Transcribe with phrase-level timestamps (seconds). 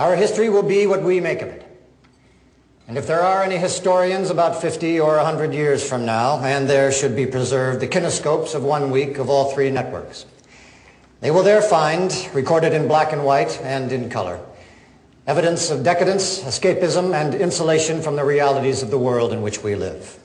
[0.00, 1.62] Our history will be what we make of it.
[2.88, 6.90] And if there are any historians about 50 or 100 years from now, and there
[6.90, 10.24] should be preserved the kinescopes of one week of all three networks,
[11.20, 14.40] they will there find, recorded in black and white and in color,
[15.26, 19.74] evidence of decadence, escapism, and insulation from the realities of the world in which we
[19.74, 20.18] live.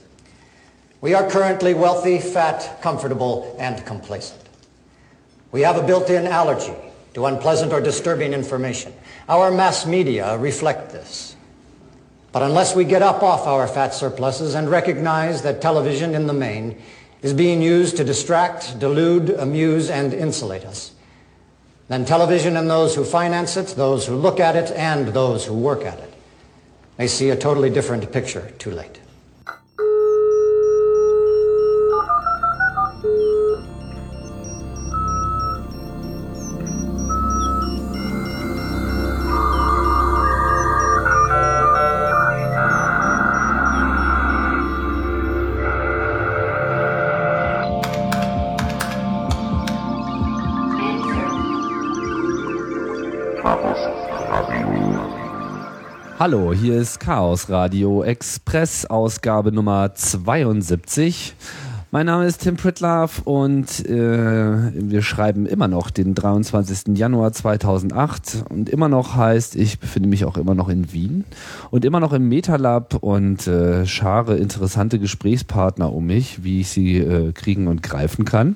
[1.01, 4.41] We are currently wealthy, fat, comfortable, and complacent.
[5.51, 6.84] We have a built-in allergy
[7.15, 8.93] to unpleasant or disturbing information.
[9.27, 11.35] Our mass media reflect this.
[12.33, 16.33] But unless we get up off our fat surpluses and recognize that television in the
[16.33, 16.81] main
[17.21, 20.91] is being used to distract, delude, amuse, and insulate us,
[21.87, 25.53] then television and those who finance it, those who look at it, and those who
[25.53, 26.13] work at it
[26.97, 28.99] may see a totally different picture too late.
[56.25, 61.35] Hallo, hier ist Chaos Radio Express, Ausgabe Nummer 72.
[61.91, 66.97] Mein Name ist Tim Pritlove und äh, wir schreiben immer noch den 23.
[66.97, 71.25] Januar 2008 und immer noch heißt, ich befinde mich auch immer noch in Wien
[71.69, 76.97] und immer noch im MetaLab und äh, schare interessante Gesprächspartner um mich, wie ich sie
[76.97, 78.55] äh, kriegen und greifen kann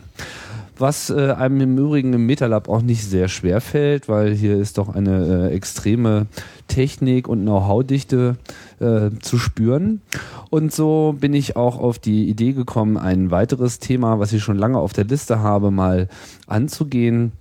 [0.80, 4.77] was äh, einem im Übrigen im MetaLab auch nicht sehr schwer fällt, weil hier ist
[4.77, 6.27] doch eine äh, extreme
[6.67, 8.38] Technik und Know-how-Dichte
[8.80, 10.02] äh, zu spüren.
[10.49, 14.58] Und so bin ich auch auf die Idee gekommen, ein weiteres Thema, was ich schon
[14.58, 16.08] lange auf der Liste habe, mal
[16.47, 17.31] anzugehen.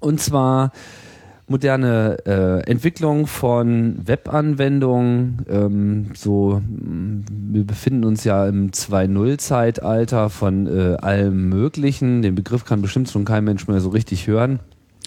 [0.00, 0.72] Und zwar
[1.50, 5.44] moderne äh, Entwicklung von Webanwendungen.
[5.50, 12.22] Ähm, so, mm, wir befinden uns ja im 2.0-Zeitalter von äh, allem Möglichen.
[12.22, 14.60] Den Begriff kann bestimmt schon kein Mensch mehr so richtig hören.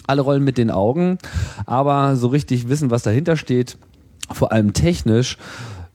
[0.06, 1.16] Alle rollen mit den Augen,
[1.64, 3.78] aber so richtig wissen, was dahinter steht,
[4.30, 5.38] vor allem technisch,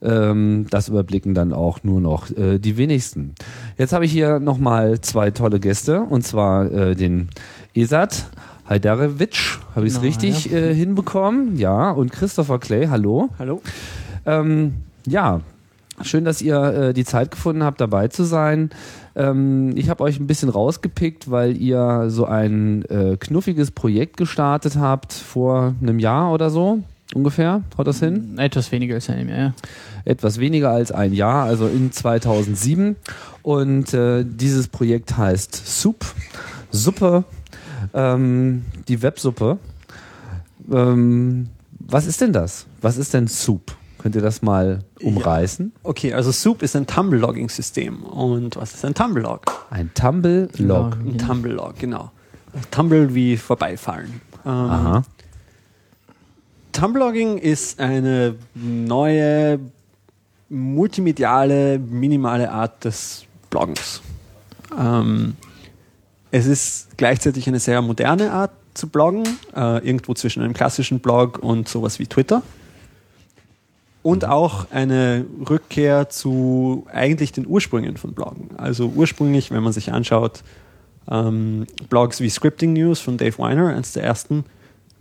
[0.02, 3.36] ähm, das überblicken dann auch nur noch äh, die wenigsten.
[3.78, 7.30] Jetzt habe ich hier nochmal zwei tolle Gäste, und zwar äh, den
[7.76, 8.26] Esat
[8.70, 10.58] Hajdarevic, habe ich es richtig ja.
[10.58, 11.58] äh, hinbekommen?
[11.58, 13.30] Ja, und Christopher Clay, hallo.
[13.40, 13.64] Hallo.
[14.28, 14.76] Ähm,
[15.08, 15.42] ja,
[16.04, 18.70] schön, dass ihr äh, die Zeit gefunden habt, dabei zu sein.
[19.16, 24.76] Ähm, ich habe euch ein bisschen rausgepickt, weil ihr so ein äh, knuffiges Projekt gestartet
[24.76, 26.84] habt vor einem Jahr oder so
[27.16, 27.64] ungefähr.
[27.76, 28.38] Haut das hin?
[28.38, 29.54] Etwas weniger als ein Jahr, ja.
[30.06, 32.98] Etwas weniger als ein Jahr, also in 2007.
[33.42, 36.06] Und äh, dieses Projekt heißt Soup,
[36.70, 37.24] Suppe
[37.94, 39.58] ähm, die Websuppe.
[40.72, 42.66] Ähm, was ist denn das?
[42.82, 43.76] Was ist denn Soup?
[44.00, 45.74] Könnt ihr das mal umreißen?
[45.76, 45.80] Ja.
[45.84, 48.04] Okay, also Soup ist ein Tumble-Logging-System.
[48.04, 49.44] Und was ist ein Tumble-Log?
[49.70, 50.98] Ein Tumble-Log.
[50.98, 52.12] Ein Tumble-Log, genau.
[52.72, 54.22] Tumble wie vorbeifallen.
[54.46, 55.04] Ähm, Aha.
[56.72, 59.60] Tumble-Logging ist eine neue
[60.48, 64.02] multimediale, minimale Art des Bloggens.
[64.78, 65.36] Ähm,
[66.32, 69.24] es ist gleichzeitig eine sehr moderne Art zu bloggen,
[69.56, 72.44] äh, irgendwo zwischen einem klassischen Blog und sowas wie Twitter.
[74.02, 78.50] Und auch eine Rückkehr zu eigentlich den Ursprüngen von Bloggen.
[78.58, 80.44] Also ursprünglich, wenn man sich anschaut,
[81.10, 84.46] ähm, Blogs wie Scripting News von Dave Weiner, eines der ersten,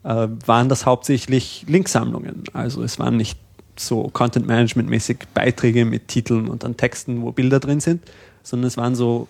[0.02, 2.44] äh, waren das hauptsächlich Linksammlungen.
[2.52, 3.38] Also es waren nicht
[3.76, 8.02] so Content-Management-mäßig Beiträge mit Titeln und dann Texten, wo Bilder drin sind,
[8.42, 9.28] sondern es waren so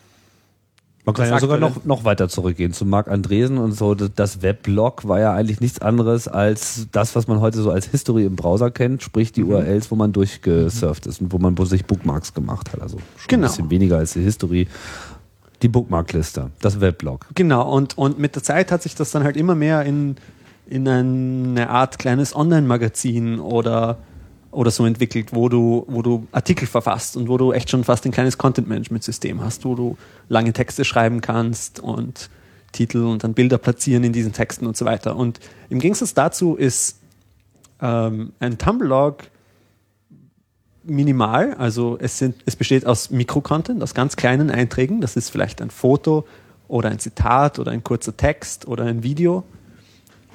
[1.09, 3.95] man kann ja sogar noch, noch weiter zurückgehen zu Marc Andresen und so.
[3.95, 8.27] Das Weblog war ja eigentlich nichts anderes als das, was man heute so als History
[8.27, 9.53] im Browser kennt, sprich die mhm.
[9.53, 12.83] URLs, wo man durchgesurft ist und wo man sich Bookmarks gemacht hat.
[12.83, 13.47] Also schon genau.
[13.47, 14.69] ein bisschen weniger als die History.
[15.63, 17.27] Die Bookmarkliste, das Weblog.
[17.35, 20.17] Genau, und, und mit der Zeit hat sich das dann halt immer mehr in,
[20.69, 23.97] in eine Art kleines Online-Magazin oder
[24.51, 28.05] oder so entwickelt, wo du, wo du Artikel verfasst und wo du echt schon fast
[28.07, 29.97] ein kleines Content-Management-System hast, wo du
[30.29, 32.31] lange Texte schreiben kannst und
[32.73, 35.17] Titel und dann Bilder platzieren in diesen Texten und so weiter.
[35.17, 36.99] Und im Gegensatz dazu ist
[37.81, 39.25] ähm, ein Tumblr-Log
[40.85, 45.01] minimal, also es, sind, es besteht aus Mikrocontent, aus ganz kleinen Einträgen.
[45.01, 46.27] Das ist vielleicht ein Foto
[46.67, 49.45] oder ein Zitat oder ein kurzer Text oder ein Video.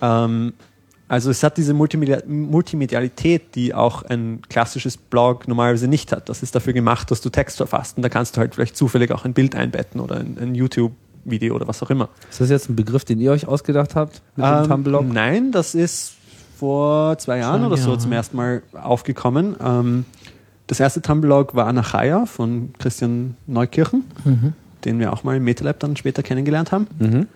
[0.01, 0.53] Ähm,
[1.13, 6.27] also es hat diese Multimedialität, die auch ein klassisches Blog normalerweise nicht hat.
[6.27, 9.11] Das ist dafür gemacht, dass du Text verfasst und da kannst du halt vielleicht zufällig
[9.11, 12.09] auch ein Bild einbetten oder ein, ein YouTube-Video oder was auch immer.
[12.31, 15.01] Ist das jetzt ein Begriff, den ihr euch ausgedacht habt mit ähm, dem Tumblr?
[15.03, 16.13] Nein, das ist
[16.57, 17.99] vor zwei Jahren Zwei oder so Jahre.
[17.99, 19.55] zum ersten Mal aufgekommen.
[19.63, 20.05] Ähm,
[20.65, 24.03] das erste Tumblr war Anachaya von Christian Neukirchen,
[24.83, 27.27] den wir auch mal im MetaLab dann später kennengelernt haben.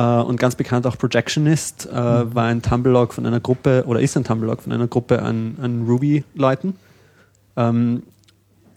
[0.00, 4.16] Äh, und ganz bekannt auch Projectionist äh, war ein Tumblr von einer Gruppe oder ist
[4.16, 6.74] ein Tumblr von einer Gruppe an, an Ruby-Leuten,
[7.56, 8.02] ähm,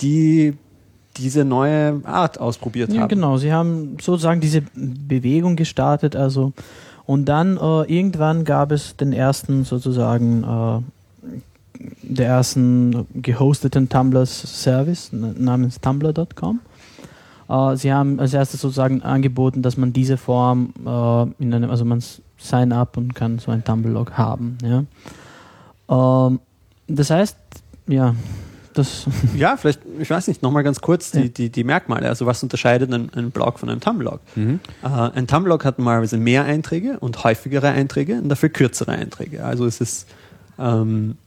[0.02, 0.56] die
[1.18, 3.10] diese neue Art ausprobiert Ja, haben.
[3.10, 3.38] genau.
[3.38, 6.54] Sie haben sozusagen diese Bewegung gestartet, also
[7.06, 7.60] und dann äh,
[7.94, 10.86] irgendwann gab es den ersten sozusagen
[12.02, 16.60] der ersten gehosteten Tumblr-Service namens tumblr.com.
[17.54, 21.86] Äh, sie haben als erstes sozusagen angeboten, dass man diese Form äh, in einem, also
[21.86, 24.58] man s- sign up und kann so ein Tumblr-Log haben.
[24.64, 24.84] Ja.
[26.28, 26.40] Ähm,
[26.88, 27.38] das heißt,
[27.88, 28.16] ja,
[28.74, 29.06] das
[29.36, 31.28] Ja, vielleicht, ich weiß nicht, nochmal ganz kurz die, Ja.
[31.28, 32.08] die, die Merkmale.
[32.10, 34.20] Also was unterscheidet einen, einen Blog von einem Tumblr?
[34.36, 34.58] Äh,
[34.88, 39.46] ein Tumblr hat normalerweise mehr Einträge und häufigere Einträge und dafür kürzere Einträge.
[39.46, 40.08] Also es ist
[40.58, 41.18] ähm,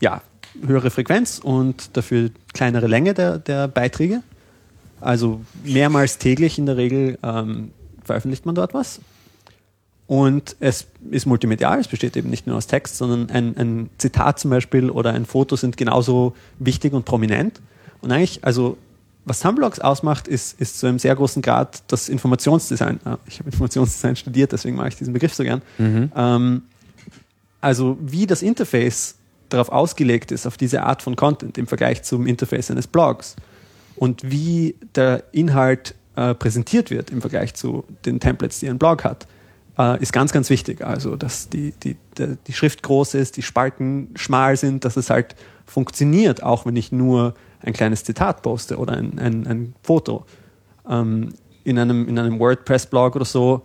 [0.00, 0.20] ja,
[0.66, 4.22] höhere Frequenz und dafür kleinere Länge der, der Beiträge.
[5.00, 7.70] Also mehrmals täglich in der Regel ähm,
[8.04, 9.00] veröffentlicht man dort was.
[10.06, 14.38] Und es ist multimedial, es besteht eben nicht nur aus Text, sondern ein, ein Zitat
[14.38, 17.60] zum Beispiel oder ein Foto sind genauso wichtig und prominent.
[18.00, 18.78] Und eigentlich, also
[19.26, 23.00] was Tumblr ausmacht, ist, ist zu einem sehr großen Grad das Informationsdesign.
[23.04, 25.60] Ah, Ich habe Informationsdesign studiert, deswegen mag ich diesen Begriff so gern.
[26.16, 26.62] Ähm,
[27.60, 29.16] also wie das Interface
[29.50, 33.36] darauf ausgelegt ist, auf diese Art von Content im Vergleich zum Interface eines Blogs
[33.98, 39.04] und wie der Inhalt äh, präsentiert wird im Vergleich zu den Templates, die ein Blog
[39.04, 39.26] hat,
[39.78, 40.84] äh, ist ganz, ganz wichtig.
[40.84, 45.36] Also, dass die, die, die, Schrift groß ist, die Spalten schmal sind, dass es halt
[45.66, 50.24] funktioniert, auch wenn ich nur ein kleines Zitat poste oder ein, ein, ein Foto.
[50.88, 51.34] Ähm,
[51.64, 53.62] in einem, in einem WordPress-Blog oder so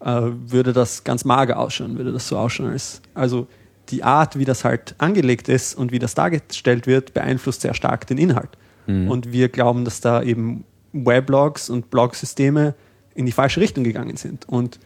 [0.00, 2.70] äh, würde das ganz mager ausschauen, würde das so ausschauen.
[2.70, 3.46] Als, also
[3.90, 8.06] die Art, wie das halt angelegt ist und wie das dargestellt wird, beeinflusst sehr stark
[8.06, 8.50] den Inhalt.
[8.86, 12.74] Und wir glauben, dass da eben Weblogs und Blogsysteme
[13.14, 14.48] in die falsche Richtung gegangen sind.
[14.48, 14.78] Und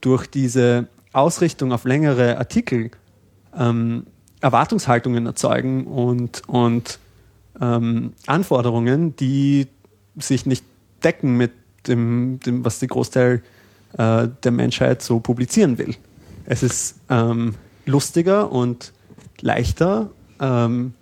[0.00, 2.90] durch diese Ausrichtung auf längere Artikel
[3.56, 4.06] ähm,
[4.40, 6.98] Erwartungshaltungen erzeugen und, und
[7.60, 9.68] ähm, Anforderungen, die
[10.16, 10.64] sich nicht
[11.02, 11.52] decken mit
[11.86, 13.42] dem, dem was der Großteil
[13.96, 15.94] äh, der Menschheit so publizieren will.
[16.46, 17.54] Es ist ähm,
[17.86, 18.92] lustiger und
[19.40, 20.10] leichter,
[20.40, 20.94] ähm,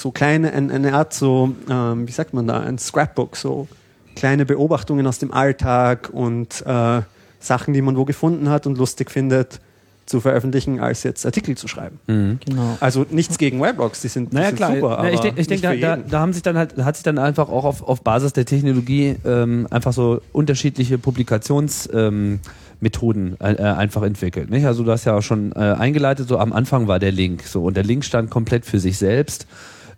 [0.00, 3.68] so kleine, ein, eine Art so, ähm, wie sagt man da, ein Scrapbook, so
[4.16, 7.02] kleine Beobachtungen aus dem Alltag und äh,
[7.40, 9.60] Sachen, die man wo gefunden hat und lustig findet,
[10.06, 11.98] zu veröffentlichen, als jetzt Artikel zu schreiben.
[12.44, 12.78] genau.
[12.80, 15.42] Also nichts gegen Weblogs, die sind, die Naja sind klar, super, ja, aber ich denke,
[15.44, 18.02] denk, da, da, da haben sich dann halt, hat sich dann einfach auch auf, auf
[18.02, 22.40] Basis der Technologie ähm, einfach so unterschiedliche Publikationsmethoden ähm,
[22.80, 24.50] Methoden, äh, äh, einfach entwickelt.
[24.50, 24.64] Nicht?
[24.64, 27.64] Also du hast ja auch schon äh, eingeleitet, so am Anfang war der Link so
[27.64, 29.46] und der Link stand komplett für sich selbst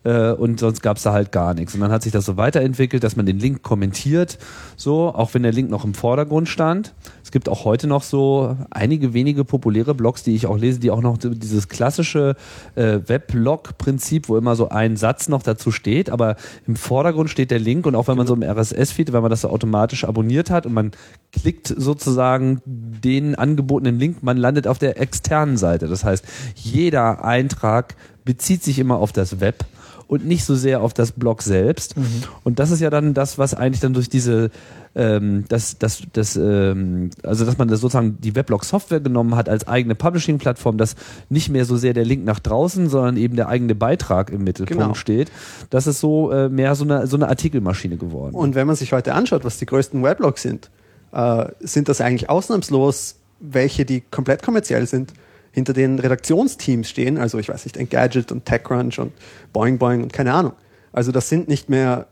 [0.05, 1.75] äh, und sonst gab es da halt gar nichts.
[1.75, 4.39] Und dann hat sich das so weiterentwickelt, dass man den Link kommentiert,
[4.77, 6.95] so, auch wenn der Link noch im Vordergrund stand.
[7.23, 10.91] Es gibt auch heute noch so einige wenige populäre Blogs, die ich auch lese, die
[10.91, 12.35] auch noch dieses klassische
[12.75, 16.37] äh, Weblog-Prinzip, wo immer so ein Satz noch dazu steht, aber
[16.67, 19.43] im Vordergrund steht der Link und auch wenn man so im RSS-Feed, wenn man das
[19.43, 20.93] so automatisch abonniert hat und man
[21.33, 25.87] klickt sozusagen den angebotenen Link, man landet auf der externen Seite.
[25.89, 26.25] Das heißt,
[26.57, 27.95] jeder Eintrag
[28.25, 29.65] bezieht sich immer auf das Web
[30.11, 31.95] und nicht so sehr auf das Blog selbst.
[32.43, 34.51] Und das ist ja dann das, was eigentlich dann durch diese,
[34.97, 39.69] ähm, das, das, das, ähm, also dass man das sozusagen die Weblog-Software genommen hat als
[39.69, 40.97] eigene Publishing-Plattform, dass
[41.29, 44.83] nicht mehr so sehr der Link nach draußen, sondern eben der eigene Beitrag im Mittelpunkt
[44.83, 44.95] Genau.
[44.95, 45.31] steht.
[45.71, 48.35] Das ist so äh, mehr so eine, so eine Artikelmaschine geworden.
[48.35, 50.71] Und wenn man sich heute anschaut, was die größten Weblogs sind,
[51.13, 55.13] äh, sind das eigentlich ausnahmslos welche, die komplett kommerziell sind,
[55.53, 57.19] hinter denen Redaktionsteams stehen.
[57.19, 59.13] Also ich weiß nicht, Engadget und TechCrunch und
[59.53, 60.53] Boing Boing und keine Ahnung.
[60.93, 62.07] Also das sind nicht mehr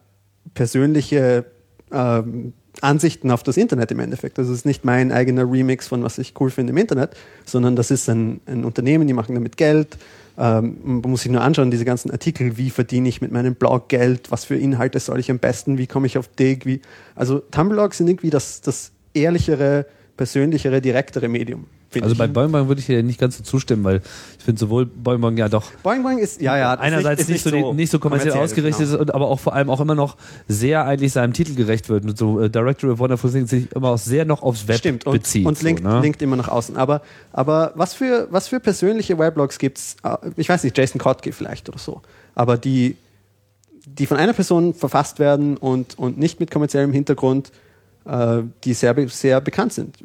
[0.55, 1.45] persönliche
[1.93, 4.39] ähm, Ansichten auf das Internet im Endeffekt.
[4.39, 7.91] Das ist nicht mein eigener Remix von was ich cool finde im Internet, sondern das
[7.91, 9.97] ist ein, ein Unternehmen, die machen damit Geld.
[10.37, 13.89] Ähm, man muss sich nur anschauen, diese ganzen Artikel, wie verdiene ich mit meinem Blog
[13.89, 16.81] Geld, was für Inhalte soll ich am besten, wie komme ich auf Dig, wie.
[17.17, 21.67] Also Tumblr-Blogs sind irgendwie das, das ehrlichere, persönlichere, direktere Medium.
[21.91, 24.03] Finde also bei Boing Boing würde ich dir nicht ganz so zustimmen, weil
[24.39, 26.75] ich finde sowohl Boing Boing ja doch Boing Boing ist, ja, ja.
[26.75, 29.03] einerseits ist nicht, so, die- nicht so kommerziell ausgerichtet genau.
[29.03, 30.17] ist, aber auch vor allem auch immer noch
[30.49, 32.05] sehr eigentlich seinem Titel gerecht wird.
[32.05, 35.07] Und so äh, Directory of Wonderful Things sich immer auch sehr noch aufs Web Stimmt,
[35.07, 35.47] und, bezieht.
[35.47, 36.01] und linkt, so, ne?
[36.01, 36.77] linkt immer nach außen.
[36.77, 37.01] Aber,
[37.33, 39.97] aber was, für, was für persönliche Weblogs gibt es?
[40.37, 42.03] Ich weiß nicht, Jason Kotke vielleicht oder so.
[42.35, 42.97] Aber die,
[43.87, 47.68] die von einer Person verfasst werden und, und nicht mit kommerziellem Hintergrund, äh,
[48.65, 49.99] die sehr, sehr bekannt sind.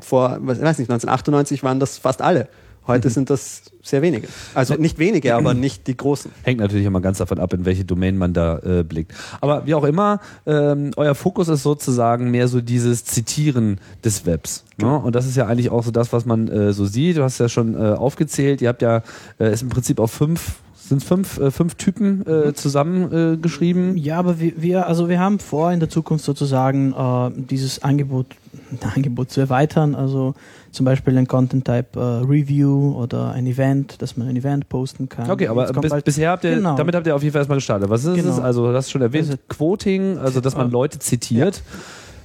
[0.00, 2.48] Vor, weiß nicht, 1998 waren das fast alle.
[2.84, 4.26] Heute sind das sehr wenige.
[4.54, 6.32] Also nicht wenige, aber nicht die großen.
[6.42, 9.12] Hängt natürlich immer ganz davon ab, in welche Domain man da äh, blickt.
[9.40, 14.64] Aber wie auch immer, ähm, euer Fokus ist sozusagen mehr so dieses Zitieren des Webs.
[14.78, 14.98] Ne?
[14.98, 17.18] Und das ist ja eigentlich auch so das, was man äh, so sieht.
[17.18, 18.60] Du hast ja schon äh, aufgezählt.
[18.60, 19.02] Ihr habt ja
[19.38, 20.56] äh, ist im Prinzip auf fünf
[20.92, 23.96] sind fünf, äh, fünf Typen äh, zusammengeschrieben.
[23.96, 27.82] Äh, ja, aber wir, wir, also wir haben vor, in der Zukunft sozusagen äh, dieses
[27.82, 28.26] Angebot,
[28.94, 29.94] Angebot zu erweitern.
[29.94, 30.34] Also
[30.70, 35.30] zum Beispiel ein Content-Type äh, Review oder ein Event, dass man ein Event posten kann.
[35.30, 36.76] Okay, aber bis, bisher habt ihr, genau.
[36.76, 37.88] damit habt ihr auf jeden Fall erstmal gestartet.
[37.88, 38.30] Was ist genau.
[38.30, 38.38] es?
[38.38, 41.62] Also, du hast schon erwähnt, also, Quoting, also dass man Leute zitiert.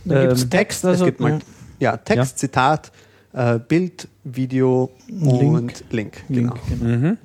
[0.05, 0.13] Ja.
[0.13, 1.39] Da ähm, gibt es Text, also, es gibt mal,
[1.79, 2.37] ja, Text, ja.
[2.37, 2.91] Zitat,
[3.33, 5.41] äh, Bild, Video Link.
[5.41, 6.23] und Link.
[6.29, 6.55] Link genau.
[6.69, 6.97] genau.
[6.97, 7.17] Mhm.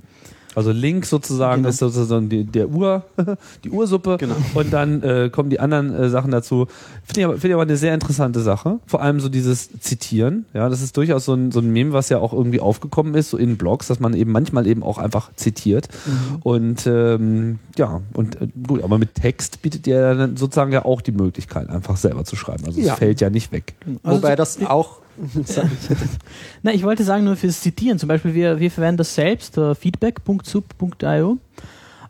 [0.54, 1.68] Also Link sozusagen genau.
[1.70, 3.04] ist sozusagen die, der Ur,
[3.64, 4.36] die Ursuppe genau.
[4.54, 6.66] und dann äh, kommen die anderen äh, Sachen dazu.
[7.04, 8.78] Finde ich, aber, find ich aber eine sehr interessante Sache.
[8.86, 10.44] Vor allem so dieses Zitieren.
[10.52, 13.30] Ja, das ist durchaus so ein, so ein Meme, was ja auch irgendwie aufgekommen ist,
[13.30, 15.88] so in Blogs, dass man eben manchmal eben auch einfach zitiert.
[16.06, 16.36] Mhm.
[16.42, 21.00] Und ähm, ja, und äh, gut, aber mit Text bietet ihr dann sozusagen ja auch
[21.00, 22.64] die Möglichkeit, einfach selber zu schreiben.
[22.66, 22.92] Also ja.
[22.92, 23.74] es fällt ja nicht weg.
[24.02, 25.01] Also Wobei das auch
[26.62, 27.98] Na, ich wollte sagen, nur fürs Zitieren.
[27.98, 31.38] Zum Beispiel, wir, wir verwenden das selbst, uh, feedback.sub.io.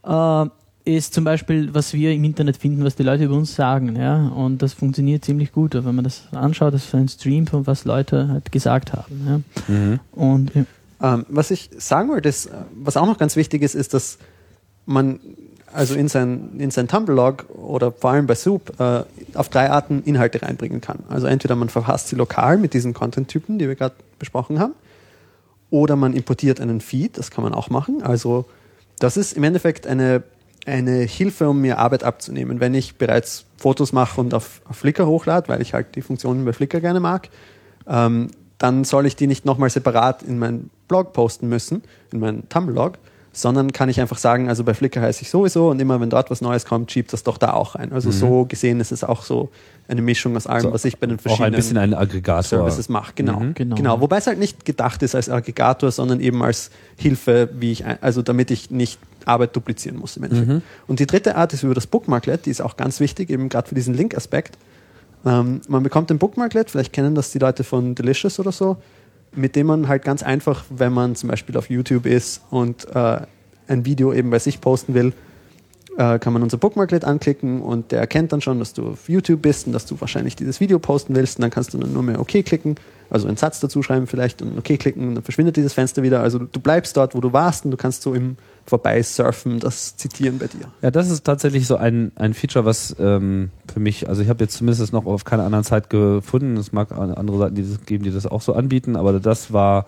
[0.05, 0.47] Uh,
[0.85, 4.29] ist zum Beispiel, was wir im Internet finden, was die Leute über uns sagen, ja,
[4.29, 5.75] und das funktioniert ziemlich gut.
[5.75, 9.45] Wenn man das anschaut, das ist ein Stream von was Leute halt gesagt haben.
[9.69, 9.75] Ja.
[9.75, 10.01] Mhm.
[10.11, 10.65] Und ja.
[11.01, 14.19] ähm, was ich sagen wollte, ist, was auch noch ganz wichtig ist, ist, dass
[14.85, 15.21] man
[15.73, 19.03] also in sein, in sein Tumblr-Log oder vor allem bei Soup äh,
[19.35, 21.01] auf drei Arten Inhalte reinbringen kann.
[21.09, 24.75] Also entweder man verfasst sie lokal mit diesen Content-Typen, die wir gerade besprochen haben,
[25.71, 28.03] oder man importiert einen Feed, das kann man auch machen.
[28.03, 28.45] Also
[28.99, 30.23] das ist im Endeffekt eine,
[30.67, 32.61] eine Hilfe, um mir Arbeit abzunehmen.
[32.61, 36.45] Wenn ich bereits Fotos mache und auf, auf Flickr hochlade, weil ich halt die Funktionen
[36.45, 37.31] bei Flickr gerne mag,
[37.87, 42.49] ähm, dann soll ich die nicht nochmal separat in meinen Blog posten müssen, in meinen
[42.49, 42.99] Tumblr-Log,
[43.33, 46.31] sondern kann ich einfach sagen, also bei Flickr heiße ich sowieso und immer wenn dort
[46.31, 47.93] was Neues kommt, schiebt das doch da auch rein.
[47.93, 48.13] Also mhm.
[48.13, 49.51] so gesehen ist es auch so
[49.89, 52.43] eine Mischung aus allem, so, was ich bei den verschiedenen auch ein bisschen ein Aggregator.
[52.43, 53.13] Services mache.
[53.15, 53.41] Genau.
[53.41, 53.55] Mhm.
[53.55, 53.77] genau.
[53.77, 54.01] genau.
[54.03, 58.21] Wobei es halt nicht gedacht ist als Aggregator, sondern eben als Hilfe, wie ich, also
[58.21, 60.49] damit ich nicht Arbeit duplizieren muss im Endeffekt.
[60.49, 60.63] Mhm.
[60.87, 63.69] Und die dritte Art ist über das Bookmarklet, die ist auch ganz wichtig, eben gerade
[63.69, 64.59] für diesen Link-Aspekt.
[65.25, 68.77] Ähm, man bekommt den Bookmarklet, vielleicht kennen das die Leute von Delicious oder so
[69.35, 73.21] mit dem man halt ganz einfach, wenn man zum Beispiel auf YouTube ist und äh,
[73.67, 75.13] ein Video eben bei sich posten will,
[75.97, 79.43] äh, kann man unser Bookmarklet anklicken und der erkennt dann schon, dass du auf YouTube
[79.43, 82.03] bist und dass du wahrscheinlich dieses Video posten willst und dann kannst du dann nur
[82.03, 82.77] mehr OK klicken,
[83.11, 86.21] also einen Satz dazu schreiben vielleicht und OK klicken und dann verschwindet dieses Fenster wieder.
[86.21, 90.39] Also du bleibst dort, wo du warst und du kannst so im Vorbeisurfen das zitieren
[90.39, 90.69] bei dir.
[90.81, 94.45] Ja, das ist tatsächlich so ein, ein Feature, was ähm, für mich, also ich habe
[94.45, 98.05] jetzt zumindest noch auf keiner anderen Zeit gefunden, es mag andere Seiten die das geben,
[98.05, 99.87] die das auch so anbieten, aber das war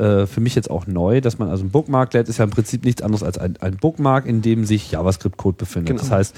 [0.00, 2.84] äh, für mich jetzt auch neu, dass man also ein Bookmarklet ist ja im Prinzip
[2.84, 5.88] nichts anderes als ein, ein Bookmark, in dem sich JavaScript-Code befindet.
[5.88, 6.00] Genau.
[6.00, 6.36] Das heißt,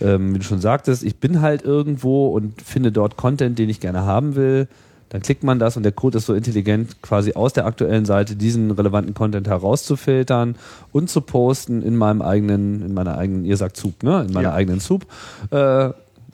[0.00, 3.78] ähm, wie du schon sagtest, ich bin halt irgendwo und finde dort Content, den ich
[3.78, 4.66] gerne haben will.
[5.10, 8.34] Dann klickt man das und der Code ist so intelligent, quasi aus der aktuellen Seite
[8.34, 10.56] diesen relevanten Content herauszufiltern
[10.90, 14.24] und zu posten in meinem eigenen, in meiner eigenen, ihr sagt Soup, ne?
[14.26, 14.54] In meiner ja.
[14.54, 15.06] eigenen Soup.
[15.50, 15.90] Äh,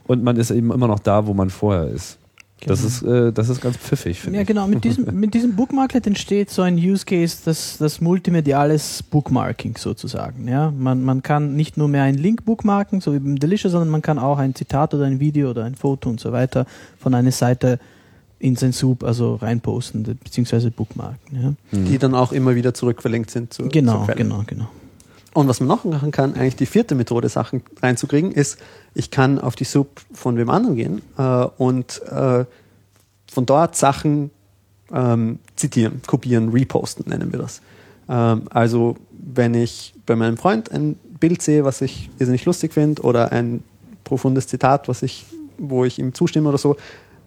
[0.06, 2.19] und man ist eben immer noch da, wo man vorher ist.
[2.60, 2.74] Genau.
[2.74, 4.48] Das, ist, äh, das ist ganz pfiffig, finde ja, ich.
[4.48, 4.66] Ja, genau.
[4.66, 10.46] Mit diesem, mit diesem Bookmarklet entsteht so ein Use Case, das, das multimediales Bookmarking sozusagen.
[10.46, 10.70] Ja?
[10.70, 14.02] Man, man kann nicht nur mehr einen Link bookmarken, so wie beim Delicious, sondern man
[14.02, 16.66] kann auch ein Zitat oder ein Video oder ein Foto und so weiter
[16.98, 17.78] von einer Seite
[18.38, 21.42] in sein Sub also reinposten, beziehungsweise bookmarken.
[21.42, 21.52] Ja?
[21.72, 24.68] Die dann auch immer wieder zurückverlinkt sind zu Genau, genau, genau.
[25.32, 28.58] Und was man noch machen kann, eigentlich die vierte Methode, Sachen reinzukriegen, ist,
[28.94, 32.44] ich kann auf die Sub von wem anderen gehen äh, und äh,
[33.30, 34.30] von dort Sachen
[34.92, 37.62] ähm, zitieren, kopieren, reposten, nennen wir das.
[38.08, 43.02] Ähm, also wenn ich bei meinem Freund ein Bild sehe, was ich irrsinnig lustig finde,
[43.02, 43.62] oder ein
[44.02, 45.26] profundes Zitat, was ich,
[45.58, 46.76] wo ich ihm zustimme oder so,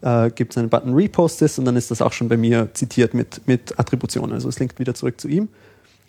[0.02, 2.68] äh, gibt es einen Button Repost This und dann ist das auch schon bei mir
[2.74, 4.32] zitiert mit, mit Attribution.
[4.32, 5.48] Also es linkt wieder zurück zu ihm.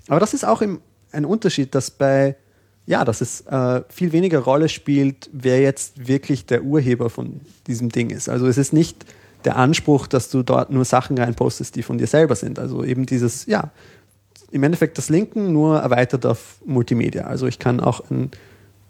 [0.09, 0.81] Aber das ist auch im
[1.15, 2.35] ein Unterschied, dass bei,
[2.85, 7.89] ja, dass es äh, viel weniger Rolle spielt, wer jetzt wirklich der Urheber von diesem
[7.89, 8.29] Ding ist.
[8.29, 9.05] Also es ist nicht
[9.45, 12.59] der Anspruch, dass du dort nur Sachen reinpostest, die von dir selber sind.
[12.59, 13.71] Also eben dieses, ja,
[14.51, 17.25] im Endeffekt das Linken nur erweitert auf Multimedia.
[17.25, 18.31] Also ich kann auch einen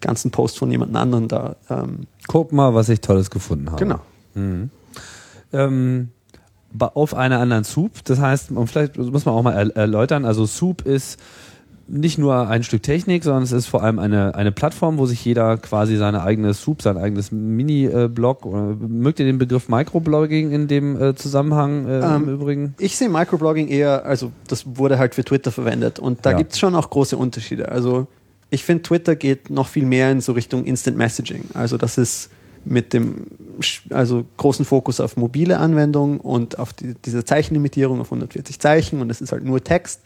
[0.02, 1.56] ganzen Post von jemand anderen da.
[1.70, 3.80] Ähm Guck mal, was ich Tolles gefunden habe.
[3.80, 4.00] Genau.
[4.36, 4.70] Mhm.
[5.54, 6.10] Ähm,
[6.80, 8.04] auf einer anderen Soup.
[8.04, 11.20] Das heißt, vielleicht muss man auch mal erläutern, also Soup ist
[11.88, 15.24] nicht nur ein Stück Technik, sondern es ist vor allem eine, eine Plattform, wo sich
[15.24, 20.68] jeder quasi seine eigene Soup, sein eigenes Mini-Blog, oder mögt ihr den Begriff Microblogging in
[20.68, 22.76] dem äh, Zusammenhang äh, im Ähm, Übrigen?
[22.80, 26.38] Ich sehe Microblogging eher, also das wurde halt für Twitter verwendet und da Ja.
[26.38, 27.70] gibt es schon auch große Unterschiede.
[27.70, 28.08] Also
[28.50, 31.46] ich finde, Twitter geht noch viel mehr in so Richtung Instant Messaging.
[31.54, 32.30] Also das ist
[32.64, 33.28] mit dem
[33.92, 39.12] also großen Fokus auf mobile Anwendungen und auf die, diese Zeichenlimitierung auf 140 Zeichen und
[39.12, 40.02] es ist halt nur Text.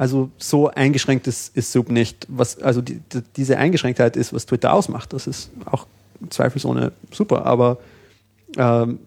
[0.00, 2.26] Also so eingeschränkt ist, ist Sub nicht.
[2.30, 5.12] Was, also die, die, diese Eingeschränktheit ist, was Twitter ausmacht.
[5.12, 5.86] Das ist auch
[6.30, 7.76] zweifelsohne super, aber
[8.56, 8.98] ähm,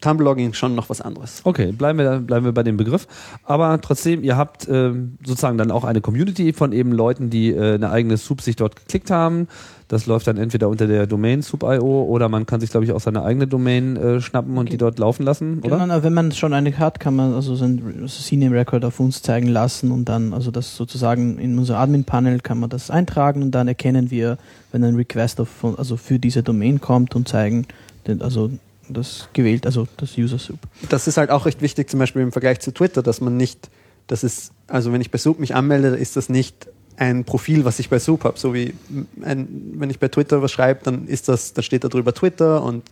[0.00, 1.40] Tumblr-Logging ist schon noch was anderes.
[1.44, 3.06] Okay, bleiben wir, bleiben wir bei dem Begriff.
[3.44, 7.74] Aber trotzdem, ihr habt ähm, sozusagen dann auch eine Community von eben Leuten, die äh,
[7.74, 9.48] eine eigene Soup sich dort geklickt haben.
[9.88, 13.00] Das läuft dann entweder unter der Domain soup.io oder man kann sich, glaube ich, auch
[13.00, 15.76] seine eigene Domain äh, schnappen und die dort laufen lassen, oder?
[15.76, 19.46] Genau, na, wenn man schon eine hat, kann man also sein CNAME-Record auf uns zeigen
[19.46, 23.68] lassen und dann, also das sozusagen in unser Admin-Panel kann man das eintragen und dann
[23.68, 24.38] erkennen wir,
[24.72, 27.66] wenn ein Request auf, also für diese Domain kommt und zeigen,
[28.08, 28.50] den, also
[28.88, 30.58] das gewählt, also das User-Soup.
[30.88, 33.70] das ist halt auch recht wichtig, zum Beispiel im Vergleich zu Twitter, dass man nicht,
[34.06, 37.78] das ist, also wenn ich bei Soup mich anmelde, ist das nicht ein Profil, was
[37.78, 38.38] ich bei Soup habe.
[38.38, 38.74] So wie
[39.22, 42.62] ein, wenn ich bei Twitter was schreibe, dann ist das, dann steht da drüber Twitter
[42.62, 42.84] und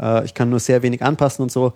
[0.00, 1.72] äh, ich kann nur sehr wenig anpassen und so.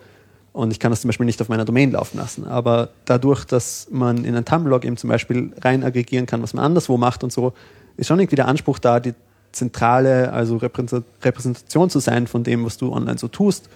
[0.53, 2.47] Und ich kann das zum Beispiel nicht auf meiner Domain laufen lassen.
[2.47, 6.65] Aber dadurch, dass man in ein Tumblr eben zum Beispiel rein aggregieren kann, was man
[6.65, 7.53] anderswo macht und so,
[7.99, 9.13] ist schon irgendwie der Anspruch da, die
[9.57, 13.69] zentrale, also Repräsent- Repräsentation zu sein von dem, was du online so tust.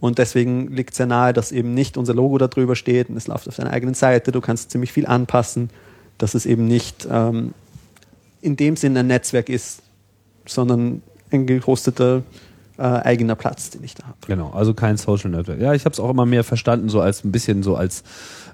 [0.00, 3.16] Und deswegen liegt es sehr nahe, dass eben nicht unser Logo da drüber steht und
[3.16, 4.30] es läuft auf deiner eigenen Seite.
[4.30, 5.70] Du kannst ziemlich viel anpassen,
[6.18, 7.52] dass es eben nicht ähm,
[8.40, 9.82] in dem Sinn ein Netzwerk ist,
[10.46, 12.22] sondern ein gehosteter
[12.78, 14.18] äh, eigener Platz, den ich da habe.
[14.26, 15.60] Genau, also kein Social Network.
[15.60, 18.04] Ja, ich habe es auch immer mehr verstanden, so als ein bisschen so als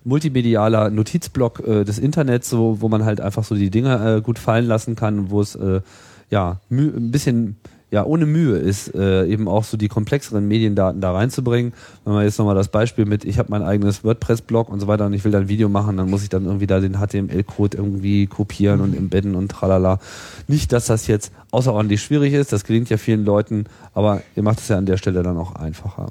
[0.02, 4.38] multimedialer Notizblock äh, des Internets, so, wo man halt einfach so die Dinge äh, gut
[4.38, 5.82] fallen lassen kann, wo es äh,
[6.30, 7.56] ja ein bisschen
[7.94, 11.72] ja ohne Mühe ist, äh, eben auch so die komplexeren Mediendaten da reinzubringen.
[12.04, 15.06] Wenn man jetzt nochmal das Beispiel mit, ich habe mein eigenes WordPress-Blog und so weiter
[15.06, 17.76] und ich will da ein Video machen, dann muss ich dann irgendwie da den HTML-Code
[17.76, 20.00] irgendwie kopieren und embedden und tralala.
[20.48, 24.58] Nicht, dass das jetzt außerordentlich schwierig ist, das gelingt ja vielen Leuten, aber ihr macht
[24.58, 26.08] es ja an der Stelle dann auch einfacher.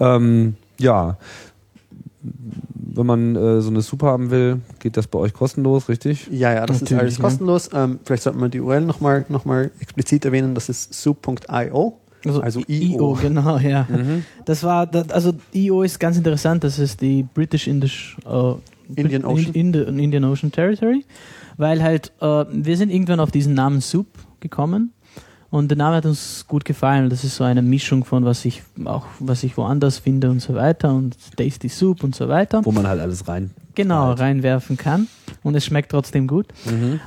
[0.00, 1.16] Ähm, ja,
[2.96, 6.28] wenn man äh, so eine Super haben will, geht das bei euch kostenlos, richtig?
[6.30, 7.24] Ja, ja, das ist Natürlich, alles ja.
[7.24, 7.70] kostenlos.
[7.72, 10.54] Ähm, vielleicht sollten wir die URL nochmal noch mal explizit erwähnen.
[10.54, 12.00] Das ist soup.io.
[12.40, 13.16] Also IO.
[13.20, 13.86] genau, ja.
[14.44, 18.54] Das war, das, also IO ist ganz interessant, das ist die British Indisch, äh,
[18.96, 19.52] Indian Ocean.
[19.52, 21.04] In, in, Indian Ocean Territory,
[21.56, 24.08] weil halt, äh, wir sind irgendwann auf diesen Namen Soup
[24.40, 24.92] gekommen
[25.50, 27.08] und der Name hat uns gut gefallen.
[27.10, 30.54] Das ist so eine Mischung von was ich auch, was ich woanders finde und so
[30.54, 32.64] weiter und Tasty Soup und so weiter.
[32.64, 33.50] Wo man halt alles rein.
[33.74, 34.20] Genau, Halt.
[34.20, 35.06] reinwerfen kann
[35.42, 36.46] und es schmeckt trotzdem gut.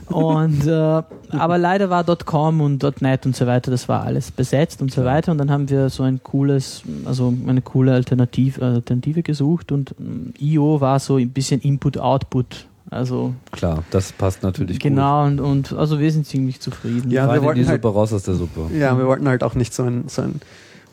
[0.06, 0.71] Und äh,
[1.32, 5.04] aber leider war .com und .net und so weiter, das war alles besetzt und so
[5.04, 5.32] weiter.
[5.32, 10.34] Und dann haben wir so ein cooles, also eine coole Alternative, Alternative gesucht und ähm,
[10.39, 12.67] IO war so ein bisschen Input-Output.
[12.91, 17.12] Also Klar, das passt natürlich genau und, und also wir sind ziemlich zufrieden.
[17.12, 17.30] Ja, gut.
[17.30, 18.62] wir Rein in wollten die halt- Suppe, raus aus der Suppe.
[18.75, 20.41] Ja, wir wollten halt auch nicht so ein, so ein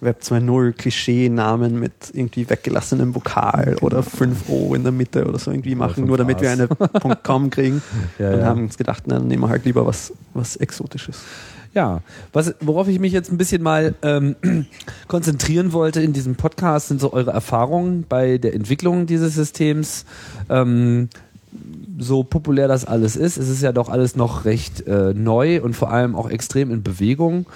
[0.02, 5.74] Web 2.0 Klischee-Namen mit irgendwie weggelassenem Vokal oder 5O in der Mitte oder so irgendwie
[5.74, 6.68] machen, nur damit wir eine
[7.22, 7.82] .com kriegen.
[8.18, 8.44] Ja, und ja.
[8.44, 11.22] haben uns gedacht, dann nehmen wir halt lieber was, was Exotisches.
[11.72, 12.00] Ja,
[12.32, 14.36] was, worauf ich mich jetzt ein bisschen mal ähm,
[15.08, 20.04] konzentrieren wollte in diesem Podcast, sind so eure Erfahrungen bei der Entwicklung dieses Systems.
[20.48, 21.08] Ähm,
[21.98, 25.74] so populär das alles ist, es ist ja doch alles noch recht äh, neu und
[25.74, 27.46] vor allem auch extrem in Bewegung.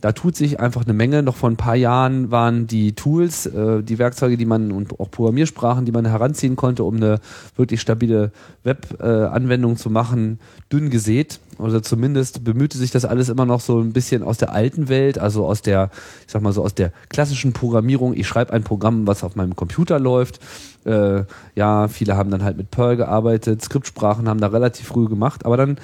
[0.00, 1.22] Da tut sich einfach eine Menge.
[1.22, 5.10] Noch vor ein paar Jahren waren die Tools, äh, die Werkzeuge, die man und auch
[5.10, 7.20] Programmiersprachen, die man heranziehen konnte, um eine
[7.56, 8.32] wirklich stabile
[8.64, 10.38] Web-Anwendung zu machen,
[10.72, 11.38] dünn gesät.
[11.60, 15.18] Oder zumindest bemühte sich das alles immer noch so ein bisschen aus der alten Welt,
[15.18, 15.90] also aus der,
[16.26, 18.14] ich sag mal so, aus der klassischen Programmierung.
[18.14, 20.40] Ich schreibe ein Programm, was auf meinem Computer läuft.
[20.84, 25.44] Äh, ja, viele haben dann halt mit Perl gearbeitet, Skriptsprachen haben da relativ früh gemacht,
[25.44, 25.78] aber dann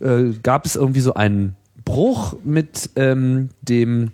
[0.00, 4.12] äh, gab es irgendwie so einen Bruch mit ähm, dem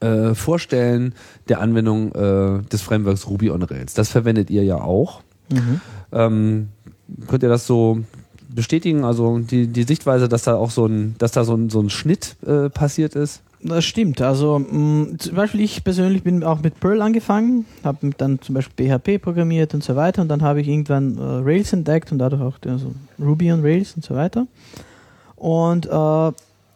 [0.00, 1.14] äh, Vorstellen
[1.48, 3.94] der Anwendung äh, des Frameworks Ruby on Rails.
[3.94, 5.22] Das verwendet ihr ja auch.
[5.50, 5.80] Mhm.
[6.12, 6.68] Ähm,
[7.26, 8.00] könnt ihr das so
[8.54, 9.04] bestätigen?
[9.04, 11.90] Also die, die Sichtweise, dass da auch so ein, dass da so ein, so ein
[11.90, 13.42] Schnitt äh, passiert ist?
[13.62, 14.22] Das stimmt.
[14.22, 18.98] Also mh, zum Beispiel ich persönlich bin auch mit Perl angefangen, habe dann zum Beispiel
[18.98, 22.40] PHP programmiert und so weiter und dann habe ich irgendwann äh, Rails entdeckt und dadurch
[22.42, 24.46] auch also Ruby on Rails und so weiter.
[25.36, 26.32] Und äh,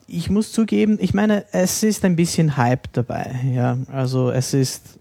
[0.06, 3.34] ich muss zugeben, ich meine, es ist ein bisschen Hype dabei.
[3.52, 4.98] Ja, also es ist,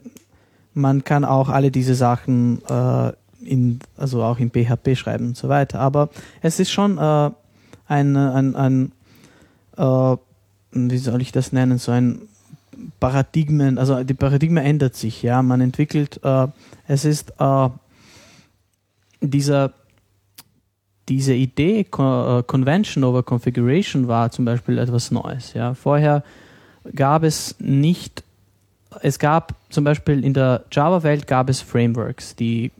[0.74, 3.12] man kann auch alle diese Sachen äh,
[3.46, 5.80] in, also auch in PHP schreiben und so weiter.
[5.80, 6.10] Aber
[6.42, 7.32] es ist schon äh,
[7.88, 8.92] ein, ein, ein
[9.78, 10.18] äh,
[10.72, 12.22] wie soll ich das nennen, so ein
[13.00, 16.48] Paradigmen, also die Paradigma ändert sich, ja, man entwickelt, äh,
[16.88, 17.70] es ist äh,
[19.22, 19.74] dieser
[21.10, 25.54] diese Idee Con Convention over Configuration war zum Beispiel etwas Neues.
[25.54, 25.74] Ja.
[25.74, 26.24] Vorher
[26.96, 28.24] gab es nicht,
[29.02, 32.72] es gab zum Beispiel in der Java-Welt gab es Frameworks, die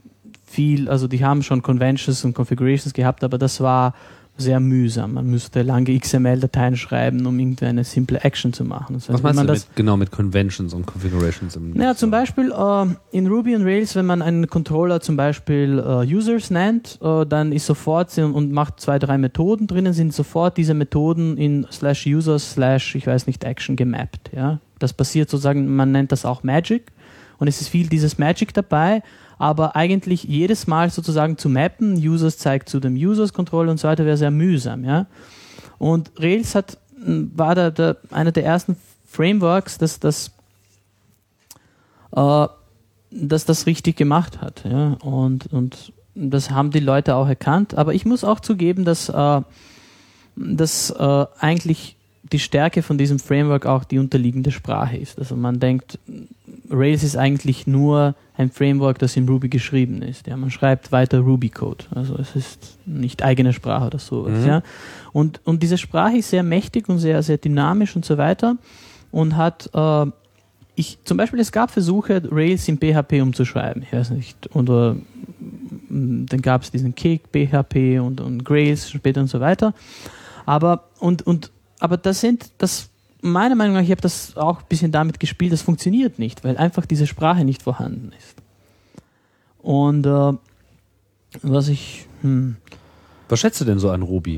[0.54, 3.94] viel, also die haben schon Conventions und Configurations gehabt, aber das war
[4.36, 5.14] sehr mühsam.
[5.14, 8.94] Man müsste lange XML-Dateien schreiben, um irgendeine simple Action zu machen.
[8.94, 11.54] Das heißt, Was meinst du mit, genau mit Conventions und Configurations?
[11.54, 12.86] Im naja, zum Beispiel äh,
[13.16, 17.52] in Ruby und Rails, wenn man einen Controller zum Beispiel äh, Users nennt, äh, dann
[17.52, 22.52] ist sofort und macht zwei, drei Methoden drinnen, sind sofort diese Methoden in slash users
[22.52, 24.32] slash, ich weiß nicht, Action gemappt.
[24.34, 24.58] Ja?
[24.80, 26.90] Das passiert sozusagen, man nennt das auch Magic
[27.38, 29.02] und es ist viel dieses Magic dabei
[29.38, 33.88] aber eigentlich jedes Mal sozusagen zu mappen, Users zeigt zu dem Users Control und so
[33.88, 34.84] weiter, wäre sehr mühsam.
[34.84, 35.06] Ja?
[35.78, 40.30] Und Rails hat, war da, da einer der ersten Frameworks, das das,
[42.14, 42.46] äh,
[43.10, 44.64] das, das richtig gemacht hat.
[44.64, 44.96] Ja?
[45.02, 47.74] Und, und das haben die Leute auch erkannt.
[47.74, 49.42] Aber ich muss auch zugeben, dass, äh,
[50.36, 51.96] dass äh, eigentlich
[52.32, 55.18] die Stärke von diesem Framework auch die unterliegende Sprache ist.
[55.18, 55.98] Also man denkt,
[56.70, 60.26] Rails ist eigentlich nur ein Framework, das in Ruby geschrieben ist.
[60.26, 61.84] Ja, man schreibt weiter Ruby-Code.
[61.94, 64.40] Also es ist nicht eigene Sprache oder sowas.
[64.40, 64.46] Mhm.
[64.46, 64.62] Ja.
[65.12, 68.56] Und, und diese Sprache ist sehr mächtig und sehr, sehr dynamisch und so weiter
[69.12, 70.06] und hat äh,
[70.76, 73.82] ich, zum Beispiel, es gab Versuche, Rails in PHP umzuschreiben.
[73.82, 74.54] Ich weiß nicht.
[74.56, 74.96] Oder
[75.88, 79.72] mm, dann gab es diesen Kick, PHP und, und Grails später und so weiter.
[80.46, 81.52] Aber, und, und,
[81.84, 82.88] aber das sind, das
[83.20, 86.56] meiner Meinung nach, ich habe das auch ein bisschen damit gespielt, das funktioniert nicht, weil
[86.56, 88.36] einfach diese Sprache nicht vorhanden ist.
[89.58, 90.32] Und äh,
[91.42, 92.06] was ich.
[92.22, 92.56] Hm,
[93.28, 94.36] was schätzt du denn so an Ruby?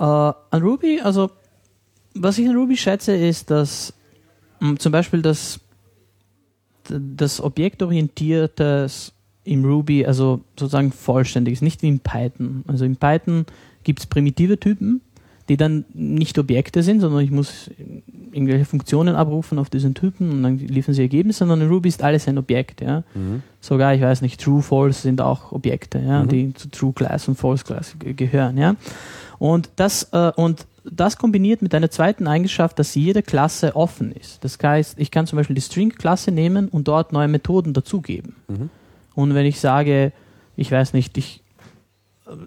[0.00, 1.30] Äh, an Ruby, also
[2.16, 3.94] was ich an Ruby schätze, ist, dass
[4.58, 5.60] mh, hm, zum Beispiel das,
[6.88, 9.12] das Objektorientiertes
[9.44, 12.64] im Ruby, also sozusagen vollständig ist, nicht wie in Python.
[12.66, 13.46] Also in Python
[13.84, 15.02] gibt es primitive Typen,
[15.50, 17.68] die dann nicht Objekte sind, sondern ich muss
[18.30, 22.04] irgendwelche Funktionen abrufen auf diesen Typen und dann liefern sie Ergebnisse, sondern in Ruby ist
[22.04, 22.80] alles ein Objekt.
[22.80, 23.02] Ja?
[23.14, 23.42] Mhm.
[23.60, 26.22] Sogar, ich weiß nicht, True, False sind auch Objekte, ja?
[26.22, 26.28] Mhm.
[26.28, 28.58] die zu True Class und False Class gehören.
[28.58, 28.76] Ja?
[29.40, 34.44] Und, das, äh, und das kombiniert mit einer zweiten Eigenschaft, dass jede Klasse offen ist.
[34.44, 38.36] Das heißt, ich kann zum Beispiel die String-Klasse nehmen und dort neue Methoden dazugeben.
[38.46, 38.70] Mhm.
[39.16, 40.12] Und wenn ich sage,
[40.54, 41.39] ich weiß nicht, ich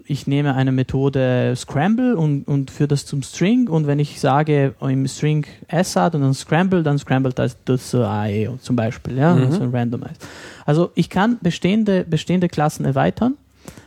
[0.06, 4.74] ich nehme eine Methode Scramble und, und führe das zum String und wenn ich sage
[4.80, 9.52] im String Assad und dann Scramble, dann scrambled das, das AE zum Beispiel, ja, mhm.
[9.52, 10.26] so randomized.
[10.64, 13.34] Also ich kann bestehende, bestehende Klassen erweitern.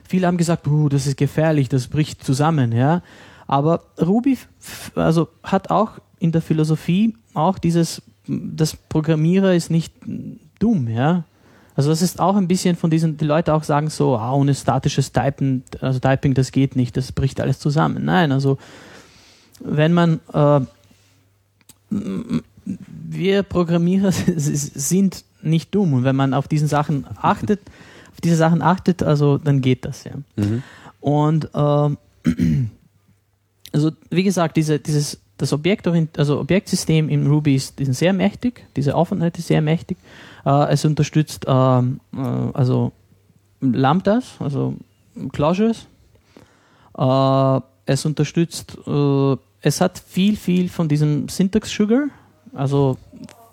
[0.08, 3.02] Viele haben gesagt, uh, das ist gefährlich, das bricht zusammen, ja.
[3.48, 4.38] Aber Ruby
[4.96, 9.94] also hat auch in der Philosophie auch dieses, das Programmierer ist nicht
[10.60, 11.24] dumm, ja.
[11.78, 14.56] Also das ist auch ein bisschen von diesen, die Leute auch sagen so, ah, ohne
[14.56, 18.04] statisches Typen, also Typing, das geht nicht, das bricht alles zusammen.
[18.04, 18.58] Nein, also
[19.60, 20.62] wenn man, äh,
[22.66, 27.62] wir Programmierer sind nicht dumm und wenn man auf diesen Sachen achtet,
[28.12, 30.14] auf diese Sachen achtet, also dann geht das ja.
[30.36, 30.64] Mhm.
[31.00, 31.96] Und äh,
[33.72, 35.88] also wie gesagt, diese, dieses das Objekt,
[36.18, 39.98] also Objektsystem im Ruby ist, ist sehr mächtig, diese Offenheit ist sehr mächtig
[40.48, 42.20] es unterstützt ähm, äh,
[42.54, 42.92] also
[43.60, 44.76] Lambdas, also
[45.32, 45.88] Closures.
[46.98, 52.08] Äh, es unterstützt, äh, es hat viel, viel von diesem Syntax Sugar,
[52.54, 52.98] also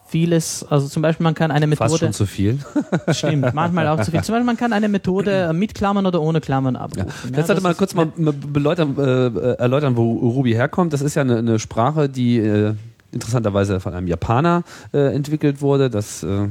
[0.07, 1.91] vieles, also zum Beispiel man kann eine Methode.
[1.91, 2.59] Fast schon zu viel.
[3.11, 4.23] Stimmt, manchmal auch zu viel.
[4.23, 7.31] Zum Beispiel man kann eine Methode mit Klammern oder ohne Klammern abrufen.
[7.31, 7.39] Ja.
[7.39, 10.93] Jetzt sollte man kurz mal beleuchtern, äh, erläutern, wo Ruby herkommt.
[10.93, 12.75] Das ist ja eine, eine Sprache, die äh,
[13.13, 15.91] interessanterweise von einem Japaner äh, entwickelt wurde.
[15.91, 16.49] Das äh,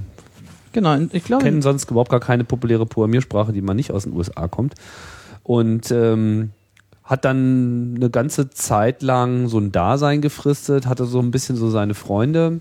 [0.73, 1.43] Genau, ich glaube.
[1.43, 4.73] Kennen sonst überhaupt gar keine populäre Programmiersprache, die man nicht aus den USA kommt.
[5.43, 6.49] Und ähm,
[7.03, 11.69] hat dann eine ganze Zeit lang so ein Dasein gefristet, hatte so ein bisschen so
[11.69, 12.59] seine Freunde,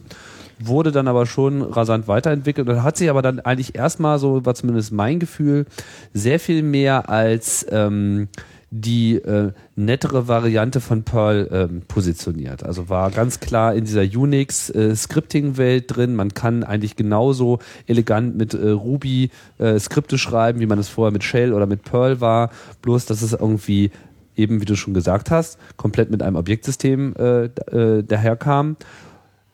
[0.58, 4.54] wurde dann aber schon rasant weiterentwickelt und hat sich aber dann eigentlich erstmal, so war
[4.54, 5.66] zumindest mein Gefühl,
[6.12, 8.28] sehr viel mehr als ähm,
[8.74, 12.64] die äh, nettere Variante von Perl ähm, positioniert.
[12.64, 16.16] Also war ganz klar in dieser Unix-Scripting-Welt äh, drin.
[16.16, 21.12] Man kann eigentlich genauso elegant mit äh, Ruby äh, Skripte schreiben, wie man es vorher
[21.12, 22.50] mit Shell oder mit Perl war.
[22.80, 23.90] Bloß, dass es irgendwie
[24.36, 28.78] eben, wie du schon gesagt hast, komplett mit einem Objektsystem äh, äh, daherkam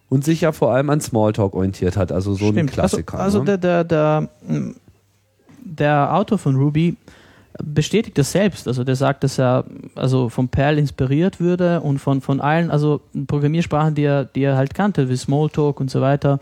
[0.09, 2.13] und sich ja vor allem an Smalltalk orientiert hat.
[2.13, 2.59] Also so Stimmt.
[2.59, 3.19] ein also, Klassiker.
[3.19, 3.59] Also, also ne?
[3.59, 4.75] der, der, der
[5.69, 6.97] der Autor von Ruby
[7.63, 8.69] bestätigt das selbst.
[8.69, 13.01] Also der sagt, dass er also von Perl inspiriert würde und von, von allen, also
[13.27, 16.39] Programmiersprachen, die er, die er halt kannte, wie Smalltalk und so weiter,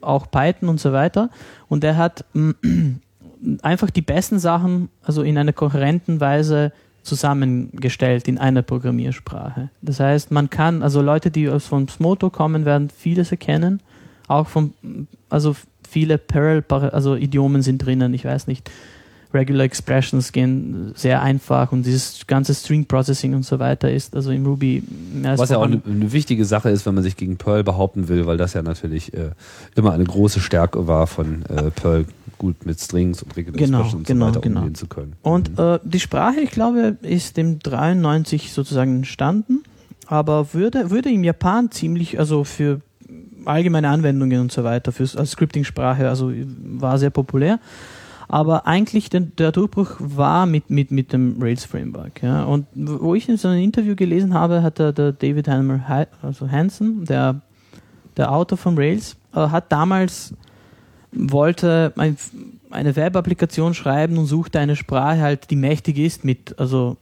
[0.00, 1.30] auch Python und so weiter.
[1.68, 2.24] Und er hat
[3.62, 9.70] einfach die besten Sachen, also in einer kohärenten Weise zusammengestellt in einer Programmiersprache.
[9.80, 13.80] Das heißt, man kann, also Leute, die aus von Smalltalk kommen, werden vieles erkennen.
[14.26, 14.74] Auch von,
[15.30, 15.54] also
[15.88, 18.68] viele Perl, also Idiomen sind drinnen, ich weiß nicht.
[19.34, 24.30] Regular Expressions gehen sehr einfach und dieses ganze String Processing und so weiter ist also
[24.30, 24.82] im Ruby
[25.14, 28.08] mehr Was ja auch eine, eine, wichtige Sache ist, wenn man sich gegen Perl behaupten
[28.08, 29.30] will, weil das ja natürlich äh,
[29.74, 32.06] immer eine große Stärke war von äh, Perl
[32.38, 34.60] gut mit Strings und Regular genau, Expressions und genau, so weiter genau.
[34.60, 35.14] umgehen zu können.
[35.22, 35.64] Und mhm.
[35.64, 39.62] äh, die Sprache, ich glaube, ist im 93 sozusagen entstanden,
[40.06, 42.80] aber würde, würde im Japan ziemlich, also für
[43.44, 47.58] allgemeine Anwendungen und so weiter, für als Scripting-Sprache, also war sehr populär.
[48.28, 52.22] Aber eigentlich der, der Durchbruch war mit, mit, mit dem Rails-Framework.
[52.22, 52.44] Ja.
[52.44, 56.50] Und wo ich in so einem Interview gelesen habe, hat der, der David Hanmer, also
[56.50, 57.40] Hansen, der,
[58.16, 60.34] der Autor von Rails, äh, hat damals
[61.12, 62.16] wollte ein,
[62.70, 66.96] eine Web-Applikation schreiben und suchte eine Sprache halt, die mächtig ist mit, also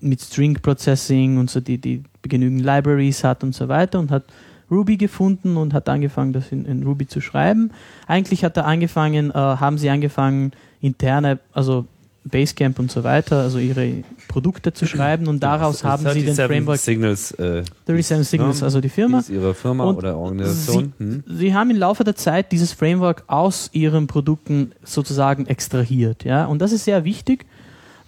[0.00, 4.24] mit String Processing und so, die, die genügend Libraries hat und so weiter und hat
[4.70, 7.70] Ruby gefunden und hat angefangen, das in, in Ruby zu schreiben.
[8.06, 11.86] Eigentlich hat er angefangen, äh, haben sie angefangen, interne, also
[12.24, 16.34] Basecamp und so weiter, also ihre Produkte zu schreiben und daraus das haben sie den
[16.34, 19.18] Framework Signals, äh, 37 Signals, also die Firma.
[19.18, 20.94] Ist ihre Firma und oder Organisation.
[20.98, 21.24] Sie, hm.
[21.26, 26.62] sie, haben im Laufe der Zeit dieses Framework aus ihren Produkten sozusagen extrahiert, ja, und
[26.62, 27.44] das ist sehr wichtig,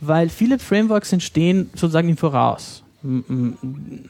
[0.00, 2.84] weil viele Frameworks entstehen sozusagen im Voraus.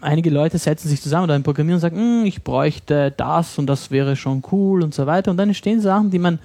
[0.00, 3.66] Einige Leute setzen sich zusammen oder ein Programmieren und sagen, hm, ich bräuchte das und
[3.66, 6.38] das wäre schon cool und so weiter und dann entstehen Sachen, die man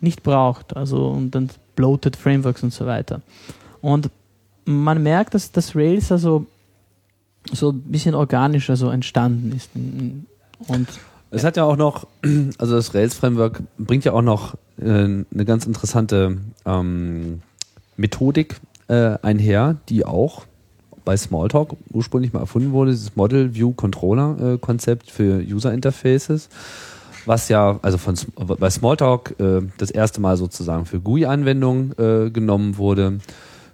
[0.00, 3.22] nicht braucht, also und dann bloated Frameworks und so weiter.
[3.80, 4.10] Und
[4.64, 6.46] man merkt, dass das Rails also
[7.50, 9.70] so ein bisschen organischer so entstanden ist.
[10.68, 10.88] Und
[11.30, 12.06] es hat ja auch noch,
[12.58, 17.42] also das Rails-Framework bringt ja auch noch äh, eine ganz interessante ähm,
[17.96, 20.44] Methodik äh, einher, die auch
[21.04, 26.48] bei Smalltalk ursprünglich mal erfunden wurde, dieses Model View Controller äh, Konzept für User Interfaces
[27.26, 32.78] was ja also von bei Smalltalk äh, das erste Mal sozusagen für GUI-Anwendungen äh, genommen
[32.78, 33.18] wurde,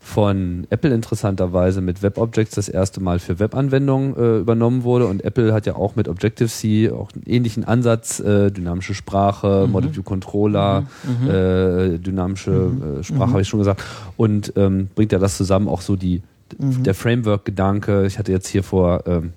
[0.00, 5.52] von Apple interessanterweise mit WebObjects das erste Mal für Webanwendungen äh, übernommen wurde und Apple
[5.52, 9.72] hat ja auch mit Objective-C auch einen ähnlichen Ansatz, äh, dynamische Sprache, mhm.
[9.72, 11.26] Model View Controller, mhm.
[11.26, 12.02] mhm.
[12.02, 13.02] dynamische mhm.
[13.02, 13.32] Sprache mhm.
[13.32, 13.82] habe ich schon gesagt
[14.16, 16.22] und ähm, bringt ja das zusammen auch so die
[16.58, 16.84] mhm.
[16.84, 18.06] der Framework-Gedanke.
[18.06, 19.32] Ich hatte jetzt hier vor ähm,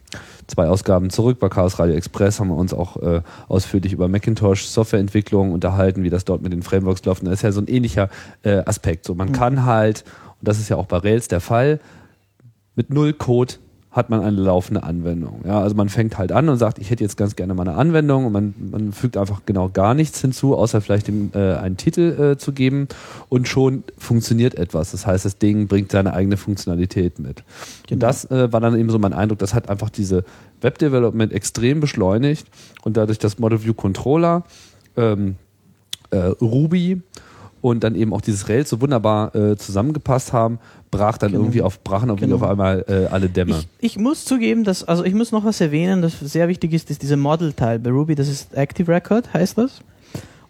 [0.47, 4.65] zwei Ausgaben zurück bei Chaos Radio Express haben wir uns auch äh, ausführlich über Macintosh
[4.65, 7.21] Softwareentwicklung unterhalten, wie das dort mit den Frameworks läuft.
[7.23, 8.09] Und das ist ja so ein ähnlicher
[8.43, 9.05] äh, Aspekt.
[9.05, 9.33] So, man mhm.
[9.33, 10.03] kann halt,
[10.39, 11.79] und das ist ja auch bei Rails der Fall,
[12.75, 13.55] mit null Code
[13.91, 15.41] hat man eine laufende Anwendung.
[15.45, 17.77] Ja, also man fängt halt an und sagt, ich hätte jetzt ganz gerne mal eine
[17.77, 21.75] Anwendung und man, man fügt einfach genau gar nichts hinzu, außer vielleicht dem, äh, einen
[21.75, 22.87] Titel äh, zu geben
[23.27, 24.91] und schon funktioniert etwas.
[24.91, 27.43] Das heißt, das Ding bringt seine eigene Funktionalität mit.
[27.87, 27.95] Genau.
[27.95, 30.23] Und das äh, war dann eben so mein Eindruck, das hat einfach diese
[30.61, 32.47] Web-Development extrem beschleunigt
[32.83, 34.43] und dadurch das Model View Controller,
[34.95, 35.35] ähm,
[36.11, 37.01] äh, Ruby
[37.61, 40.59] und dann eben auch dieses Rails so wunderbar äh, zusammengepasst haben,
[40.91, 41.43] brach dann genau.
[41.43, 42.37] irgendwie auf, brachen irgendwie genau.
[42.37, 43.59] auf einmal äh, alle Dämme.
[43.79, 46.91] Ich, ich, muss zugeben, dass, also ich muss noch was erwähnen, das sehr wichtig ist,
[46.91, 49.81] ist dieser Model-Teil bei Ruby, das ist Active Record, heißt das.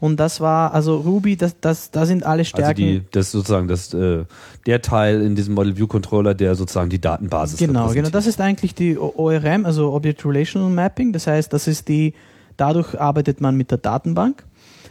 [0.02, 2.70] Und das war, also Ruby, das, das, da sind alle Stärken.
[2.70, 4.26] Also die, das ist sozusagen das, äh,
[4.66, 8.10] der Teil in diesem Model View Controller, der sozusagen die Datenbasis Genau, genau.
[8.10, 11.14] Das ist eigentlich die ORM, also Object Relational Mapping.
[11.14, 12.16] Das heißt, das ist die,
[12.58, 14.44] dadurch arbeitet man mit der Datenbank.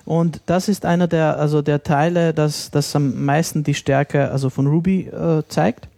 [0.05, 4.51] Und das ist einer der, also der Teile, das, das am meisten die Stärke also
[4.51, 5.89] von Ruby äh, zeigt.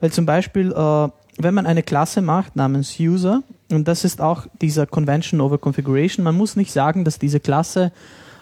[0.00, 4.46] Weil zum Beispiel, äh, wenn man eine Klasse macht namens User, und das ist auch
[4.60, 7.92] dieser Convention over Configuration, man muss nicht sagen, dass diese Klasse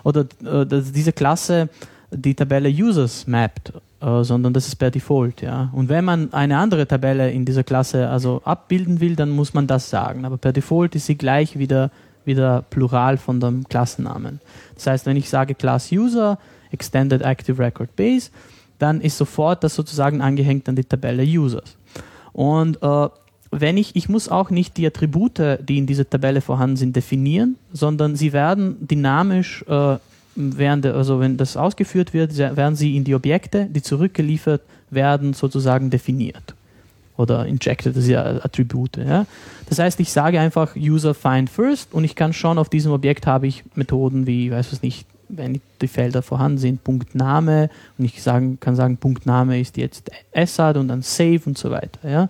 [0.05, 1.68] oder äh, dass diese Klasse
[2.11, 5.70] die Tabelle Users mappt, äh, sondern das ist per Default, ja.
[5.72, 9.66] Und wenn man eine andere Tabelle in dieser Klasse also abbilden will, dann muss man
[9.66, 10.25] das sagen.
[10.25, 11.90] Aber per Default ist sie gleich wieder
[12.27, 14.41] wieder Plural von dem Klassennamen.
[14.75, 16.39] Das heißt, wenn ich sage Class User,
[16.71, 18.31] Extended Active Record Base,
[18.79, 21.77] dann ist sofort das sozusagen angehängt an die Tabelle Users.
[22.33, 23.09] Und äh,
[23.51, 27.57] wenn ich, ich muss auch nicht die Attribute, die in dieser Tabelle vorhanden sind, definieren,
[27.73, 29.97] sondern sie werden dynamisch, äh,
[30.35, 35.91] während, also wenn das ausgeführt wird, werden sie in die Objekte, die zurückgeliefert werden, sozusagen
[35.91, 36.55] definiert
[37.16, 38.96] oder injected, das ist ja Attribute.
[38.96, 39.27] Ja?
[39.68, 43.27] Das heißt, ich sage einfach User find first und ich kann schon auf diesem Objekt
[43.27, 48.22] habe ich Methoden wie, weiß was nicht, wenn die Felder vorhanden sind, Punktname und ich
[48.22, 52.09] sagen, kann sagen, Punktname ist jetzt Assad und dann Save und so weiter.
[52.09, 52.29] Ja?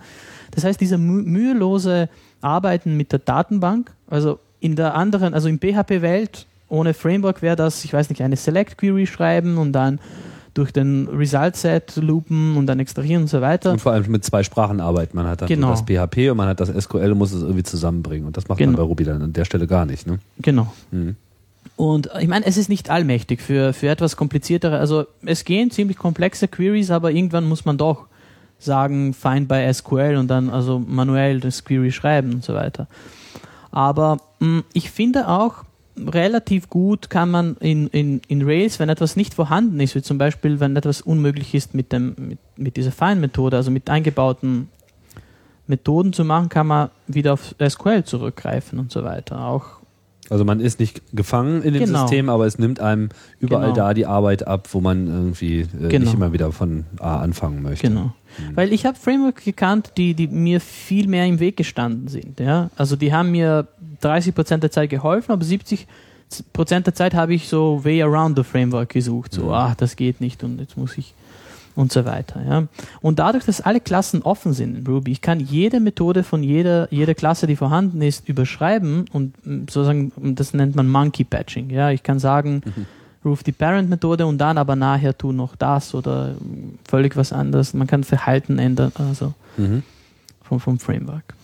[0.52, 2.08] Das heißt, diese mü mühelose
[2.40, 7.84] Arbeiten mit der Datenbank, also in der anderen, also in PHP-Welt ohne Framework wäre das,
[7.84, 10.00] ich weiß nicht, eine Select-Query schreiben und dann
[10.54, 13.72] durch den Result-Set loopen und dann extrahieren und so weiter.
[13.72, 15.16] Und vor allem mit zwei Sprachen arbeiten.
[15.16, 15.70] Man hat dann Genau.
[15.70, 18.26] das PHP und man hat das SQL und muss es irgendwie zusammenbringen.
[18.26, 18.78] Und das macht man Genau.
[18.78, 20.06] bei Ruby dann an der Stelle gar nicht.
[20.06, 20.18] Ne?
[20.38, 20.72] Genau.
[20.90, 21.16] Mhm.
[21.76, 24.78] Und ich meine, es ist nicht allmächtig für, für etwas kompliziertere.
[24.78, 28.06] Also es gehen ziemlich komplexe Queries, aber irgendwann muss man doch
[28.58, 32.86] sagen, find by SQL und dann also manuell das Query schreiben und so weiter.
[33.70, 35.64] Aber mh, ich finde auch,
[36.08, 40.18] relativ gut kann man in, in, in Rails, wenn etwas nicht vorhanden ist, wie zum
[40.18, 44.68] Beispiel, wenn etwas unmöglich ist mit, dem, mit, mit dieser Find-Methode, also mit eingebauten
[45.66, 49.46] Methoden zu machen, kann man wieder auf SQL zurückgreifen und so weiter.
[49.46, 49.81] Auch
[50.32, 52.00] Also man ist nicht gefangen in dem Genau.
[52.02, 53.76] System, aber es nimmt einem überall Genau.
[53.76, 56.04] da die Arbeit ab, wo man irgendwie äh, Genau.
[56.06, 57.86] nicht immer wieder von A anfangen möchte.
[57.88, 58.14] Genau.
[58.54, 62.40] Weil ich habe Frameworks gekannt, die, die mir viel mehr im Weg gestanden sind.
[62.40, 62.70] Ja?
[62.76, 63.68] Also die haben mir
[64.02, 65.86] 30% der Zeit geholfen, aber 70%
[66.86, 69.34] der Zeit habe ich so way around the Framework gesucht.
[69.34, 69.50] So, Mhm.
[69.52, 71.12] ach, das geht nicht und jetzt muss ich
[71.74, 72.42] und so weiter.
[72.46, 72.64] Ja?
[73.00, 76.88] Und dadurch, dass alle Klassen offen sind in Ruby, ich kann jede Methode von jeder,
[76.92, 81.70] jeder Klasse, die vorhanden ist, überschreiben und mm, sozusagen, das nennt man Monkey Patching.
[81.70, 81.90] Ja?
[81.90, 82.62] Ich kann sagen,
[83.24, 87.72] ruf die Parent-Methode und dann aber nachher tu noch das oder mm, völlig was anderes.
[87.74, 89.82] Man kann Verhalten ändern, also Mhm.
[90.42, 91.34] vom, vom Framework.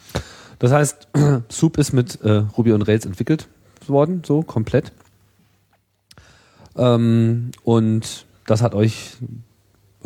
[0.59, 1.09] Das heißt,
[1.51, 3.49] Soup ist mit äh, Ruby und Rails entwickelt
[3.87, 4.93] worden, so komplett.
[6.77, 9.17] Ähm, und das hat euch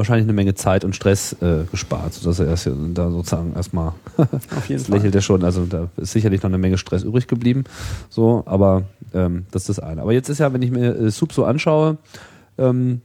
[0.02, 4.68] wahrscheinlich eine Menge Zeit und Stress äh, gespart, sodass er erst da sozusagen erstmal Auf
[4.68, 4.96] jeden Fall.
[4.96, 7.64] lächelt er schon, also da ist sicherlich noch eine Menge Stress übrig geblieben.
[8.10, 8.82] So, aber
[9.14, 10.02] ähm, das ist das eine.
[10.02, 11.98] Aber jetzt ist ja, wenn ich mir äh, Soup so anschaue,
[12.58, 13.00] ähm,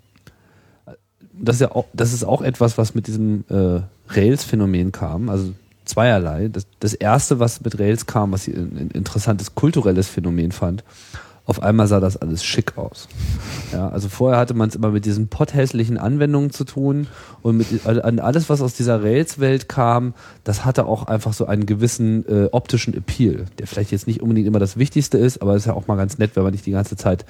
[1.39, 5.29] das ist ja auch, das ist auch etwas, was mit diesem äh, Rails-Phänomen kam.
[5.29, 5.53] Also
[5.85, 6.49] zweierlei.
[6.49, 10.83] Das, das erste, was mit Rails kam, was ich ein, ein interessantes kulturelles Phänomen fand,
[11.47, 13.07] auf einmal sah das alles schick aus.
[13.71, 17.07] Ja, also vorher hatte man es immer mit diesen potthässlichen Anwendungen zu tun
[17.41, 21.65] und mit an alles, was aus dieser Rails-Welt kam, das hatte auch einfach so einen
[21.65, 25.65] gewissen äh, optischen Appeal, der vielleicht jetzt nicht unbedingt immer das Wichtigste ist, aber ist
[25.65, 27.25] ja auch mal ganz nett, wenn man nicht die ganze Zeit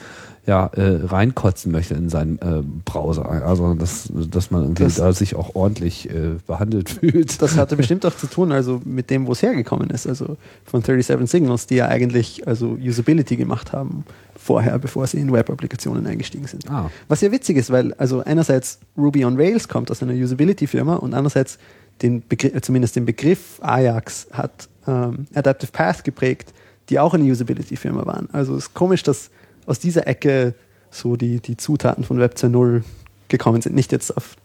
[0.47, 3.29] ja äh, reinkotzen möchte in seinen äh, Browser.
[3.29, 7.41] Also dass, dass man irgendwie Das- da sich auch ordentlich äh, behandelt fühlt.
[7.41, 10.81] Das hatte bestimmt auch zu tun, also mit dem, wo es hergekommen ist, also von
[10.81, 14.05] 37 Signals, die ja eigentlich also Usability gemacht haben
[14.37, 16.69] vorher, bevor sie in Web-Applikationen eingestiegen sind.
[16.71, 16.89] Ah.
[17.09, 21.13] Was ja witzig ist, weil also einerseits Ruby on Rails kommt aus einer Usability-Firma und
[21.13, 21.57] andererseits
[22.01, 26.53] den Begriff, äh, zumindest den Begriff Ajax hat ähm, Adaptive Path geprägt,
[26.89, 28.29] die auch eine Usability-Firma waren.
[28.31, 29.29] Also es ist komisch, dass
[29.67, 30.55] aus dieser Ecke
[30.89, 32.81] so die, die Zutaten von Web 2.0
[33.27, 33.75] gekommen sind.
[33.75, 34.35] Nicht jetzt auf,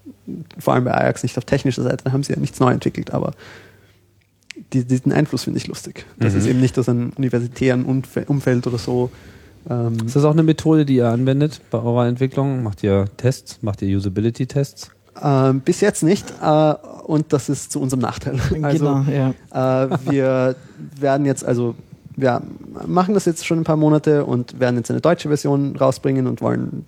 [0.59, 3.13] vor allem bei Ajax, nicht auf technischer Seite, da haben sie ja nichts neu entwickelt,
[3.13, 3.33] aber
[4.73, 6.05] die, diesen Einfluss finde ich lustig.
[6.19, 6.39] Das Mhm.
[6.41, 9.11] ist eben nicht aus einem universitären Umfe- Umfeld oder so.
[9.71, 12.63] Ähm, Ist das auch eine Methode, die ihr anwendet bei eurer Entwicklung?
[12.65, 13.59] Macht ihr Tests?
[13.63, 14.91] Macht ihr Usability-Tests?
[15.23, 16.75] Ähm, bis jetzt nicht äh,
[17.07, 18.41] und das ist zu unserem Nachteil.
[18.63, 19.05] Also genau,
[19.53, 19.85] ja.
[19.85, 20.57] äh, wir
[20.99, 21.75] werden jetzt, also
[22.17, 22.43] wir
[22.87, 26.41] machen das jetzt schon ein paar Monate und werden jetzt eine deutsche Version rausbringen und
[26.41, 26.85] wollen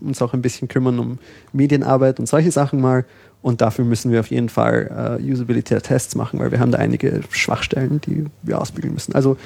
[0.00, 1.18] uns auch ein bisschen kümmern um
[1.52, 3.04] Medienarbeit und solche Sachen mal.
[3.42, 7.20] Und dafür müssen wir auf jeden Fall äh, Usability-Tests machen, weil wir haben da einige
[7.30, 9.14] Schwachstellen, die wir ausbügeln müssen.
[9.14, 9.36] Also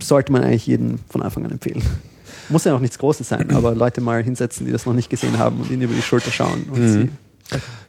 [0.00, 1.82] sollte man eigentlich jeden von Anfang an empfehlen.
[2.48, 5.38] Muss ja auch nichts Großes sein, aber Leute mal hinsetzen, die das noch nicht gesehen
[5.38, 6.88] haben und ihnen über die Schulter schauen und Mhm.
[6.88, 7.08] sie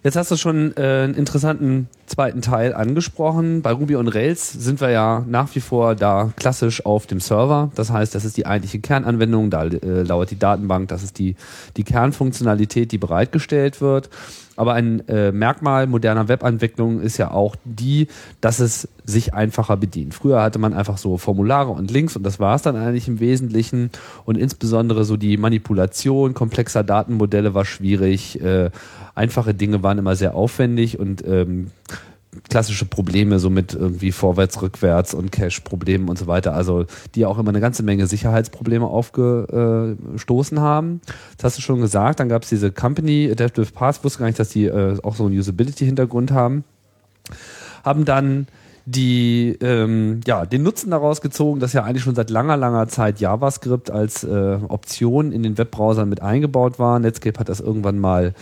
[0.03, 3.61] Jetzt hast du schon äh, einen interessanten zweiten Teil angesprochen.
[3.61, 7.71] Bei Ruby on Rails sind wir ja nach wie vor da klassisch auf dem Server.
[7.75, 11.35] Das heißt, das ist die eigentliche Kernanwendung, da äh, lauert die Datenbank, das ist die,
[11.77, 14.09] die Kernfunktionalität, die bereitgestellt wird.
[14.55, 18.07] Aber ein äh, Merkmal moderner Webentwicklung ist ja auch die,
[18.41, 20.13] dass es sich einfacher bedient.
[20.13, 23.19] Früher hatte man einfach so Formulare und Links und das war es dann eigentlich im
[23.19, 23.91] Wesentlichen.
[24.23, 28.41] Und insbesondere so die Manipulation komplexer Datenmodelle war schwierig.
[28.41, 28.71] Äh,
[29.13, 31.71] einfache Dinge waren immer sehr aufwendig und ähm,
[32.49, 37.37] klassische Probleme, so mit irgendwie vorwärts, rückwärts und Cache-Problemen und so weiter, also die auch
[37.37, 41.01] immer eine ganze Menge Sicherheitsprobleme aufgestoßen haben.
[41.37, 44.39] Das hast du schon gesagt, dann gab es diese Company Adaptive Path, wusste gar nicht,
[44.39, 46.63] dass die äh, auch so einen Usability-Hintergrund haben.
[47.83, 48.47] Haben dann
[48.85, 53.19] die ähm, ja den Nutzen daraus gezogen, dass ja eigentlich schon seit langer, langer Zeit
[53.19, 56.99] JavaScript als äh, Option in den Webbrowsern mit eingebaut war.
[56.99, 58.33] Netscape hat das irgendwann mal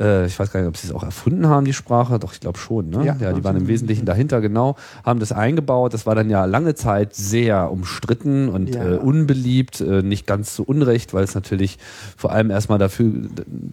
[0.00, 2.18] äh, ich weiß gar nicht, ob sie es auch erfunden haben, die Sprache.
[2.18, 2.90] Doch, ich glaube schon.
[2.90, 3.04] Ne?
[3.04, 4.76] Ja, ja, die waren im Wesentlichen dahinter, genau.
[5.04, 5.94] Haben das eingebaut.
[5.94, 8.84] Das war dann ja lange Zeit sehr umstritten und ja.
[8.84, 9.80] äh, unbeliebt.
[9.80, 11.78] Äh, nicht ganz so unrecht, weil es natürlich
[12.16, 13.12] vor allem erstmal dafür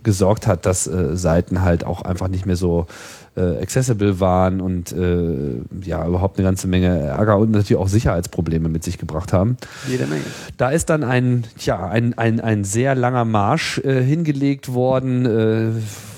[0.04, 2.88] gesorgt hat, dass äh, Seiten halt auch einfach nicht mehr so
[3.36, 8.70] äh, accessible waren und äh, ja überhaupt eine ganze Menge Ärger und natürlich auch Sicherheitsprobleme
[8.70, 9.58] mit sich gebracht haben.
[9.90, 10.24] Jede Menge.
[10.58, 15.26] Da ist dann ein, ja, ein, ein, ein sehr langer Marsch äh, hingelegt worden.
[15.26, 15.70] Äh,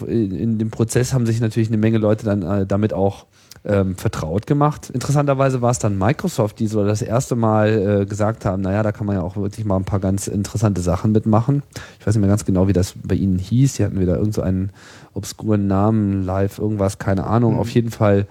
[0.05, 3.25] in, in, dem Prozess haben sich natürlich eine Menge Leute dann äh, damit auch
[3.65, 4.89] ähm, vertraut gemacht.
[4.89, 8.91] Interessanterweise war es dann Microsoft, die so das erste Mal äh, gesagt haben, naja, da
[8.91, 11.63] kann man ja auch wirklich mal ein paar ganz interessante Sachen mitmachen.
[11.99, 13.73] Ich weiß nicht mehr ganz genau, wie das bei ihnen hieß.
[13.73, 14.71] Die hatten wieder irgend so einen
[15.17, 17.55] obskuren Namen, live, irgendwas, keine Ahnung.
[17.55, 17.59] Mhm.
[17.59, 18.27] Auf jeden Fall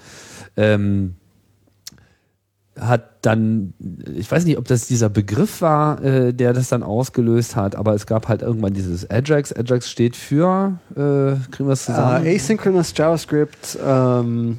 [0.56, 1.16] ähm,
[2.78, 3.72] hat dann,
[4.14, 7.94] ich weiß nicht, ob das dieser Begriff war, äh, der das dann ausgelöst hat, aber
[7.94, 9.52] es gab halt irgendwann dieses Ajax.
[9.52, 12.24] Ajax steht für, äh, kriegen wir es zusammen?
[12.24, 14.58] Uh, asynchronous JavaScript, ähm,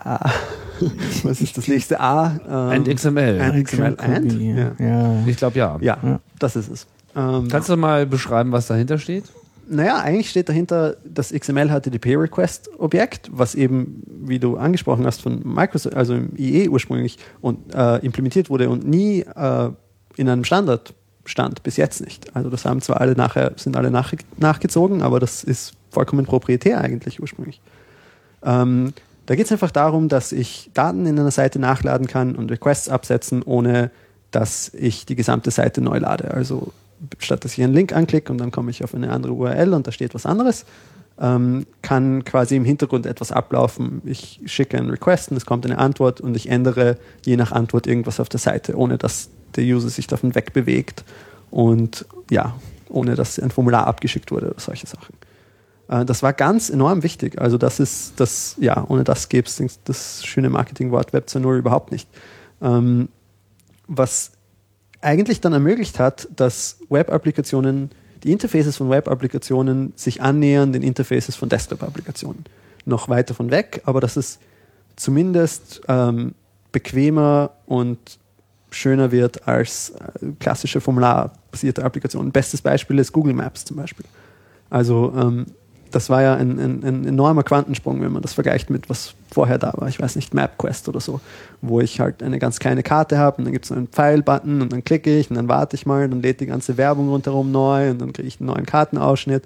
[0.00, 0.30] A.
[1.22, 2.38] Was ist das nächste A?
[2.46, 3.40] Ähm, and XML.
[3.40, 3.96] And XML.
[3.98, 4.32] And?
[4.40, 4.72] Ja.
[4.78, 5.24] ja.
[5.26, 5.78] Ich glaube ja.
[5.80, 6.20] ja.
[6.38, 6.86] das ist es.
[7.16, 9.24] Ähm, Kannst du mal beschreiben, was dahinter steht?
[9.68, 15.22] Naja, eigentlich steht dahinter das XML HTTP Request Objekt, was eben, wie du angesprochen hast,
[15.22, 19.70] von Microsoft, also im IE ursprünglich und äh, implementiert wurde und nie äh,
[20.16, 20.94] in einem Standard
[21.24, 22.34] stand, bis jetzt nicht.
[22.36, 26.80] Also das haben zwar alle nachher, sind alle nach, nachgezogen, aber das ist vollkommen proprietär
[26.80, 27.60] eigentlich ursprünglich.
[28.44, 28.92] Ähm,
[29.26, 32.88] da geht es einfach darum, dass ich Daten in einer Seite nachladen kann und Requests
[32.88, 33.90] absetzen, ohne
[34.30, 36.32] dass ich die gesamte Seite neu lade.
[36.32, 36.72] Also
[37.18, 39.86] statt dass ich einen Link anklicke und dann komme ich auf eine andere URL und
[39.86, 40.64] da steht was anderes,
[41.20, 44.02] ähm, kann quasi im Hintergrund etwas ablaufen.
[44.04, 47.86] Ich schicke einen Request und es kommt eine Antwort und ich ändere je nach Antwort
[47.86, 51.04] irgendwas auf der Seite, ohne dass der User sich davon wegbewegt
[51.50, 52.54] und ja,
[52.88, 55.14] ohne dass ein Formular abgeschickt wurde oder solche Sachen.
[55.88, 57.40] Äh, das war ganz enorm wichtig.
[57.40, 61.92] Also das ist das, ja, ohne das gäbe es das schöne Marketingwort Web 2.0 überhaupt
[61.92, 62.08] nicht.
[62.60, 63.08] Ähm,
[63.88, 64.32] was
[65.06, 67.90] eigentlich dann ermöglicht hat, dass Web-Applikationen,
[68.24, 72.44] die Interfaces von Web-Applikationen sich annähern den Interfaces von Desktop-Applikationen.
[72.84, 74.38] Noch weiter von weg, aber dass es
[74.96, 76.34] zumindest ähm,
[76.72, 78.18] bequemer und
[78.70, 82.32] schöner wird als äh, klassische formularbasierte Applikationen.
[82.32, 84.06] Bestes Beispiel ist Google Maps zum Beispiel.
[84.70, 85.46] Also ähm,
[85.90, 89.58] das war ja ein, ein, ein, enormer Quantensprung, wenn man das vergleicht mit was vorher
[89.58, 89.88] da war.
[89.88, 91.20] Ich weiß nicht, MapQuest oder so,
[91.60, 94.72] wo ich halt eine ganz kleine Karte habe und dann gibt es einen Pfeil-Button und
[94.72, 97.90] dann klicke ich und dann warte ich mal, dann lädt die ganze Werbung rundherum neu
[97.90, 99.44] und dann kriege ich einen neuen Kartenausschnitt.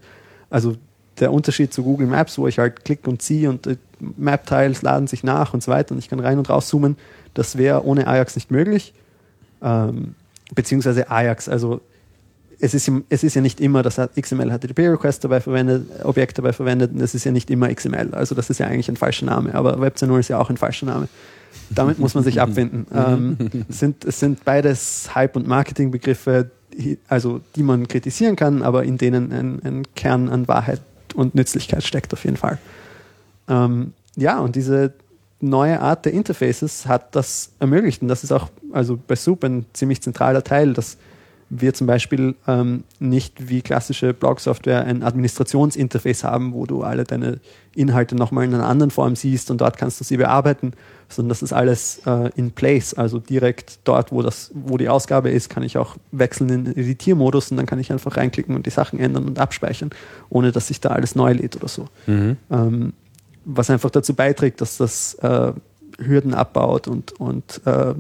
[0.48, 0.76] Also
[1.18, 3.68] der Unterschied zu Google Maps, wo ich halt klicke und ziehe und
[3.98, 6.96] Map-Tiles laden sich nach und so weiter und ich kann rein und raus zoomen,
[7.34, 8.94] das wäre ohne Ajax nicht möglich.
[9.62, 10.14] Ähm,
[10.54, 11.80] beziehungsweise Ajax, also
[12.60, 16.92] es ist, es ist ja nicht immer, das XML HTTP-Request dabei verwendet, Objekt dabei verwendet,
[16.92, 18.10] und es ist ja nicht immer XML.
[18.12, 20.56] Also das ist ja eigentlich ein falscher Name, aber Web 2.0 ist ja auch ein
[20.56, 21.08] falscher Name.
[21.70, 22.86] Damit muss man sich abfinden.
[22.94, 23.36] ähm,
[23.68, 26.50] es, sind, es sind beides Hype- und Marketingbegriffe,
[27.08, 30.80] also die man kritisieren kann, aber in denen ein, ein Kern an Wahrheit
[31.14, 32.58] und Nützlichkeit steckt auf jeden Fall.
[33.48, 34.92] Ähm, ja, und diese
[35.40, 39.64] neue Art der Interfaces hat das ermöglicht und das ist auch also bei Soup ein
[39.72, 40.98] ziemlich zentraler Teil, dass
[41.50, 47.40] wir zum Beispiel ähm, nicht wie klassische Blog-Software ein Administrationsinterface haben, wo du alle deine
[47.74, 50.72] Inhalte nochmal in einer anderen Form siehst und dort kannst du sie bearbeiten,
[51.08, 55.30] sondern das ist alles äh, in place, also direkt dort, wo, das, wo die Ausgabe
[55.30, 58.66] ist, kann ich auch wechseln in den Editiermodus und dann kann ich einfach reinklicken und
[58.66, 59.90] die Sachen ändern und abspeichern,
[60.28, 61.86] ohne dass sich da alles neu lädt oder so.
[62.06, 62.36] Mhm.
[62.50, 62.92] Ähm,
[63.44, 65.52] was einfach dazu beiträgt, dass das äh,
[65.98, 67.94] Hürden abbaut und, und äh,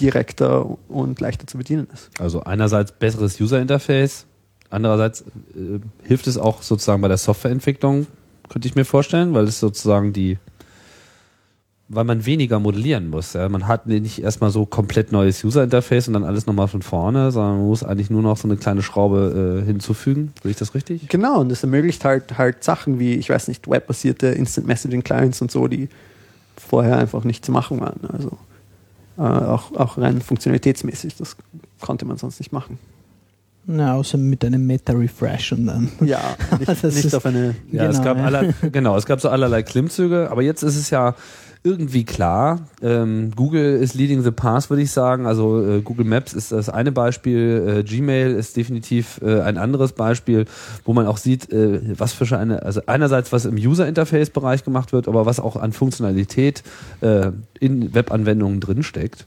[0.00, 2.10] direkter und leichter zu bedienen ist.
[2.18, 4.26] Also einerseits besseres User-Interface,
[4.70, 8.06] andererseits äh, hilft es auch sozusagen bei der Softwareentwicklung,
[8.48, 10.38] könnte ich mir vorstellen, weil es sozusagen die,
[11.88, 13.32] weil man weniger modellieren muss.
[13.32, 13.48] Ja?
[13.48, 17.58] Man hat nicht erstmal so komplett neues User-Interface und dann alles nochmal von vorne, sondern
[17.58, 20.32] man muss eigentlich nur noch so eine kleine Schraube äh, hinzufügen.
[20.42, 21.08] Sehe ich das richtig?
[21.08, 25.42] Genau, und das ermöglicht halt halt Sachen wie, ich weiß nicht, webbasierte Instant Messaging Clients
[25.42, 25.88] und so, die
[26.56, 28.00] vorher einfach nicht zu machen waren.
[28.12, 28.38] Also
[29.18, 31.16] äh, auch, auch rein funktionalitätsmäßig.
[31.16, 31.36] Das
[31.80, 32.78] konnte man sonst nicht machen.
[33.68, 35.88] Na, außer mit einem Meta-Refresh und dann.
[36.06, 37.56] Ja, nicht, nicht auf eine.
[37.72, 38.24] Ja, genau, es gab ja.
[38.24, 41.16] Aller, genau, es gab so allerlei Klimmzüge, aber jetzt ist es ja
[41.66, 42.60] irgendwie klar.
[42.80, 45.26] Ähm, Google ist leading the path, würde ich sagen.
[45.26, 47.78] Also äh, Google Maps ist das eine Beispiel.
[47.78, 50.44] Äh, Gmail ist definitiv äh, ein anderes Beispiel,
[50.84, 55.08] wo man auch sieht, äh, was für eine, also einerseits was im User-Interface-Bereich gemacht wird,
[55.08, 56.62] aber was auch an Funktionalität
[57.00, 59.26] äh, in Webanwendungen drinsteckt.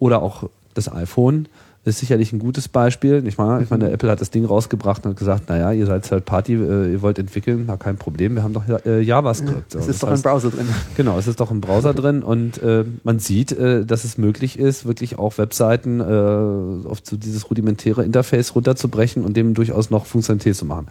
[0.00, 1.46] Oder auch das iPhone
[1.84, 3.26] ist sicherlich ein gutes Beispiel.
[3.26, 6.10] Ich meine, ich meine, Apple hat das Ding rausgebracht und hat gesagt, naja, ihr seid
[6.10, 9.74] halt Party, äh, ihr wollt entwickeln, na kein Problem, wir haben doch äh, JavaScript.
[9.74, 10.66] Es ist das doch heißt- ein Browser drin.
[10.96, 14.58] Genau, es ist doch im Browser drin und äh, man sieht, äh, dass es möglich
[14.58, 20.56] ist, wirklich auch Webseiten auf so dieses rudimentäre Interface runterzubrechen und dem durchaus noch Funktionalität
[20.56, 20.86] zu machen.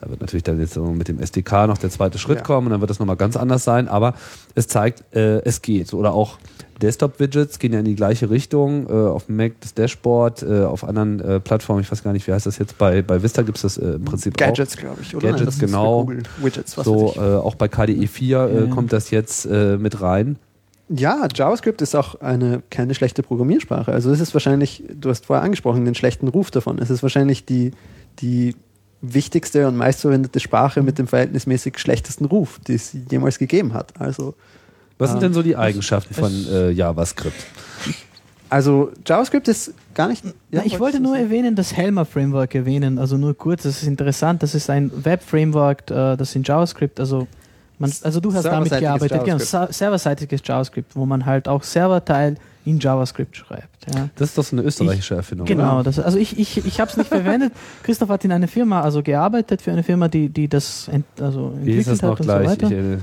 [0.00, 2.42] Da wird natürlich dann jetzt so mit dem SDK noch der zweite Schritt Ja.
[2.44, 4.14] kommen und dann wird das nochmal ganz anders sein, aber
[4.54, 5.92] es zeigt, äh, es geht.
[5.92, 6.38] Oder auch
[6.82, 8.88] Desktop-Widgets gehen ja in die gleiche Richtung.
[8.88, 12.26] Äh, auf dem Mac das Dashboard, äh, auf anderen äh, Plattformen, ich weiß gar nicht,
[12.28, 14.46] wie heißt das jetzt, bei, bei Vista gibt es das äh, im Prinzip auch.
[14.46, 15.32] Gadgets, glaube ich, oder?
[15.32, 16.00] Gadgets, Nein, das ist für genau.
[16.04, 18.66] Google Widgets, was So, äh, auch bei KDE 4 äh, Ja.
[18.66, 20.36] kommt das jetzt äh, mit rein.
[20.90, 23.92] Ja, JavaScript ist auch eine keine schlechte Programmiersprache.
[23.92, 26.78] Also es ist wahrscheinlich, du hast vorher angesprochen, den schlechten Ruf davon.
[26.78, 27.72] Es ist wahrscheinlich die,
[28.20, 28.54] die
[29.00, 33.92] wichtigste und meistverwendete Sprache mit dem verhältnismäßig schlechtesten Ruf, die es jemals gegeben hat.
[34.00, 34.34] Also,
[34.98, 37.46] Was sind denn so die Eigenschaften von äh, JavaScript?
[38.50, 40.24] also JavaScript ist gar nicht.
[40.50, 44.42] Na, ich wollte nur erwähnen, das Helmer Framework erwähnen, also nur kurz, das ist interessant,
[44.42, 47.28] das ist ein Web-Framework, äh, das in JavaScript, also
[47.78, 52.78] man, also du hast damit gearbeitet, genau, serverseitiges JavaScript, wo man halt auch Serverteil in
[52.78, 53.92] JavaScript schreibt.
[53.94, 54.08] Ja.
[54.16, 55.46] Das ist doch so eine österreichische Erfindung.
[55.46, 55.84] Genau, Oder?
[55.84, 57.52] das, also ich, ich, ich habe es nicht verwendet.
[57.82, 61.54] Christoph hat in einer Firma also gearbeitet, für eine Firma, die, die das ent, also
[61.62, 62.48] Wie hieß entwickelt das noch hat und gleich?
[62.48, 62.74] so Ich, weiter.
[62.94, 62.98] äh,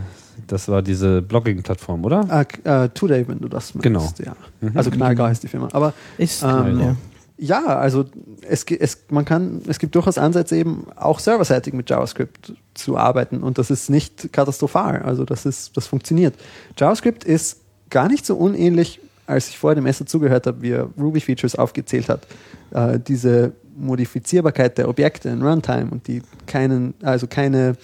[0.48, 2.26] das war diese Blogging-Plattform, oder?
[2.30, 3.84] Ah, k- äh, Today, wenn du das meinst.
[3.84, 4.08] Genau.
[4.24, 4.36] Ja.
[4.62, 4.72] Mhm.
[4.76, 5.70] Also Knallgar heißt die Firma.
[5.72, 6.96] Aber Ist, Ähm, ja.
[7.38, 8.06] Ja, also
[8.48, 13.44] es, es, man kann, es gibt durchaus Ansätze eben auch serverseitig mit JavaScript zu arbeiten
[13.44, 15.02] und das ist nicht katastrophal.
[15.02, 16.34] Also das ist, das funktioniert.
[16.78, 20.90] JavaScript ist gar nicht so unähnlich, als ich vorher dem Messer zugehört habe, wie er
[21.00, 22.28] Ruby-Features aufgezählt hat.
[22.72, 27.76] Äh, diese Modifizierbarkeit der Objekte in Runtime und die keinen, also keine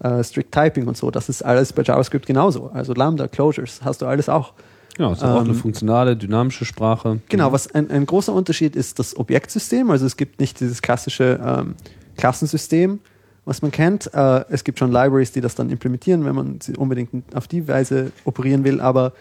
[0.00, 2.70] äh, Strict Typing und so, das ist alles bei JavaScript genauso.
[2.72, 4.52] Also Lambda, Closures, hast du alles auch.
[4.96, 7.20] Genau, ist auch eine Ähm, funktionale, dynamische Sprache.
[7.28, 9.90] Genau, was ein, ein großer Unterschied ist das Objektsystem.
[9.90, 11.74] Also es gibt nicht dieses klassische ähm,
[12.16, 12.98] Klassensystem,
[13.44, 14.12] was man kennt.
[14.12, 17.66] Äh, es gibt schon Libraries, die das dann implementieren, wenn man sie unbedingt auf die
[17.66, 18.80] Weise operieren will.
[18.80, 19.12] Aber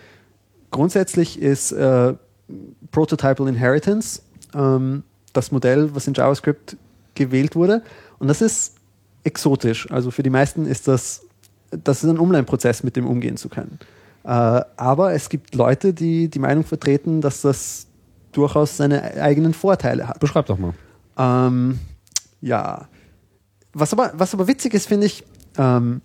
[0.71, 2.13] grundsätzlich ist äh,
[2.91, 4.21] Prototypal Inheritance
[4.53, 5.03] ähm,
[5.33, 6.77] das Modell, was in JavaScript
[7.15, 7.83] gewählt wurde.
[8.17, 8.75] Und das ist
[9.23, 9.89] exotisch.
[9.91, 11.21] Also für die meisten ist das,
[11.71, 13.79] das ist ein Umleinprozess, mit dem umgehen zu können.
[14.23, 17.87] Äh, aber es gibt Leute, die die Meinung vertreten, dass das
[18.31, 20.19] durchaus seine eigenen Vorteile hat.
[20.19, 20.73] Beschreib doch mal.
[21.17, 21.79] Ähm,
[22.41, 22.87] ja.
[23.73, 25.23] Was aber, was aber witzig ist, finde ich,
[25.57, 26.01] ähm,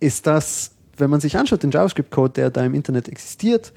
[0.00, 3.72] ist, dass, wenn man sich anschaut, den JavaScript-Code, der da im Internet existiert,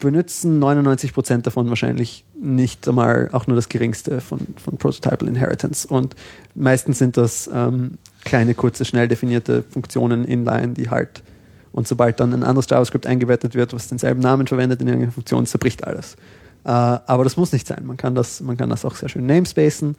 [0.00, 5.86] benutzen 99% davon wahrscheinlich nicht einmal auch nur das geringste von, von Prototypal Inheritance.
[5.86, 6.16] Und
[6.54, 11.22] meistens sind das ähm, kleine, kurze, schnell definierte Funktionen inline, die halt,
[11.70, 15.46] und sobald dann ein anderes JavaScript eingebettet wird, was denselben Namen verwendet in irgendeiner Funktion,
[15.46, 16.16] zerbricht alles.
[16.64, 17.86] Äh, aber das muss nicht sein.
[17.86, 19.96] Man kann das, man kann das auch sehr schön namespacen.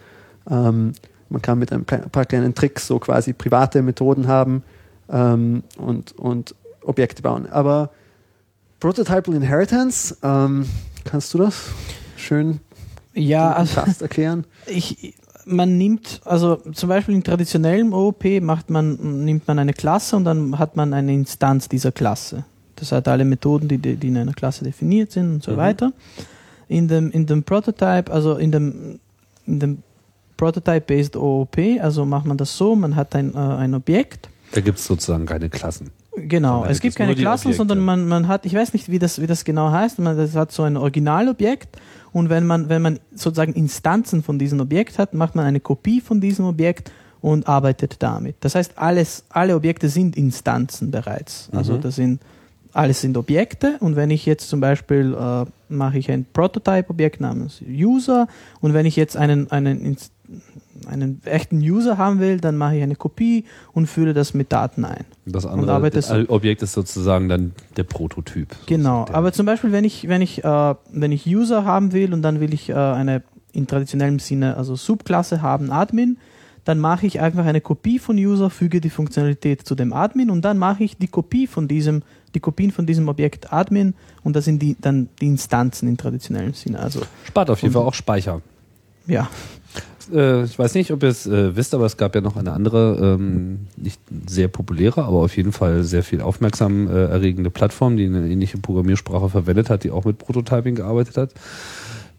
[0.50, 0.92] Ähm,
[1.30, 4.64] man kann mit ein paar kleinen Tricks so quasi private Methoden haben
[5.10, 7.48] ähm, und, und Objekte bauen.
[7.50, 7.90] Aber
[8.80, 10.66] Prototypal Inheritance, ähm,
[11.06, 11.70] kannst du das
[12.18, 12.60] schön
[13.14, 14.46] ja, also, fast erklären?
[14.66, 20.16] ich, man nimmt, also zum Beispiel in traditionellem OOP macht man, nimmt man eine Klasse
[20.16, 22.46] und dann hat man eine Instanz dieser Klasse.
[22.76, 25.58] Das hat alle Methoden, die, die in einer Klasse definiert sind und so Mhm.
[25.58, 25.94] weiter.
[26.68, 29.00] In dem, in dem Prototype, also in dem,
[29.46, 29.84] in dem
[30.38, 34.78] Prototype-based OOP, also macht man das so, man hat ein, äh, ein Objekt, Da gibt
[34.78, 35.90] es sozusagen keine Klassen.
[36.16, 39.26] Genau, es gibt keine Klassen, sondern man, man hat, ich weiß nicht, wie das, wie
[39.26, 41.76] das genau heißt, man das hat so ein Originalobjekt
[42.12, 46.02] und wenn man, wenn man sozusagen Instanzen von diesem Objekt hat, macht man eine Kopie
[46.02, 46.92] von diesem Objekt
[47.22, 48.36] und arbeitet damit.
[48.42, 51.50] Das heißt, alles, alle Objekte sind Instanzen bereits.
[51.52, 51.82] Also Mhm.
[51.82, 52.22] das sind,
[52.74, 57.60] alles sind Objekte und wenn ich jetzt zum Beispiel äh, mache ich ein Prototype-Objekt namens
[57.68, 58.28] User
[58.62, 59.98] und wenn ich jetzt einen, einen,
[60.86, 64.86] einen echten User haben will, dann mache ich eine Kopie und fülle das mit Daten
[64.86, 65.06] ein.
[65.26, 68.56] Das andere das Objekt ist sozusagen dann der Prototyp.
[68.66, 72.14] Genau, Der- aber zum Beispiel, wenn ich, wenn ich, äh, wenn ich User haben will
[72.14, 76.18] und dann will ich äh, eine in traditionellem Sinne, also Subklasse haben, Admin,
[76.66, 80.44] dann mache ich einfach eine Kopie von User, füge die Funktionalität zu dem Admin und
[80.44, 82.04] dann mache ich die Kopie von diesem,
[82.34, 86.54] die Kopien von diesem Objekt Admin und das sind die, dann die Instanzen in traditionellem
[86.54, 86.80] Sinne.
[86.80, 88.42] Also, Spart auf jeden Fall auch Speicher.
[89.08, 89.30] ja.
[90.12, 92.52] Äh, ich weiß nicht, ob ihr es äh, wisst, aber es gab ja noch eine
[92.52, 97.98] andere, ähm, nicht sehr populäre, aber auf jeden Fall sehr viel aufmerksam äh, erregende Plattform,
[97.98, 101.32] die eine ähnliche Programmiersprache verwendet hat, die auch mit Prototyping gearbeitet hat.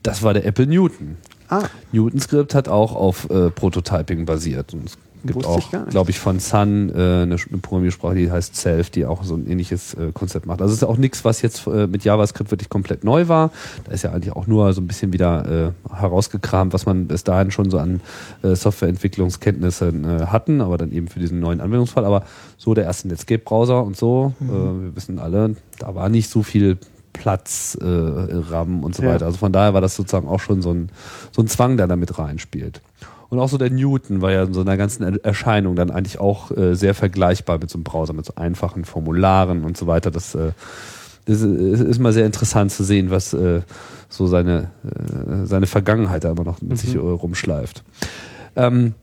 [0.02, 1.16] Das war der Apple Newton.
[1.48, 4.72] Ah, Newton Script hat auch auf äh, Prototyping basiert.
[4.74, 4.90] Und
[5.24, 9.06] gibt Wusste auch, glaube ich, von Sun äh, eine, eine Programmiersprache, die heißt Self, die
[9.06, 10.60] auch so ein ähnliches äh, Konzept macht.
[10.60, 13.50] Also es ist auch nichts, was jetzt äh, mit JavaScript wirklich komplett neu war.
[13.84, 17.24] Da ist ja eigentlich auch nur so ein bisschen wieder äh, herausgekramt, was man bis
[17.24, 18.00] dahin schon so an
[18.42, 22.04] äh, Softwareentwicklungskenntnissen äh, hatten, aber dann eben für diesen neuen Anwendungsfall.
[22.04, 22.24] Aber
[22.56, 26.78] so der erste Netscape-Browser und so, äh, wir wissen alle, da war nicht so viel
[27.12, 29.10] Platz, äh, RAM und so Ja.
[29.10, 29.26] weiter.
[29.26, 30.90] Also von daher war das sozusagen auch schon so ein,
[31.30, 32.82] so ein Zwang, der da mit reinspielt.
[33.34, 36.20] Und auch so der Newton war ja in so einer ganzen Er- Erscheinung dann eigentlich
[36.20, 40.12] auch äh, sehr vergleichbar mit so einem Browser, mit so einfachen Formularen und so weiter.
[40.12, 40.52] Das, äh,
[41.26, 43.62] das ist, ist mal sehr interessant zu sehen, was äh,
[44.08, 47.82] so seine, äh, seine Vergangenheit da immer noch mit sich äh, rumschleift.
[48.54, 48.94] Ähm,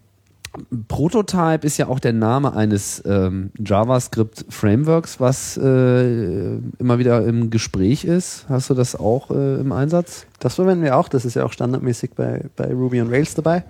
[0.88, 8.04] Prototype ist ja auch der Name eines ähm, JavaScript-Frameworks, was äh, immer wieder im Gespräch
[8.06, 8.46] ist.
[8.50, 10.26] Hast du das auch äh, im Einsatz?
[10.40, 11.08] das verwenden wir auch.
[11.08, 13.64] Das ist ja auch standardmäßig bei, bei Ruby on Rails dabei.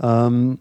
[0.00, 0.58] Ähm,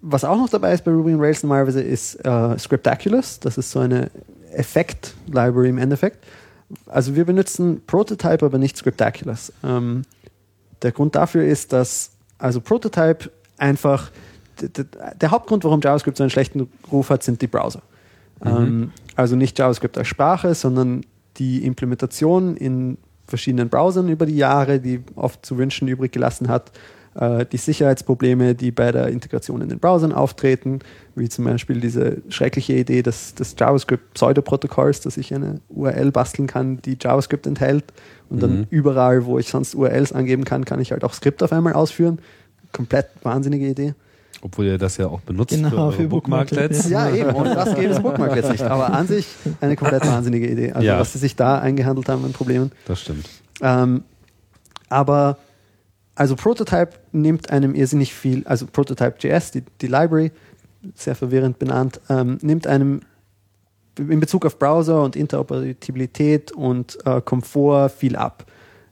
[0.00, 3.38] was auch noch dabei ist bei Ruby on Rails normalerweise ist äh, Scriptaculous.
[3.40, 4.10] Das ist so eine
[4.52, 6.24] Effekt-Library im Endeffekt.
[6.86, 9.52] Also wir benutzen Prototype, aber nicht Scriptaculous.
[9.62, 10.02] Ähm,
[10.82, 14.10] der Grund dafür ist, dass also Prototype einfach
[14.60, 17.82] der Hauptgrund, warum JavaScript so einen schlechten Ruf hat, sind die Browser.
[18.44, 21.02] Ähm, also nicht JavaScript als Sprache, sondern
[21.36, 26.72] die Implementation in verschiedenen Browsern über die Jahre, die oft zu wünschen übrig gelassen hat.
[27.14, 30.78] Äh, die Sicherheitsprobleme, die bei der Integration in den Browsern auftreten,
[31.14, 36.80] wie zum Beispiel diese schreckliche Idee des, des JavaScript-Pseudoprotokolls, dass ich eine URL basteln kann,
[36.82, 37.84] die JavaScript enthält
[38.30, 38.66] und dann Mhm.
[38.70, 42.18] überall, wo ich sonst URLs angeben kann, kann ich halt auch Skript auf einmal ausführen.
[42.72, 43.94] Komplett wahnsinnige Idee.
[44.40, 46.88] Obwohl ihr das ja auch benutzt Genau, eure für Bookmarklets.
[46.88, 47.30] Ja, eben.
[47.30, 48.62] Und das gäbe es Bookmarklets nicht.
[48.62, 49.26] Aber an sich
[49.60, 50.72] eine komplett wahnsinnige Idee.
[50.72, 50.98] Also Ja.
[50.98, 52.72] was sie sich da eingehandelt haben an Problemen.
[52.86, 53.28] Das stimmt.
[53.60, 54.02] Ähm,
[54.88, 55.36] aber
[56.14, 60.30] also Prototype nimmt einem irrsinnig viel, also Prototype.js, die, die Library,
[60.94, 63.00] sehr verwirrend benannt, ähm, nimmt einem
[63.98, 68.46] in Bezug auf Browser und Interoperabilität und äh, Komfort viel ab.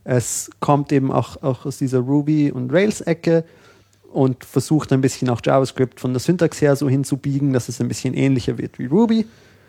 [0.05, 3.45] Es kommt eben auch, auch aus dieser Ruby- und Rails-Ecke
[4.13, 7.89] und versucht ein bisschen auch JavaScript von der Syntax her so hinzubiegen, dass es ein
[7.89, 9.27] bisschen ähnlicher wird wie Ruby.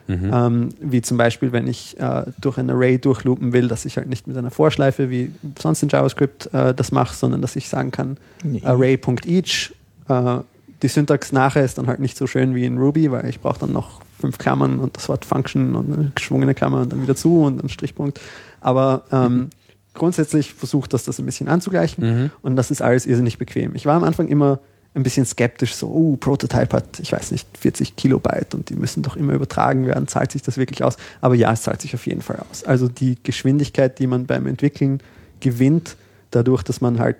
[0.07, 0.31] Mhm.
[0.33, 4.07] Ähm, wie zum Beispiel, wenn ich äh, durch ein Array durchloopen will, dass ich halt
[4.09, 7.91] nicht mit einer Vorschleife wie sonst in JavaScript äh, das mache, sondern dass ich sagen
[7.91, 8.61] kann, Nee.
[8.63, 9.73] array.each.
[10.09, 10.37] Äh,
[10.81, 13.59] die Syntax nachher ist dann halt nicht so schön wie in Ruby, weil ich brauche
[13.59, 17.15] dann noch fünf Klammern und das Wort Function und eine geschwungene Klammer und dann wieder
[17.15, 18.19] zu und dann Strichpunkt.
[18.61, 19.49] Aber ähm,
[19.93, 22.29] grundsätzlich versucht das das ein bisschen anzugleichen Mhm.
[22.41, 23.75] und das ist alles irrsinnig bequem.
[23.75, 24.59] Ich war am Anfang immer
[24.93, 29.03] ein bisschen skeptisch, so, oh, Prototype hat, ich weiß nicht, 40 Kilobyte und die müssen
[29.03, 30.97] doch immer übertragen werden, zahlt sich das wirklich aus?
[31.21, 32.63] Aber ja, es zahlt sich auf jeden Fall aus.
[32.65, 35.01] Also die Geschwindigkeit, die man beim Entwickeln
[35.39, 35.95] gewinnt,
[36.31, 37.17] dadurch, dass man halt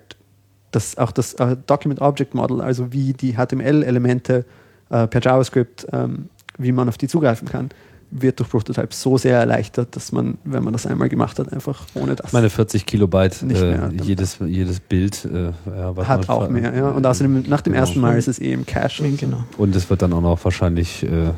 [0.70, 4.44] das, auch das äh, Document Object Model, also wie die HTML-Elemente
[4.90, 7.70] äh, per JavaScript, ähm, wie man auf die zugreifen kann,
[8.14, 11.86] wird durch Prototype so sehr erleichtert, dass man, wenn man das einmal gemacht hat, einfach
[11.94, 16.74] ohne das Meine 40 Kilobyte, Nicht äh, jedes, jedes Bild äh, ja, hat auch mehr.
[16.76, 16.90] Ja.
[16.90, 17.82] Und außerdem nach dem Genau.
[17.82, 19.02] ersten Mal ist es eh im Cache.
[19.02, 19.26] und so.
[19.26, 19.44] Genau.
[19.56, 21.30] Und es wird dann auch noch wahrscheinlich äh,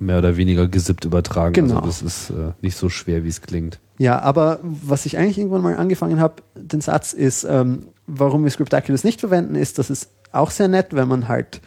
[0.00, 1.52] mehr oder weniger gesippt übertragen.
[1.54, 1.76] Genau.
[1.76, 3.78] Also das ist äh, nicht so schwer, wie es klingt.
[3.98, 8.50] Ja, aber was ich eigentlich irgendwann mal angefangen habe, den Satz ist, ähm, warum wir
[8.50, 11.60] Scriptaculous nicht verwenden, ist, dass es auch sehr nett, wenn man halt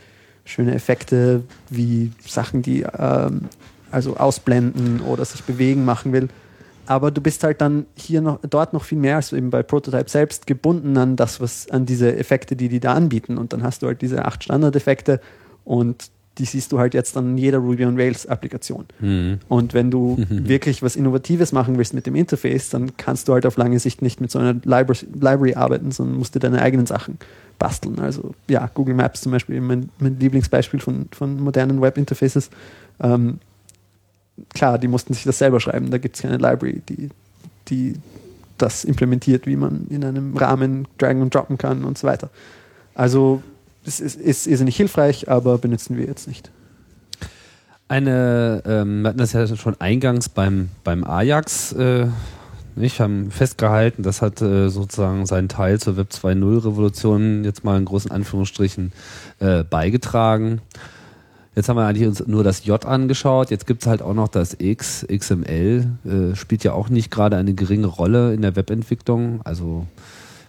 [0.44, 3.46] schöne Effekte wie Sachen, die ähm,
[3.92, 6.30] also ausblenden oder sich bewegen machen will.
[6.88, 10.10] Aber du bist halt dann hier noch, dort noch viel mehr als eben bei Prototype
[10.10, 13.38] selbst gebunden an das, was, an diese Effekte, die die da anbieten.
[13.38, 15.22] Und dann hast du halt diese acht Standardeffekte
[15.64, 18.86] und die siehst du halt jetzt an jeder Ruby on Rails Applikation.
[19.00, 19.40] Mhm.
[19.48, 23.46] Und wenn du wirklich was Innovatives machen willst mit dem Interface, dann kannst du halt
[23.46, 26.86] auf lange Sicht nicht mit so einer Library, Library arbeiten, sondern musst dir deine eigenen
[26.86, 27.18] Sachen
[27.60, 28.00] basteln.
[28.00, 32.50] Also ja, Google Maps zum Beispiel, mein, mein Lieblingsbeispiel von, von modernen Web-Interfaces.
[33.02, 33.40] Ähm,
[34.54, 35.92] klar, die mussten sich das selber schreiben.
[35.92, 37.10] Da gibt es keine Library, die,
[37.68, 37.96] die
[38.58, 42.30] das implementiert, wie man in einem Rahmen dragen und droppen kann und so weiter.
[42.94, 43.42] Also
[43.86, 46.52] es ist, ist irrsinnig hilfreich, aber benutzen wir jetzt nicht.
[47.88, 52.08] Eine, ähm, wir hatten das ja schon eingangs beim, beim Ajax, äh,
[52.76, 57.78] nicht, haben festgehalten, das hat äh, sozusagen seinen Teil zur Web 2.0 Revolution jetzt mal
[57.78, 58.94] in großen Anführungsstrichen
[59.40, 60.62] äh, beigetragen.
[61.54, 64.30] Jetzt haben wir eigentlich uns nur das J angeschaut, jetzt gibt es halt auch noch
[64.30, 69.42] das X, XML, äh, spielt ja auch nicht gerade eine geringe Rolle in der Webentwicklung,
[69.44, 69.86] also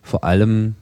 [0.03, 0.77] vor allem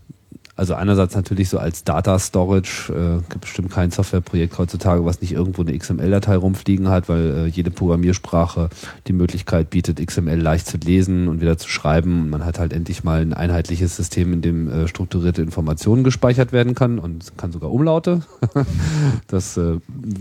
[0.60, 5.32] Also einerseits natürlich so als Data Storage, äh, gibt bestimmt kein Softwareprojekt heutzutage, was nicht
[5.32, 8.68] irgendwo eine XML-Datei rumfliegen hat, weil äh, jede Programmiersprache
[9.06, 12.28] die Möglichkeit bietet, XML leicht zu lesen und wieder zu schreiben.
[12.28, 16.74] Man hat halt endlich mal ein einheitliches System, in dem äh, strukturierte Informationen gespeichert werden
[16.74, 18.20] kann und kann sogar Umlaute.
[19.28, 19.78] das äh,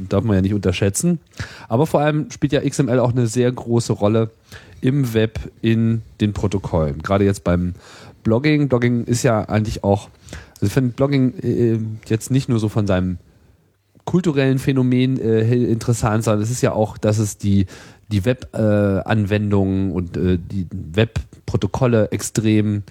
[0.07, 1.19] darf man ja nicht unterschätzen.
[1.67, 4.29] Aber vor allem spielt ja XML auch eine sehr große Rolle
[4.79, 7.01] im Web in den Protokollen.
[7.01, 7.73] Gerade jetzt beim
[8.23, 8.67] Blogging.
[8.67, 10.09] Blogging ist ja eigentlich auch,
[10.59, 13.17] also ich finde Blogging äh, jetzt nicht nur so von seinem
[14.03, 17.67] kulturellen Phänomen äh, interessant, sondern es ist ja auch, dass es die,
[18.11, 22.83] die Web-Anwendungen äh, und äh, die Web-Protokolle extrem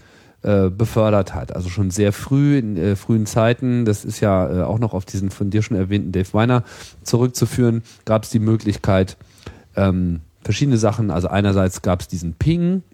[0.43, 1.55] äh, befördert hat.
[1.55, 5.05] Also schon sehr früh, in äh, frühen Zeiten, das ist ja äh, auch noch auf
[5.05, 6.63] diesen von dir schon erwähnten Dave Weiner
[7.03, 9.17] zurückzuführen, gab es die Möglichkeit,
[9.75, 11.11] ähm, verschiedene Sachen.
[11.11, 12.85] Also einerseits gab es diesen Ping,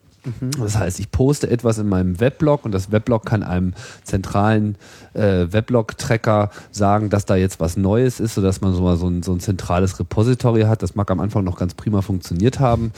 [0.59, 4.77] Das heißt, ich poste etwas in meinem Weblog und das Weblog kann einem zentralen
[5.12, 9.22] äh, Weblog-Tracker sagen, dass da jetzt was Neues ist, sodass man so, mal so, ein,
[9.22, 10.83] so ein zentrales Repository hat.
[10.83, 12.93] Das mag am Anfang noch ganz prima funktioniert haben.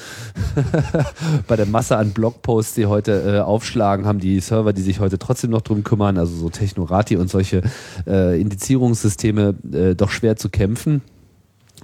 [1.48, 5.18] Bei der Masse an Blogposts, die heute äh, aufschlagen, haben die Server, die sich heute
[5.18, 7.62] trotzdem noch drum kümmern, also so Technorati und solche
[8.06, 11.02] äh, Indizierungssysteme, äh, doch schwer zu kämpfen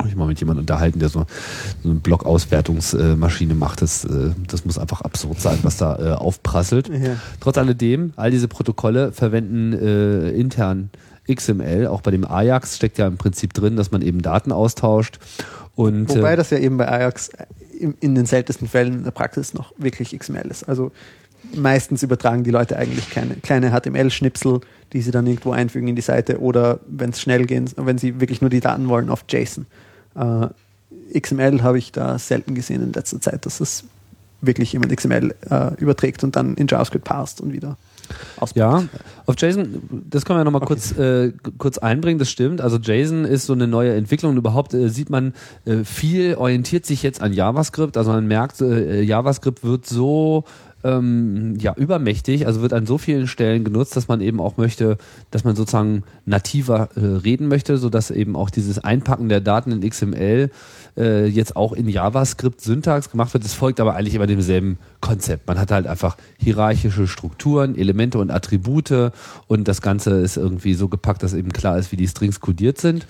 [0.02, 1.26] habe ich mal mit jemandem unterhalten, der so,
[1.82, 3.82] so eine Blog-Auswertungsmaschine macht.
[3.82, 6.88] Das, äh, das muss einfach absurd sein, was da äh, aufprasselt.
[6.88, 7.16] Ja.
[7.40, 10.90] Trotz alledem, all diese Protokolle verwenden äh, intern
[11.32, 11.86] XML.
[11.86, 15.18] Auch bei dem Ajax steckt ja im Prinzip drin, dass man eben Daten austauscht.
[15.74, 17.30] Und, Wobei äh, das ja eben bei Ajax
[17.78, 20.68] in, in den seltensten Fällen in der Praxis noch wirklich XML ist.
[20.68, 20.92] Also
[21.54, 24.60] meistens übertragen die Leute eigentlich keine, kleine HTML-Schnipsel,
[24.92, 28.20] die sie dann irgendwo einfügen in die Seite oder wenn es schnell geht, wenn sie
[28.20, 29.66] wirklich nur die Daten wollen, auf JSON.
[30.14, 30.48] Äh,
[31.18, 33.84] XML habe ich da selten gesehen in letzter Zeit, dass es
[34.40, 37.76] wirklich jemand XML äh, überträgt und dann in JavaScript passt und wieder.
[38.54, 38.84] Ja,
[39.26, 40.74] auf JSON, das können wir nochmal okay.
[40.74, 42.60] kurz, äh, kurz einbringen, das stimmt.
[42.60, 44.36] Also JSON ist so eine neue Entwicklung.
[44.36, 45.32] Überhaupt äh, sieht man,
[45.64, 47.96] äh, viel orientiert sich jetzt an JavaScript.
[47.96, 50.44] Also man merkt, äh, JavaScript wird so
[50.84, 54.98] ähm, ja, übermächtig, also wird an so vielen Stellen genutzt, dass man eben auch möchte,
[55.30, 59.88] dass man sozusagen nativer äh, reden möchte, sodass eben auch dieses Einpacken der Daten in
[59.88, 60.50] XML
[60.96, 63.44] äh, jetzt auch in JavaScript-Syntax gemacht wird.
[63.44, 65.46] Das folgt aber eigentlich immer demselben Konzept.
[65.46, 69.12] Man hat halt einfach hierarchische Strukturen, Elemente und Attribute
[69.46, 72.80] und das Ganze ist irgendwie so gepackt, dass eben klar ist, wie die Strings kodiert
[72.80, 73.06] sind.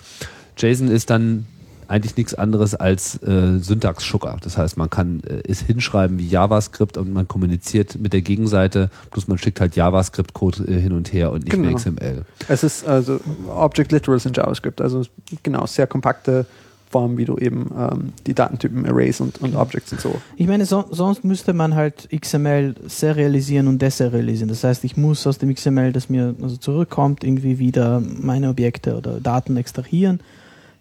[0.59, 1.47] JSON ist dann
[1.93, 4.38] eigentlich nichts anderes als äh, Syntax-Sugar.
[4.43, 8.90] Das heißt, man kann äh, es hinschreiben wie JavaScript und man kommuniziert mit der Gegenseite,
[9.11, 11.68] plus man schickt halt JavaScript-Code äh, hin und her und nicht genau.
[11.68, 12.24] mehr XML.
[12.49, 15.03] Es ist also Object Literals in JavaScript, also
[15.43, 16.47] genau, sehr kompakte
[16.90, 20.20] Form, wie du eben ähm, die Datentypen Arrays und, und Objects und so.
[20.36, 24.49] Ich meine, so, sonst müsste man halt XML serialisieren und deserialisieren.
[24.49, 28.97] Das heißt, ich muss aus dem XML, das mir also zurückkommt, irgendwie wieder meine Objekte
[28.97, 30.20] oder Daten extrahieren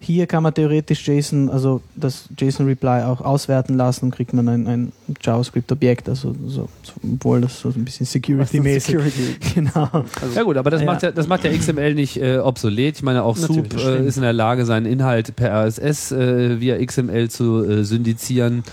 [0.04, 4.68] hier kann man theoretisch JSON, also das JSON-Reply auch auswerten lassen und kriegt man ein,
[4.68, 4.91] ein
[5.22, 6.68] JavaScript-Objekt, also so,
[7.04, 8.97] obwohl das so ein bisschen Security-mäßig.
[8.97, 9.36] Security.
[9.56, 9.88] genau.
[9.93, 10.88] Also, ja gut, aber das, ja.
[10.88, 12.95] Macht ja, das macht ja XML nicht äh, obsolet.
[12.95, 16.60] Ich meine, auch Natürlich, Soup äh, ist in der Lage, seinen Inhalt per RSS äh,
[16.60, 18.64] via XML zu äh, syndizieren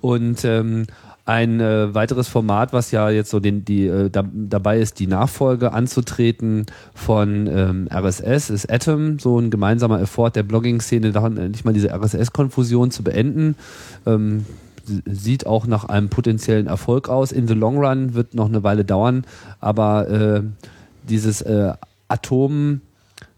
[0.00, 0.86] und ähm,
[1.30, 5.06] ein äh, weiteres Format, was ja jetzt so den, die, äh, da, dabei ist, die
[5.06, 11.12] Nachfolge anzutreten von ähm, RSS, ist Atom, so ein gemeinsamer Effort der Blogging-Szene,
[11.48, 13.54] nicht mal diese RSS-Konfusion zu beenden.
[14.06, 14.44] Ähm,
[15.06, 17.30] sieht auch nach einem potenziellen Erfolg aus.
[17.30, 19.24] In the long run wird noch eine Weile dauern,
[19.60, 20.42] aber äh,
[21.08, 21.74] dieses äh,
[22.08, 22.80] Atom,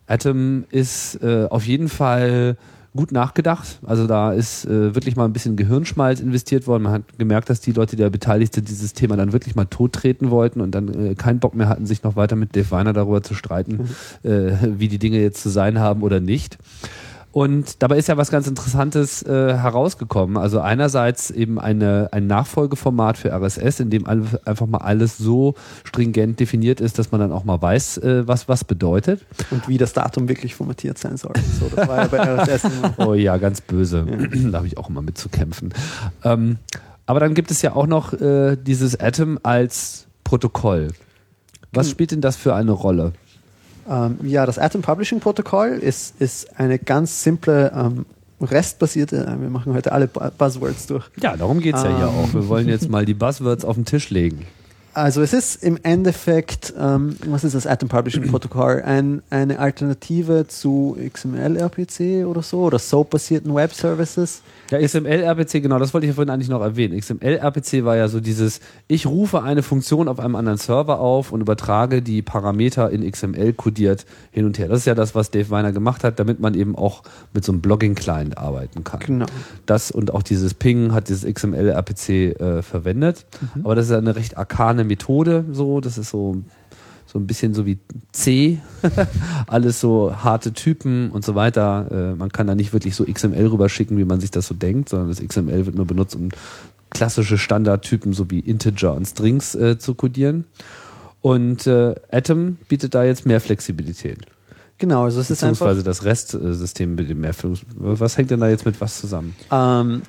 [0.06, 2.56] Atom ist äh, auf jeden Fall
[2.94, 3.78] gut nachgedacht.
[3.84, 6.82] Also da ist äh, wirklich mal ein bisschen Gehirnschmalz investiert worden.
[6.82, 9.64] Man hat gemerkt, dass die Leute, die da beteiligt sind, dieses Thema dann wirklich mal
[9.64, 12.92] tottreten wollten und dann äh, keinen Bock mehr hatten, sich noch weiter mit Dave Weiner
[12.92, 13.88] darüber zu streiten,
[14.22, 14.30] mhm.
[14.30, 16.58] äh, wie die Dinge jetzt zu sein haben oder nicht.
[17.32, 20.36] Und dabei ist ja was ganz Interessantes äh, herausgekommen.
[20.36, 26.38] Also einerseits eben eine, ein Nachfolgeformat für RSS, in dem einfach mal alles so stringent
[26.40, 29.24] definiert ist, dass man dann auch mal weiß, äh, was was bedeutet.
[29.50, 31.32] Und wie das Datum wirklich formatiert sein soll.
[31.58, 34.04] So, das war ja bei RSS oh ja, ganz böse.
[34.06, 34.50] Ja.
[34.50, 35.72] da habe ich auch immer mit zu kämpfen.
[36.24, 36.58] Ähm,
[37.06, 40.88] aber dann gibt es ja auch noch äh, dieses Atom als Protokoll.
[41.72, 41.92] Was hm.
[41.92, 43.14] spielt denn das für eine Rolle?
[43.88, 48.06] Ähm, ja, das Atom Publishing Protokoll ist, ist eine ganz simple ähm,
[48.40, 51.04] restbasierte, äh, wir machen heute alle Buzzwords durch.
[51.20, 52.14] Ja, darum geht es ja hier ähm.
[52.14, 52.34] auch.
[52.34, 54.46] Wir wollen jetzt mal die Buzzwords auf den Tisch legen.
[54.94, 58.82] Also es ist im Endeffekt, ähm, was ist das Atom Publishing Protocol?
[58.84, 64.42] Ein, eine Alternative zu XML-RPC oder so oder SOAP-basierten Web Services.
[64.70, 66.98] Ja, XML-RPC, genau, das wollte ich ja vorhin eigentlich noch erwähnen.
[66.98, 71.40] XML-RPC war ja so dieses, ich rufe eine Funktion auf einem anderen Server auf und
[71.40, 74.68] übertrage die Parameter in XML kodiert hin und her.
[74.68, 77.52] Das ist ja das, was Dave Weiner gemacht hat, damit man eben auch mit so
[77.52, 79.00] einem Blogging-Client arbeiten kann.
[79.00, 79.26] Genau.
[79.64, 83.24] Das und auch dieses Ping hat dieses XML-RPC äh, verwendet.
[83.54, 83.64] Mhm.
[83.64, 86.42] Aber das ist ja eine recht arkane Methode, so, das ist so
[87.12, 87.78] so ein bisschen so wie
[88.12, 88.58] C,
[89.46, 91.86] alles so harte Typen und so weiter.
[91.90, 94.88] Äh, man kann da nicht wirklich so XML rüberschicken, wie man sich das so denkt,
[94.88, 96.30] sondern das XML wird nur benutzt, um
[96.88, 100.46] klassische Standardtypen so wie Integer und Strings äh, zu codieren.
[101.20, 104.20] Und äh, Atom bietet da jetzt mehr Flexibilität.
[104.78, 105.66] Genau, also es ist einfach.
[105.66, 108.00] Beziehungsweise das REST-System bietet mehr Flexibilität.
[108.00, 109.36] Was hängt denn da jetzt mit was zusammen?
[109.50, 110.02] Ähm,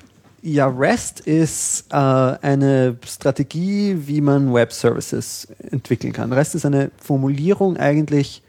[0.44, 6.32] ja, REST ist äh, eine Strategie, wie man Web Services entwickeln kann.
[6.34, 8.42] REST ist eine Formulierung eigentlich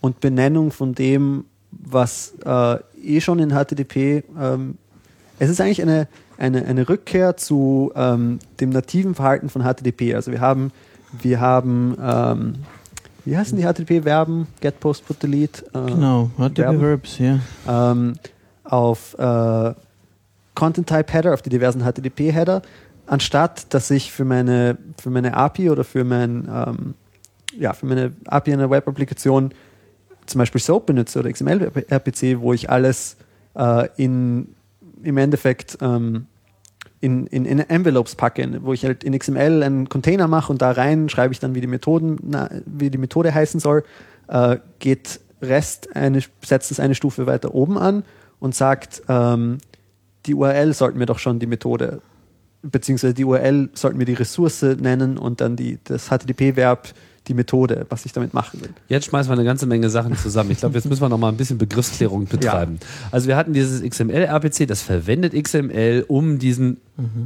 [0.00, 4.78] und Benennung von dem, was äh, eh schon in HTTP, ähm,
[5.40, 6.06] es ist eigentlich eine,
[6.38, 10.14] eine, eine Rückkehr zu ähm, dem nativen Verhalten von HTTP.
[10.14, 10.70] Also wir haben,
[11.22, 12.54] wir haben, ähm,
[13.24, 14.46] wie heißen die HTTP-Verben?
[14.60, 15.64] Get, Post, Put, Delete?
[15.74, 16.80] Äh, Genau, HTTP Verben.
[16.80, 17.40] Verbs, ja.
[17.68, 18.14] ähm,
[18.62, 19.74] auf äh,
[20.54, 22.62] Content Type Header, auf die diversen HTTP Header,
[23.06, 26.94] anstatt dass ich für meine, für meine API oder für mein, ähm,
[27.58, 29.52] ja, für meine API einer Web-Applikation
[30.26, 33.16] zum Beispiel SOAP benutze oder XML-RPC, wo ich alles
[33.54, 34.54] äh, in,
[35.02, 36.26] im Endeffekt ähm,
[37.00, 40.70] in, in, in Envelopes packe, wo ich halt in XML einen Container mache und da
[40.70, 43.84] rein schreibe ich dann, wie die, Methoden, na, wie die Methode heißen soll,
[44.28, 48.04] äh, geht REST eine, setzt es eine Stufe weiter oben an
[48.38, 49.58] und sagt, ähm,
[50.26, 52.00] die URL sollten wir doch schon die Methode,
[52.62, 56.88] beziehungsweise die URL sollten wir die Ressource nennen und dann die, das HTTP-Verb
[57.28, 58.70] die Methode, was ich damit machen will.
[58.88, 60.50] Jetzt schmeißen wir eine ganze Menge Sachen zusammen.
[60.50, 62.78] Ich glaube, jetzt müssen wir noch mal ein bisschen Begriffsklärung betreiben.
[63.12, 66.78] Also wir hatten dieses XML-RPC, das verwendet XML, um diesen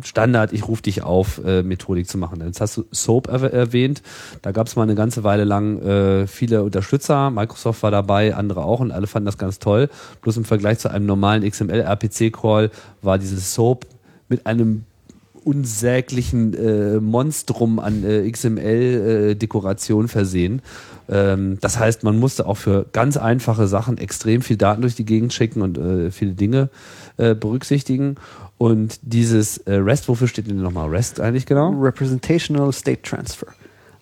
[0.04, 2.40] Standard, ich rufe dich auf, äh, Methodik zu machen.
[2.44, 4.00] Jetzt hast du SOAP erw- erwähnt.
[4.42, 7.30] Da gab es mal eine ganze Weile lang äh, viele Unterstützer.
[7.30, 9.88] Microsoft war dabei, andere auch und alle fanden das ganz toll.
[10.22, 12.70] Bloß im Vergleich zu einem normalen XML-RPC-Call
[13.02, 13.86] war dieses SOAP
[14.28, 14.84] mit einem
[15.46, 20.60] unsäglichen äh, Monstrum an äh, XML-Dekoration versehen.
[21.08, 25.04] Ähm, das heißt, man musste auch für ganz einfache Sachen extrem viel Daten durch die
[25.04, 26.68] Gegend schicken und äh, viele Dinge
[27.16, 28.16] äh, berücksichtigen.
[28.58, 31.70] Und dieses äh, REST, wofür steht denn nochmal REST eigentlich genau?
[31.70, 33.46] Representational State Transfer.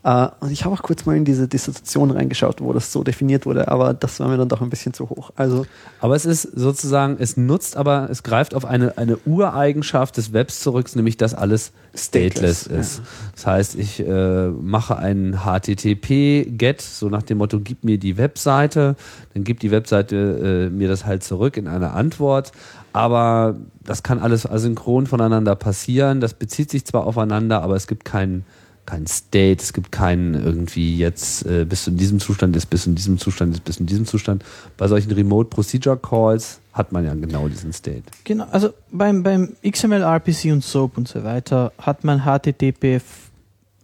[0.05, 3.47] Äh, und ich habe auch kurz mal in diese Dissertation reingeschaut, wo das so definiert
[3.47, 5.31] wurde, aber das war mir dann doch ein bisschen zu hoch.
[5.35, 5.65] Also
[6.01, 10.61] Aber es ist sozusagen, es nutzt aber, es greift auf eine, eine Ureigenschaft des Webs
[10.61, 13.03] zurück, nämlich dass alles stateless, Stateless, ist.
[13.35, 18.97] Das heißt, ich äh, mache einen HTTP-Get, so nach dem Motto, gib mir die Webseite,
[19.33, 22.53] dann gibt die Webseite äh, mir das halt zurück in einer Antwort.
[22.93, 26.21] Aber das kann alles asynchron voneinander passieren.
[26.21, 28.45] Das bezieht sich zwar aufeinander, aber es gibt keinen
[28.87, 32.87] kein State, es gibt keinen irgendwie jetzt äh, bist du in diesem Zustand, ist bist
[32.87, 34.45] du in diesem Zustand, ist bist du in diesem Zustand.
[34.77, 38.03] Bei solchen Remote Procedure Calls hat man ja genau diesen State.
[38.25, 43.31] Genau, also beim, beim XML, RPC und SOAP und so weiter hat man HTTP f-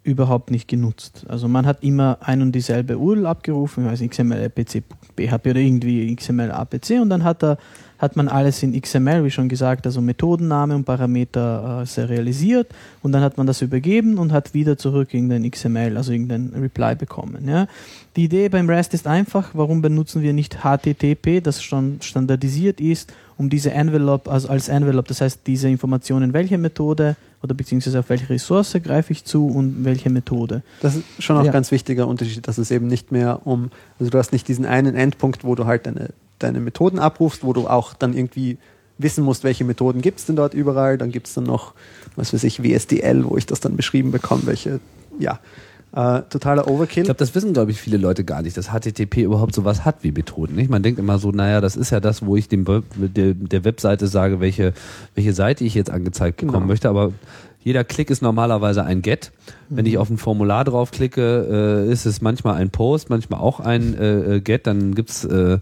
[0.02, 1.24] überhaupt nicht genutzt.
[1.28, 4.82] Also man hat immer ein und dieselbe URL abgerufen, also XML, RPC,
[5.16, 7.58] PHP oder irgendwie XML, APC und dann hat, er,
[8.00, 12.68] hat man alles in XML, wie schon gesagt, also Methodenname und Parameter äh, serialisiert
[13.02, 16.94] und dann hat man das übergeben und hat wieder zurück irgendein XML, also irgendein Reply
[16.94, 17.46] bekommen.
[17.46, 17.66] Ja.
[18.16, 23.12] Die Idee beim REST ist einfach, warum benutzen wir nicht HTTP, das schon standardisiert ist,
[23.36, 28.08] um diese Envelope, also als Envelope, das heißt diese Informationen, welche Methode oder beziehungsweise auf
[28.08, 30.62] welche Ressource greife ich zu und welche Methode.
[30.80, 31.50] Das ist schon auch Ja.
[31.50, 34.66] ein ganz wichtiger Unterschied, dass es eben nicht mehr um, also du hast nicht diesen
[34.66, 36.10] einen Endpunkt, wo du halt deine,
[36.42, 38.58] deine Methoden abrufst, wo du auch dann irgendwie
[38.98, 40.98] wissen musst, welche Methoden gibt es denn dort überall.
[40.98, 41.74] Dann gibt es dann noch,
[42.16, 44.80] was weiß ich, WSDL, wo ich das dann beschrieben bekomme, welche,
[45.18, 45.38] ja,
[45.92, 47.02] äh, totaler Overkill.
[47.02, 49.96] Ich glaube, das wissen, glaube ich, viele Leute gar nicht, dass HTTP überhaupt sowas hat
[50.02, 50.54] wie Methoden.
[50.54, 50.70] Nicht?
[50.70, 53.64] Man denkt immer so, naja, das ist ja das, wo ich dem Web, der, der
[53.64, 54.72] Webseite sage, welche,
[55.14, 56.66] welche Seite ich jetzt angezeigt bekommen Genau.
[56.66, 57.12] möchte, aber
[57.62, 59.32] jeder Klick ist normalerweise ein Get.
[59.68, 63.94] Wenn ich auf ein Formular draufklicke, äh, ist es manchmal ein Post, manchmal auch ein
[63.94, 64.66] äh, äh, Get.
[64.66, 65.58] Dann gibt's äh,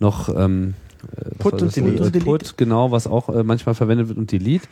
[0.00, 0.74] noch ähm,
[1.16, 1.74] äh, Put und das?
[1.74, 1.96] Delete.
[1.96, 2.24] Äh, Und Delete.
[2.30, 4.66] Put, genau, was auch äh, manchmal verwendet wird und Delete.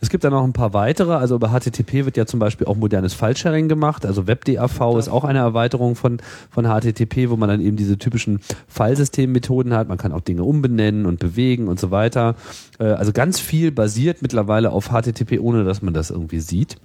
[0.00, 2.76] Es gibt dann noch ein paar weitere, also über HTTP wird ja zum Beispiel auch
[2.76, 6.18] modernes File-Sharing gemacht, also WebDAV ist auch eine Erweiterung von,
[6.50, 11.06] von HTTP, wo man dann eben diese typischen Filesystemmethoden hat, man kann auch Dinge umbenennen
[11.06, 12.34] und bewegen und so weiter.
[12.78, 16.76] Äh, Also ganz viel basiert mittlerweile auf HTTP, ohne dass man das irgendwie sieht.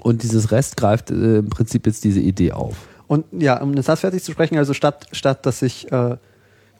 [0.00, 2.76] Und dieses REST greift äh, im Prinzip jetzt diese Idee auf.
[3.08, 6.16] Und ja, um den Satz fertig zu sprechen, also statt, statt dass ich, äh,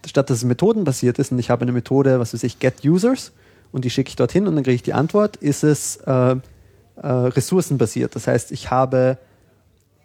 [0.06, 3.32] statt dass es methodenbasiert ist und ich habe eine Methode, was weiß ich, get users
[3.72, 6.36] und die schicke ich dorthin und dann kriege ich die Antwort, ist es äh,
[6.96, 8.14] äh, ressourcenbasiert.
[8.14, 9.18] Das heißt, ich habe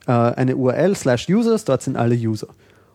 [0.06, 2.48] äh, eine URL slash users, dort sind alle User.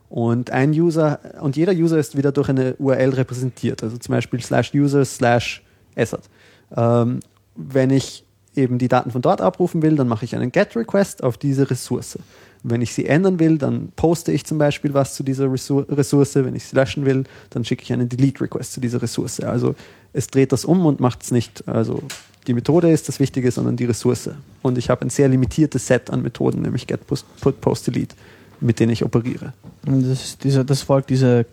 [0.09, 4.41] Und ein User, und jeder User ist wieder durch eine URL repräsentiert, also zum Beispiel
[4.41, 5.63] slash users slash
[5.97, 6.31] assert.
[6.75, 7.21] Ähm,
[7.57, 8.25] wenn ich
[8.55, 12.19] eben die Daten von dort abrufen will, dann mache ich einen GET-Request auf diese Ressource.
[12.63, 16.35] Wenn ich sie ändern will, dann poste ich zum Beispiel was zu dieser Ressource.
[16.35, 19.41] Wenn ich sie löschen will, dann schicke ich einen Delete-Request zu dieser Ressource.
[19.41, 19.75] Also
[20.13, 21.67] es dreht das um und macht es nicht.
[21.69, 22.03] Also
[22.47, 24.31] die Methode ist das Wichtige, sondern die Ressource.
[24.63, 28.17] Und ich habe ein sehr limitiertes Set an Methoden, nämlich Get, Put, Post, Delete,
[28.61, 29.53] mit denen ich operiere.
[29.87, 31.45] Und das, dieser, das folgt dieser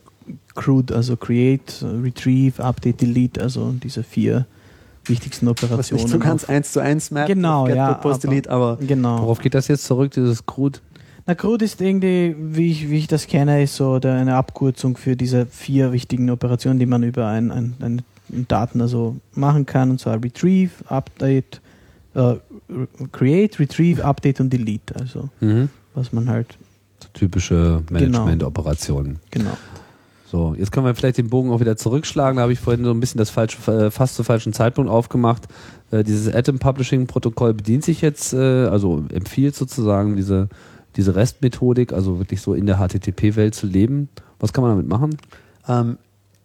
[0.55, 4.47] CRUD, also Create, Retrieve, Update, Delete, also diese vier
[5.05, 5.81] wichtigsten Operationen.
[5.81, 7.27] Was nicht so ganz eins zu eins merkt.
[7.27, 7.93] Genau, ja.
[7.95, 9.21] Post, Delete, aber genau.
[9.21, 10.81] Worauf geht das jetzt zurück, dieses CRUD?
[11.27, 15.15] Na, CRUD ist irgendwie, wie ich, wie ich das kenne, ist so eine Abkürzung für
[15.15, 18.03] diese vier wichtigen Operationen, die man über ein, ein, ein
[18.47, 21.61] Daten also machen kann, und zwar Retrieve, Update,
[22.13, 22.35] äh,
[23.11, 24.95] Create, Retrieve, Update und Delete.
[24.95, 25.69] Also mhm.
[25.95, 26.57] was man halt.
[27.13, 27.81] Typische.
[27.89, 29.19] Management-Operationen.
[29.31, 29.45] Genau.
[29.45, 29.57] genau.
[30.27, 32.37] So, jetzt können wir vielleicht den Bogen auch wieder zurückschlagen.
[32.37, 35.43] Da habe ich vorhin so ein bisschen das falsche, äh, fast zu falschen Zeitpunkt aufgemacht.
[35.91, 40.49] Äh, dieses Atom Publishing Protokoll bedient sich jetzt, äh, also empfiehlt sozusagen diese,
[40.95, 44.09] diese REST-Methodik, also wirklich so in der HTTP-Welt zu leben.
[44.39, 45.17] Was kann man damit machen?
[45.67, 45.97] Ähm,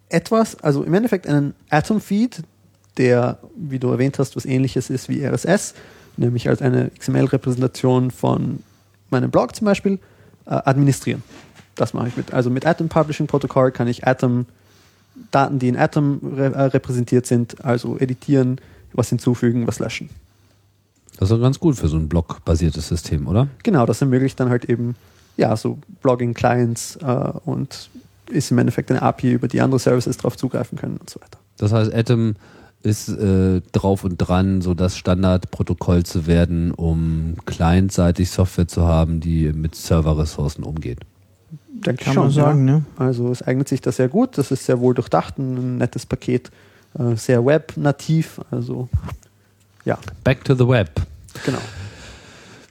[0.08, 2.42] etwas, also im Endeffekt einen Atom-Feed,
[2.96, 5.74] der, wie du erwähnt hast, was ähnliches ist wie RSS,
[6.16, 8.60] nämlich als eine XML-Repräsentation von
[9.10, 9.98] meinem Blog zum Beispiel,
[10.46, 11.22] äh, administrieren.
[11.76, 12.34] Das mache ich mit.
[12.34, 14.46] Also mit Atom Publishing Protocol kann ich Atom
[15.30, 18.60] Daten, die in Atom re äh, repräsentiert sind, also editieren,
[18.92, 20.10] was hinzufügen, was löschen.
[21.18, 23.48] Das ist ganz gut für so ein Blog-basiertes System, oder?
[23.62, 24.96] Genau, das ermöglicht dann halt eben
[25.36, 27.90] ja so Blogging-Clients äh, und
[28.30, 31.38] ist im Endeffekt eine API, über die andere Services drauf zugreifen können und so weiter.
[31.58, 32.36] Das heißt, Atom
[32.82, 39.20] ist äh, drauf und dran, so das Standardprotokoll zu werden, um clientseitig Software zu haben,
[39.20, 41.00] die mit Serverressourcen umgeht.
[41.86, 42.74] Denke Kann schon, man sagen, ja.
[42.76, 42.84] ne?
[42.96, 46.50] Also es eignet sich da sehr gut, das ist sehr wohl durchdacht, ein nettes Paket,
[46.98, 48.88] äh, sehr web-nativ, also
[49.84, 49.98] ja.
[50.24, 50.90] Back to the web.
[51.44, 51.58] Genau.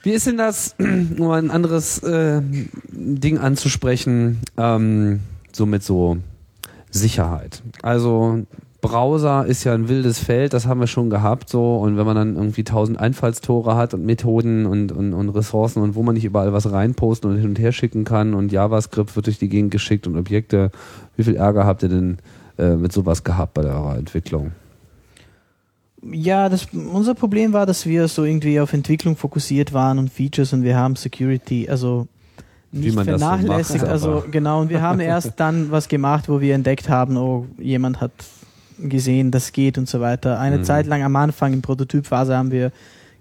[0.02, 2.40] Wie ist denn das, um ein anderes äh,
[2.88, 5.20] Ding anzusprechen, ähm,
[5.52, 6.18] so mit so
[6.90, 7.62] Sicherheit?
[7.82, 8.46] Also
[8.80, 12.16] Browser ist ja ein wildes Feld, das haben wir schon gehabt so und wenn man
[12.16, 16.24] dann irgendwie tausend Einfallstore hat und Methoden und, und, und Ressourcen und wo man nicht
[16.24, 19.70] überall was reinposten und hin und her schicken kann und JavaScript wird durch die Gegend
[19.70, 20.70] geschickt und Objekte,
[21.16, 22.18] wie viel Ärger habt ihr denn
[22.58, 24.52] äh, mit sowas gehabt bei eurer Entwicklung?
[26.02, 30.52] Ja, das, unser Problem war, dass wir so irgendwie auf Entwicklung fokussiert waren und Features
[30.52, 32.08] und wir haben Security, also
[32.72, 33.80] nicht vernachlässigt.
[33.80, 37.16] So macht, also genau, und wir haben erst dann was gemacht, wo wir entdeckt haben,
[37.16, 38.12] oh, jemand hat
[38.78, 40.38] gesehen, das geht und so weiter.
[40.38, 40.64] Eine mhm.
[40.64, 42.72] Zeit lang am Anfang in Prototypphase haben wir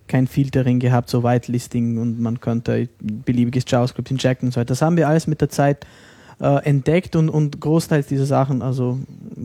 [0.07, 4.69] kein Filtering gehabt, so Whitelisting und man könnte beliebiges JavaScript injecten und so weiter.
[4.69, 5.85] Das haben wir alles mit der Zeit
[6.41, 8.99] äh, entdeckt und, und Großteils dieser Sachen, also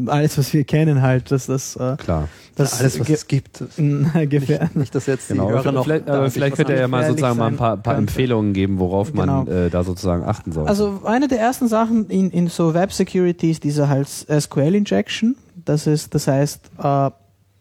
[0.07, 3.63] alles, was wir kennen halt, dass das äh, klar, das alles, was es gibt.
[3.79, 4.61] Ungefähr.
[4.61, 5.61] Nicht, nicht, dass jetzt genau.
[5.61, 8.53] die noch vielleicht, aber vielleicht könnt ihr ja mal sozusagen mal ein paar, paar Empfehlungen
[8.53, 9.45] geben, worauf genau.
[9.45, 10.69] man äh, da sozusagen achten soll.
[10.69, 15.37] Also eine der ersten Sachen in, in so Web Security ist diese halt SQL Injection.
[15.65, 17.11] Das ist, das heißt, äh,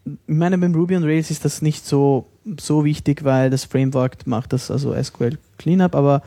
[0.06, 2.26] ich meine, beim Ruby on Rails ist das nicht so,
[2.60, 6.22] so wichtig, weil das Framework macht das, also SQL Cleanup, aber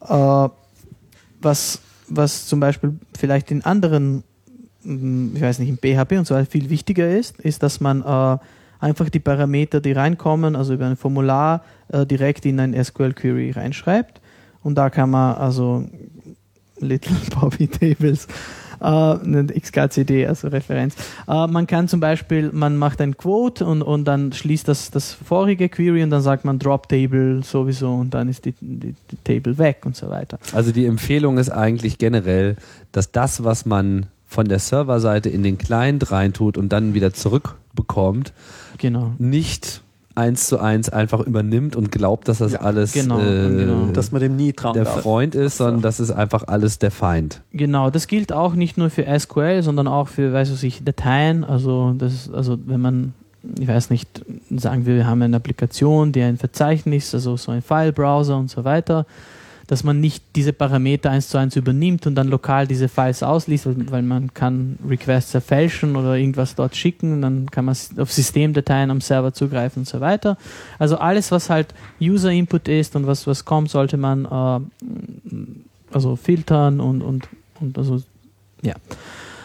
[0.00, 0.48] äh,
[1.40, 4.24] was, was zum Beispiel vielleicht in anderen,
[4.82, 8.02] hm, ich weiß nicht, in PHP und so weiter viel wichtiger ist, ist, dass man
[8.02, 8.38] äh,
[8.80, 13.50] einfach die Parameter, die reinkommen, also über ein Formular äh, direkt in ein SQL Query
[13.50, 14.20] reinschreibt.
[14.62, 15.84] Und da kann man also
[16.78, 18.28] Little Bobby Tables
[18.80, 20.94] äh, XKCD, also Referenz.
[21.26, 25.12] Äh, man kann zum Beispiel, man macht ein Quote und, und dann schließt das, das
[25.12, 29.16] vorige Query und dann sagt man Drop Table sowieso und dann ist die, die, die
[29.24, 30.38] Table weg und so weiter.
[30.52, 32.56] Also die Empfehlung ist eigentlich generell,
[32.92, 38.32] dass das, was man von der Serverseite in den Client reintut und dann wieder zurückbekommt,
[38.76, 39.12] genau.
[39.18, 39.82] nicht
[40.18, 43.86] eins zu eins einfach übernimmt und glaubt, dass das ja, alles genau, äh, genau.
[43.92, 45.02] dass man dem nie trauen der darf.
[45.02, 47.40] Freund ist, sondern das ist einfach alles der Feind.
[47.52, 51.44] Genau, das gilt auch nicht nur für SQL, sondern auch für, weiß ich, Dateien.
[51.44, 53.14] Also das, also wenn man,
[53.58, 57.62] ich weiß nicht, sagen wir, wir haben eine Applikation, die ein Verzeichnis, also so ein
[57.62, 59.06] File-Browser und so weiter
[59.68, 63.68] dass man nicht diese Parameter eins zu eins übernimmt und dann lokal diese Files ausliest,
[63.92, 69.00] weil, man kann Requests erfälschen oder irgendwas dort schicken, dann kann man auf Systemdateien am
[69.00, 70.36] Server zugreifen und so weiter.
[70.80, 76.16] Also alles, was halt User Input ist und was, was kommt, sollte man äh, also
[76.16, 77.28] filtern und, und,
[77.60, 78.02] und also
[78.62, 78.74] ja.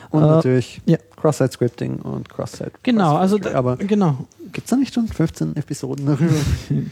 [0.10, 0.98] Und Äh, natürlich ja.
[1.18, 2.72] Cross-Site-Scripting und Cross-Site.
[2.84, 4.26] Genau, also Cross- da- aber genau.
[4.52, 6.34] gibt es da nicht schon 15 Episoden darüber?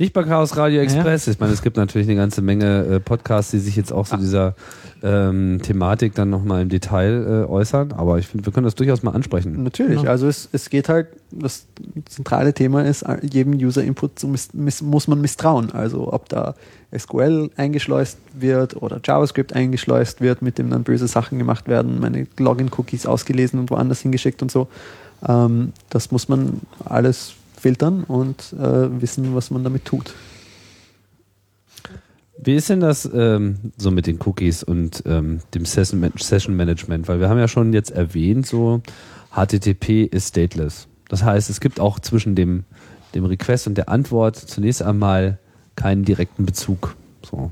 [0.00, 1.26] Nicht bei Chaos Radio Express.
[1.26, 4.16] Ich meine, es gibt natürlich eine ganze Menge äh, Podcasts, die sich jetzt auch zu
[4.16, 4.54] dieser
[5.02, 7.90] ähm, Thematik dann nochmal im Detail äh, äußern.
[7.92, 9.60] Aber ich finde, wir können das durchaus mal ansprechen.
[9.64, 10.10] Natürlich, Genau.
[10.10, 11.66] also es, es geht halt, das
[12.08, 15.72] zentrale Thema ist, jedem User-Input muss man misstrauen.
[15.72, 16.54] Also ob da
[16.96, 22.28] SQL eingeschleust wird oder JavaScript eingeschleust wird, mit dem dann böse Sachen gemacht werden, meine
[22.38, 24.68] Login-Cookies ausgelesen und woanders hingeschickt und so.
[25.26, 30.14] Ähm, das muss man alles filtern und äh, wissen, was man damit tut.
[32.40, 37.08] Wie ist denn das ähm, so mit den Cookies und ähm, dem Session, Session Management?
[37.08, 38.80] Weil wir haben ja schon jetzt erwähnt, so
[39.34, 40.86] HTTP ist stateless.
[41.08, 42.64] Das heißt, es gibt auch zwischen dem,
[43.14, 45.38] dem Request und der Antwort zunächst einmal
[45.74, 46.94] keinen direkten Bezug.
[47.28, 47.50] So.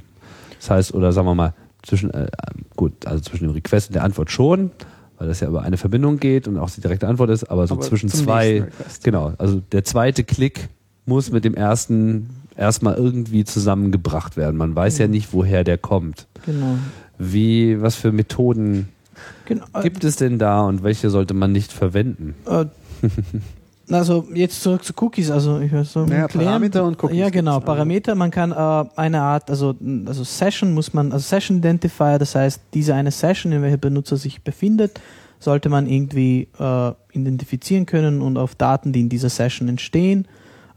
[0.59, 2.29] Das heißt, oder sagen wir mal, zwischen, äh,
[2.77, 4.71] gut, also zwischen dem Request und der Antwort schon,
[5.19, 7.75] weil das ja über eine Verbindung geht und auch die direkte Antwort ist, aber so
[7.75, 8.67] Aber zwischen zwei,
[9.03, 10.69] genau, also der zweite Klick
[11.07, 14.57] muss mit dem ersten erstmal irgendwie zusammengebracht werden.
[14.57, 16.27] Man weiß ja nicht, woher der kommt.
[16.45, 16.79] Genau.
[17.19, 18.89] Wie, was für Methoden
[19.47, 19.65] genau.
[19.83, 22.35] gibt es denn da und welche sollte man nicht verwenden?
[22.47, 22.67] Äh,
[23.91, 26.27] also jetzt zurück zu Cookies, also ich weiß so Naja.
[26.27, 27.61] Parameter und Cookies Ja, genau.
[27.61, 29.75] Parameter, man kann äh, eine Art, also,
[30.07, 34.17] also Session muss man, also Session Identifier, das heißt, diese eine Session, in welcher Benutzer
[34.17, 35.01] sich befindet,
[35.39, 40.27] sollte man irgendwie äh, identifizieren können und auf Daten, die in dieser Session entstehen,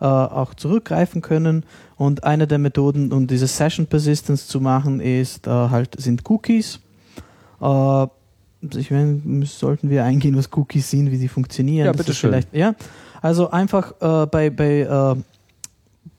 [0.02, 1.66] äh, auch zurückgreifen können.
[1.96, 6.80] Und eine der Methoden, um diese Session Persistence zu machen, ist äh, halt sind Cookies.
[8.78, 11.86] Ich meine, sollten wir eingehen, was Cookies sind, wie sie funktionieren.
[11.86, 12.30] Ja, Das ist bitteschön.
[12.32, 12.76] vielleicht- Ja,
[13.22, 15.16] also einfach äh, bei, bei, äh,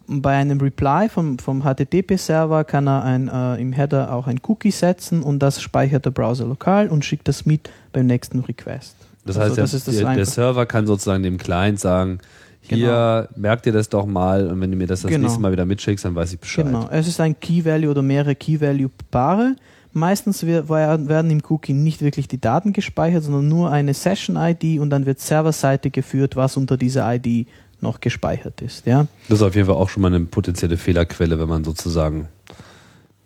[0.07, 4.71] bei einem Reply vom, vom HTTP-Server kann er ein, äh, im Header auch ein Cookie
[4.71, 8.97] setzen und das speichert der Browser lokal und schickt das mit beim nächsten Request.
[9.27, 10.27] Das Also heißt, der, das ist das der, der.
[10.27, 12.19] Server kann sozusagen dem Client sagen,
[12.63, 15.23] hier merkt ihr das doch mal und wenn du mir das das Genau.
[15.25, 16.65] nächste Mal wieder mitschickst, dann weiß ich Bescheid.
[16.67, 19.57] Genau, es ist ein Key-Value oder mehrere Key-Value-Paare.
[19.93, 25.07] Meistens werden im Cookie nicht wirklich die Daten gespeichert, sondern nur eine Session-ID und dann
[25.07, 27.49] wird serverseite geführt, was unter dieser ID
[27.81, 28.87] noch gespeichert ist.
[28.87, 29.07] Ja?
[29.29, 32.29] Das ist auf jeden Fall auch schon mal eine potenzielle Fehlerquelle, wenn man sozusagen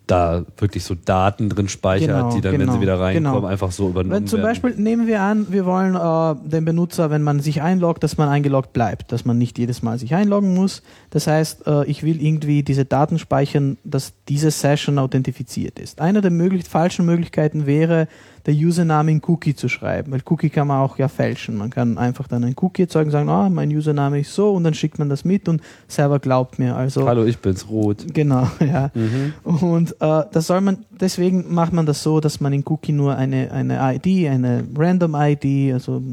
[0.07, 3.47] da wirklich so Daten drin speichert, Genau, die dann, wenn genau, sie wieder reinkommen, genau.
[3.47, 4.49] einfach so übernommen Wenn zum werden.
[4.49, 8.29] Beispiel nehmen wir an, wir wollen äh, den Benutzer, wenn man sich einloggt, dass man
[8.29, 10.83] eingeloggt bleibt, dass man nicht jedes Mal sich einloggen muss.
[11.09, 16.01] Das heißt, äh, ich will irgendwie diese Daten speichern, dass diese Session authentifiziert ist.
[16.01, 18.07] Eine der möglich falschen Möglichkeiten wäre,
[18.45, 21.57] der Username in Cookie zu schreiben, weil Cookie kann man auch ja fälschen.
[21.57, 24.73] Man kann einfach dann ein Cookie erzeugen, sagen, ah, mein Username ist so und dann
[24.75, 26.75] schickt man das mit und Server glaubt mir.
[26.75, 28.05] Also Hallo, ich bin's, Rot.
[28.13, 28.91] Genau, ja.
[28.93, 29.33] Mhm.
[29.43, 33.15] Und äh, das soll man, deswegen macht man das so, dass man in Cookie nur
[33.15, 36.03] eine, eine ID, eine Random ID, also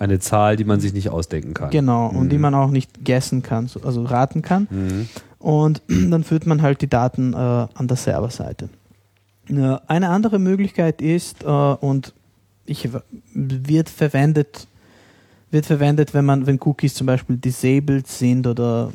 [0.00, 1.70] Eine Zahl, die man sich nicht ausdenken kann.
[1.70, 2.42] genau, und die Mhm.
[2.42, 4.66] man auch nicht guessen kann, so- also raten kann.
[4.70, 5.08] Mhm.
[5.38, 8.70] Und dann führt man halt die Daten äh, an der Serverseite.
[9.48, 12.14] Ja, eine andere Möglichkeit ist, äh, und
[12.66, 12.88] ich,
[13.34, 14.66] wird verwendet,
[15.50, 18.90] wird verwendet, wenn man, wenn Cookies zum Beispiel disabled sind oder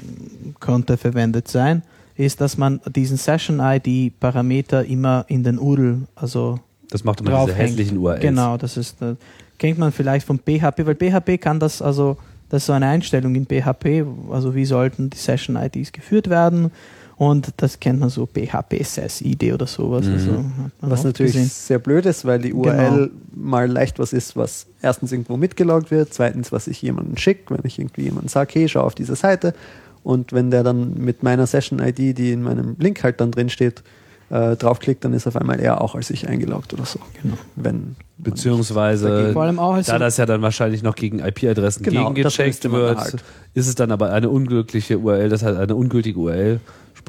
[0.60, 1.84] könnte verwendet sein,
[2.16, 7.98] ist, dass man diesen Session-ID-Parameter immer in den URL, also Das macht immer diese hässlichen
[7.98, 8.22] URLs.
[8.22, 9.16] Genau, das ist, äh,
[9.58, 12.18] kennt man vielleicht von PHP, weil PHP kann das, also
[12.50, 16.72] das ist so eine Einstellung in PHP, also wie sollten die Session-IDs geführt werden
[17.20, 20.06] und das kennt man so PHP SES-ID oder sowas.
[20.06, 20.14] Mhm.
[20.14, 20.44] Also,
[20.80, 21.50] Was natürlich gesehen.
[21.50, 26.14] sehr blöd ist, weil die URL mal leicht was ist, was erstens irgendwo mitgeloggt wird,
[26.14, 29.54] zweitens, was ich jemandem schicke, wenn ich irgendwie jemandem sage, hey, schau auf diese Seite
[30.02, 33.84] und wenn der dann mit meiner Session-ID, die in meinem Link halt dann drin steht,
[34.30, 37.00] äh, draufklickt, dann ist auf einmal er auch als ich eingeloggt oder so.
[37.22, 37.36] Genau.
[37.58, 42.10] Wenn Beziehungsweise, Vor allem auch als da das ja dann wahrscheinlich noch gegen IP-Adressen Genau,
[42.10, 43.24] gegengecheckt wird, halt.
[43.54, 46.60] ist es dann aber eine unglückliche URL, das heißt eine ungültige URL,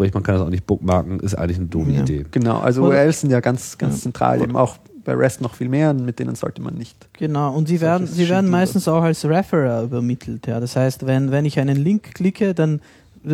[0.01, 2.01] sprich man kann das auch nicht bookmarken, ist eigentlich eine doofe Ja.
[2.01, 2.25] Idee.
[2.31, 4.03] Genau, also URLs sind ja ganz, ganz Ja.
[4.05, 6.97] zentral, eben auch bei REST noch viel mehr, mit denen sollte man nicht.
[7.19, 10.47] Genau, und sie werden, sie werden meistens auch als Referrer übermittelt.
[10.47, 10.59] Ja.
[10.61, 12.81] Das heißt, wenn, wenn ich einen Link klicke, dann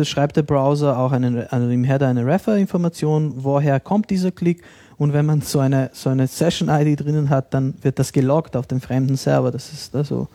[0.03, 4.61] schreibt der Browser auch einen, also im Header eine Refer-Information, woher kommt dieser Klick.
[4.97, 8.67] Und wenn man so eine, so eine Session-ID drinnen hat, dann wird das geloggt auf
[8.67, 9.51] dem fremden Server.
[9.51, 10.27] Das ist also,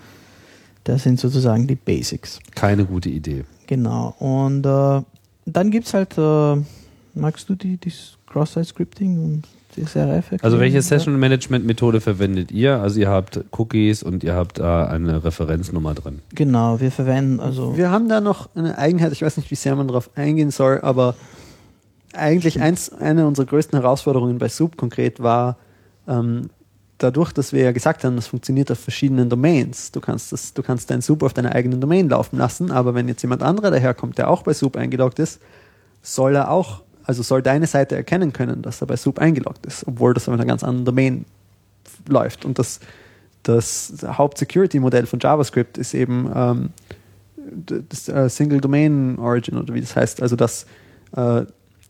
[0.84, 2.38] das sind sozusagen die Basics.
[2.54, 3.44] Keine gute Idee.
[3.66, 4.14] Genau.
[4.18, 5.02] Und äh,
[5.46, 6.62] dann gibt es halt äh,
[7.14, 7.92] magst du die, die
[8.26, 9.42] Cross-Site-Scripting und
[9.74, 10.42] CSRF?
[10.42, 10.82] Also welche Ja.
[10.82, 12.80] Session Management Methode verwendet ihr?
[12.80, 16.20] Also ihr habt Cookies und ihr habt da eine Referenznummer drin.
[16.34, 17.76] Genau, wir verwenden also.
[17.76, 20.80] Wir haben da noch eine Eigenheit, ich weiß nicht, wie sehr man darauf eingehen soll,
[20.82, 21.14] aber
[22.14, 25.56] eigentlich eins, eine unserer größten Herausforderungen bei Soup konkret war,
[26.06, 26.50] ähm,
[27.02, 29.92] dadurch, dass wir ja gesagt haben, das funktioniert auf verschiedenen Domains.
[29.92, 33.08] Du kannst, das, du kannst dein Soup auf deiner eigenen Domain laufen lassen, aber wenn
[33.08, 35.40] jetzt jemand anderer daherkommt, der auch bei Soup eingeloggt ist,
[36.02, 39.86] soll er auch, also soll deine Seite erkennen können, dass er bei Soup eingeloggt ist,
[39.86, 41.24] obwohl das auf einer ganz anderen Domain
[42.08, 42.44] läuft.
[42.44, 42.80] Und das,
[43.42, 46.70] das Haupt-Security-Modell von JavaScript ist eben ähm,
[47.88, 50.66] das äh, Single Domain Origin oder wie das heißt, also dass
[51.16, 51.42] äh,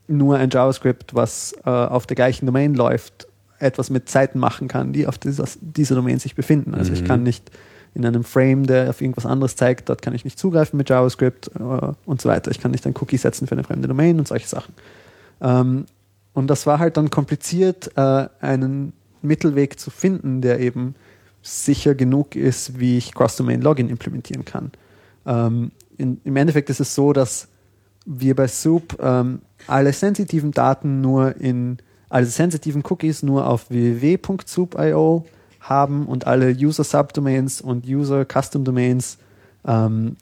[0.09, 3.29] nur ein JavaScript, was äh, auf der gleichen Domain läuft,
[3.63, 6.75] etwas mit Seiten machen kann, die auf dieser, dieser Domain sich befinden.
[6.75, 7.07] Also ich Mhm.
[7.07, 7.51] kann nicht
[7.95, 11.51] in einem Frame, der auf irgendwas anderes zeigt, dort kann ich nicht zugreifen mit JavaScript
[11.59, 12.51] äh, und so weiter.
[12.51, 14.75] Ich kann nicht ein Cookie setzen für eine fremde Domain und solche Sachen.
[15.41, 15.87] Ähm,
[16.33, 20.95] und das war halt dann kompliziert, äh, einen Mittelweg zu finden, der eben
[21.43, 24.71] sicher genug ist, wie ich Cross-Domain-Login implementieren kann.
[25.27, 27.49] Ähm, in, Im Endeffekt ist es so, dass
[28.07, 31.79] wir bei Soup ähm, alle sensitiven Daten nur in,
[32.13, 35.25] alle sensitiven Cookies nur auf www.soup.io
[35.61, 39.19] haben und alle User-Subdomains und User-Custom-Domains,
[39.67, 40.17] ähm,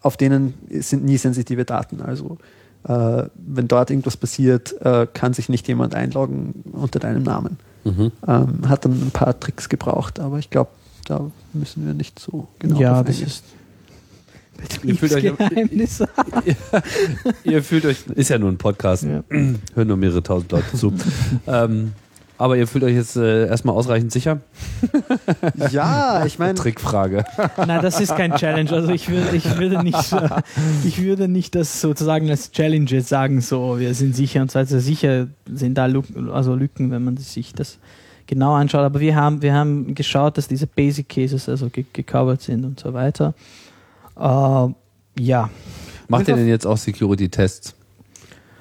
[0.00, 2.02] auf denen sind nie sensitive Daten.
[2.02, 2.38] Also
[2.86, 7.58] äh, wenn dort irgendwas passiert, äh, kann sich nicht jemand einloggen unter deinem Namen.
[7.84, 8.12] Mhm.
[8.26, 10.70] Ähm, hat dann ein paar Tricks gebraucht, aber ich glaube,
[11.06, 13.44] da müssen wir nicht so genau ja, das ist.
[14.82, 16.02] Ihr fühlt euch- Betriebsgeheimnis.
[17.44, 19.22] Ihr fühlt euch, ist ja nur ein Podcast, Ja.
[19.30, 20.92] hören nur mehrere tausend Leute zu.
[21.46, 21.92] ähm,
[22.36, 24.40] aber ihr fühlt euch jetzt äh, erstmal ausreichend sicher?
[25.70, 27.24] Ja, ich meine, Trickfrage.
[27.56, 28.70] Nein, das ist kein Challenge.
[28.72, 30.28] Also ich würde, ich würde nicht, äh,
[30.84, 34.58] ich würde nicht das sozusagen als Challenge jetzt sagen, so wir sind sicher und so
[34.58, 34.80] weiter.
[34.80, 37.78] Sicher sind da Lücken, also Lücken, wenn man sich das
[38.26, 38.80] genau anschaut.
[38.82, 42.80] Aber wir haben, wir haben geschaut, dass diese Basic Cases also ge gecovert sind und
[42.80, 43.34] so weiter.
[44.16, 44.68] Äh,
[45.20, 45.50] ja,
[46.08, 47.74] Macht ihr denn jetzt auch Security-Tests?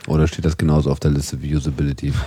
[0.07, 2.13] Oder steht das genauso auf der Liste wie Usability?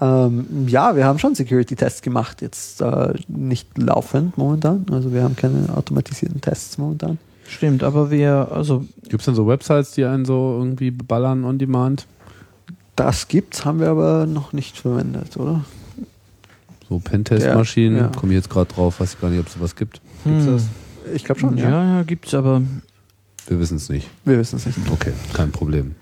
[0.00, 4.84] Ähm, ja, wir haben schon Security-Tests gemacht, jetzt äh, nicht laufend momentan.
[4.90, 7.18] Also wir haben keine automatisierten Tests momentan.
[7.46, 7.84] stimmt.
[7.84, 12.08] Aber wir, also Gibt es denn so Websites, die einen so irgendwie ballern on demand?
[12.96, 15.64] Das gibt's, haben wir aber noch nicht verwendet, oder?
[16.88, 17.96] So Pentest-Maschinen?
[17.98, 18.08] Ja, ja.
[18.08, 20.00] Komme ich jetzt gerade drauf, weiß ich gar nicht, ob es sowas gibt.
[20.24, 20.64] Gibt's hm, das?
[21.14, 21.96] Ich glaube schon, ja, ja.
[21.98, 22.62] ja, gibt's aber.
[23.46, 24.08] Wir wissen es nicht.
[24.24, 24.78] Wir wissen es nicht.
[24.90, 25.94] Okay, kein Problem.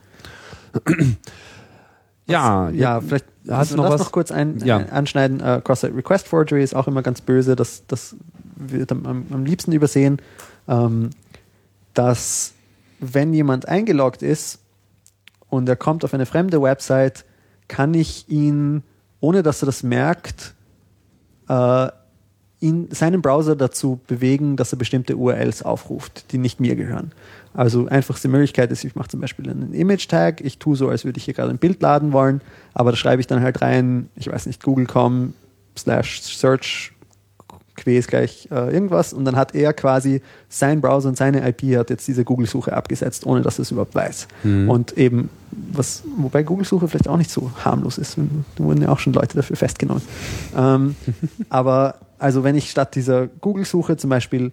[2.27, 4.01] ja, Ja, vielleicht hast du noch was?
[4.01, 4.77] noch kurz ein, Ja.
[4.79, 5.41] ein, anschneiden.
[5.41, 7.57] Äh, Cross-Site Request Forgery ist auch immer ganz böse.
[7.57, 8.15] Das, das
[8.57, 10.19] wird am, am, am liebsten übersehen,
[10.69, 11.11] ähm,
[11.95, 12.53] dass
[13.01, 14.59] wenn jemand eingeloggt ist
[15.49, 17.25] und er kommt auf eine fremde Website,
[17.69, 18.83] kann ich ihn,
[19.21, 20.55] ohne dass er das merkt,
[21.49, 21.89] äh,
[22.61, 27.13] ihn, seinen Browser dazu bewegen, dass er bestimmte URLs aufruft, die nicht mir gehören.
[27.53, 31.19] Also einfachste Möglichkeit ist, ich mache zum Beispiel einen Image-Tag, ich tue so, als würde
[31.19, 32.43] ich hier gerade ein Bild laden wollen,
[32.75, 35.35] aber da schreibe ich dann halt rein, ich weiß nicht, google.com
[35.77, 36.93] slash search
[37.83, 41.77] q ist gleich äh, irgendwas und dann hat er quasi sein Browser und seine IP
[41.77, 44.29] hat jetzt diese Google-Suche abgesetzt, ohne dass er es überhaupt weiß.
[44.45, 44.69] Mhm.
[44.69, 48.99] Und eben, was, wobei Google-Suche vielleicht auch nicht so harmlos ist, da wurden ja auch
[48.99, 50.03] schon Leute dafür festgenommen.
[50.57, 50.95] ähm,
[51.49, 54.53] aber also wenn ich statt dieser Google-Suche zum Beispiel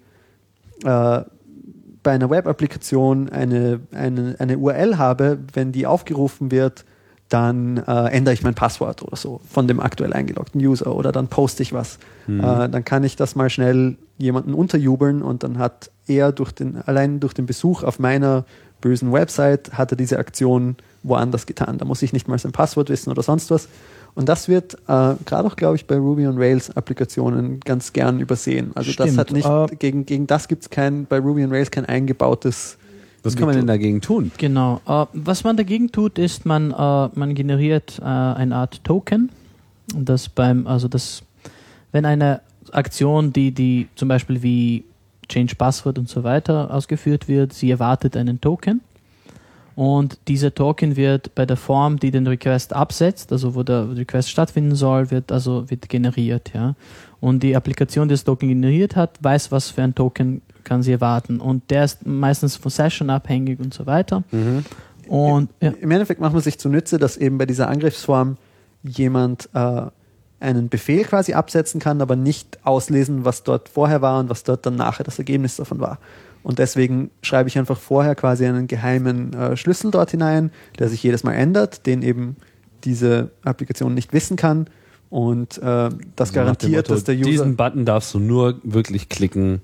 [0.84, 1.22] äh,
[2.03, 6.85] bei einer Web-Applikation eine, eine, eine URL habe, wenn die aufgerufen wird,
[7.30, 11.27] dann äh, ändere ich mein Passwort oder so von dem aktuell eingeloggten User oder dann
[11.27, 11.99] poste ich was.
[12.26, 12.39] Mhm.
[12.39, 16.81] Äh, dann kann ich das mal schnell jemanden unterjubeln und dann hat er durch den,
[16.85, 18.45] allein durch den Besuch auf meiner
[18.80, 21.77] bösen Website hat er diese Aktion woanders getan.
[21.77, 23.68] Da muss ich nicht mal sein Passwort wissen oder sonst was.
[24.18, 28.19] Und das wird äh, gerade auch, glaube ich, bei Ruby on Rails Applikationen ganz gern
[28.19, 28.72] übersehen.
[28.73, 31.52] Also das Stimmt, hat nicht, äh, gegen, gegen das gibt es kein, bei Ruby on
[31.52, 32.80] Rails kein eingebautes
[33.22, 34.31] Was kann man denn dagegen tun?
[34.39, 34.81] Genau.
[34.88, 39.30] Äh, was man dagegen tut, ist, man, äh, man generiert äh, eine Art Token.
[39.94, 41.22] Und das beim, also das,
[41.91, 42.41] wenn eine
[42.72, 44.84] Aktion, die, die zum Beispiel wie
[45.30, 48.81] Change Password und so weiter ausgeführt wird, sie erwartet einen Token.
[49.77, 54.27] Und dieser Token wird bei der Form, die den Request absetzt, also wo der Request
[54.27, 56.73] stattfinden soll, wird also wird generiert, ja.
[57.19, 60.93] Und die Applikation, die das Token generiert hat, weiß, was für ein Token kann sie
[60.93, 61.39] erwarten.
[61.39, 64.23] Und der ist meistens von Session abhängig und so weiter.
[65.07, 68.37] Und ja, Im Endeffekt macht man sich zunutze, dass eben bei dieser Angriffsform
[68.81, 69.83] jemand äh,
[70.39, 74.65] einen Befehl quasi absetzen kann, aber nicht auslesen, was dort vorher war und was dort
[74.65, 75.99] dann nachher das Ergebnis davon war.
[76.48, 81.03] Und deswegen schreibe ich einfach vorher quasi einen geheimen äh, Schlüssel dort hinein, der sich
[81.03, 82.38] jedes Mal ändert, den eben
[82.86, 84.68] diese Applikation nicht wissen kann.
[85.10, 87.30] Und äh, das garantiert, Motto, dass der User.
[87.30, 89.61] Diesen Button darfst du nur wirklich klicken,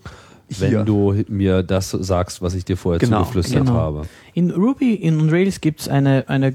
[0.49, 0.83] wenn Hier.
[0.83, 3.75] du mir das sagst, was ich dir vorher Genau, zugeflüstert genau.
[3.75, 4.01] habe.
[4.33, 6.53] In Ruby, in Rails gibt es eine, eine,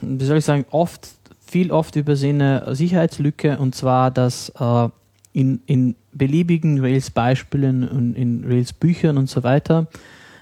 [0.00, 1.08] wie soll ich sagen, oft,
[1.44, 4.88] viel oft übersehene Sicherheitslücke und zwar, dass äh,
[5.36, 9.86] in, in beliebigen Rails-Beispielen und in Rails-Büchern und so weiter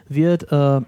[0.08, 0.80] wird, äh,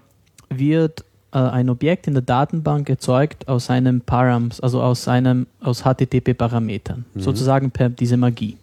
[0.49, 1.03] wird
[1.33, 7.03] äh, ein Objekt in der Datenbank erzeugt aus einem Params, also aus einem aus HTTP-Parametern,
[7.15, 8.55] sozusagen per diese Magie.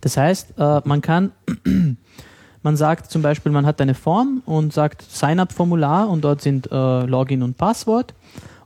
[0.00, 1.32] Das heißt, äh, man kann
[2.62, 7.04] man sagt zum Beispiel, man hat eine Form und sagt Sign-up-Formular und dort sind äh,
[7.04, 8.14] Login und Passwort.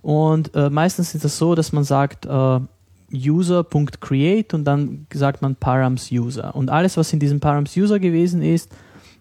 [0.01, 2.61] Und äh, meistens ist es so, dass man sagt äh,
[3.15, 6.55] user.create und dann sagt man params user.
[6.55, 8.73] Und alles, was in diesem params user gewesen ist,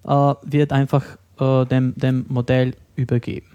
[0.05, 1.03] äh, wird einfach
[1.39, 3.47] äh, dem, dem Modell übergeben.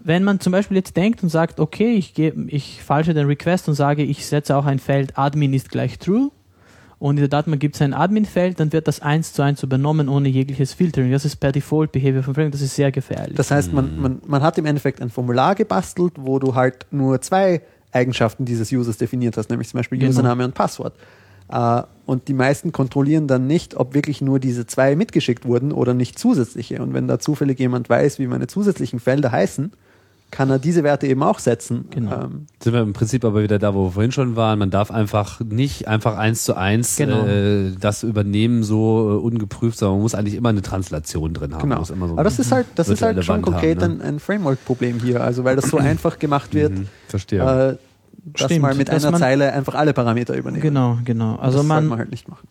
[0.00, 3.68] Wenn man zum Beispiel jetzt denkt und sagt, okay, ich, gebe, ich falsche den Request
[3.68, 6.30] und sage, ich setze auch ein Feld admin ist gleich true,
[6.98, 10.08] und in der Datenbank gibt es ein Admin-Feld, dann wird das eins zu eins übernommen
[10.08, 11.12] ohne jegliches Filtering.
[11.12, 13.36] Das ist per Default Behavior von Framework, das ist sehr gefährlich.
[13.36, 17.20] Das heißt, man, man, man hat im Endeffekt ein Formular gebastelt, wo du halt nur
[17.20, 17.60] zwei
[17.96, 20.10] Eigenschaften dieses Users definiert hast, nämlich zum Beispiel Genau.
[20.10, 20.94] Username und Passwort.
[21.48, 25.94] Äh, und die meisten kontrollieren dann nicht, ob wirklich nur diese zwei mitgeschickt wurden oder
[25.94, 26.80] nicht zusätzliche.
[26.82, 29.72] Und wenn da zufällig jemand weiß, wie meine zusätzlichen Felder heißen,
[30.32, 31.84] kann er diese Werte eben auch setzen.
[31.90, 32.24] Genau.
[32.24, 34.58] Ähm, Sind wir im Prinzip aber wieder da, wo wir vorhin schon waren.
[34.58, 37.24] Man darf einfach nicht einfach eins zu eins Genau.
[37.26, 41.70] äh, das übernehmen, so äh, ungeprüft, sondern man muss eigentlich immer eine Translation drin haben.
[41.70, 41.84] Genau.
[41.84, 44.02] So Aber das ist halt, das ist halt schon Wand konkret haben, ne?
[44.02, 45.22] ein, ein Framework-Problem hier.
[45.22, 47.40] Also weil das so einfach gemacht wird, Mhm, verstehe.
[47.70, 47.76] äh,
[48.26, 50.60] dass Stimmt, mal mit dass einer man- Zeile einfach alle Parameter übernehmen.
[50.62, 51.36] genau, genau.
[51.36, 52.46] Also das man, sollte man halt nicht machen.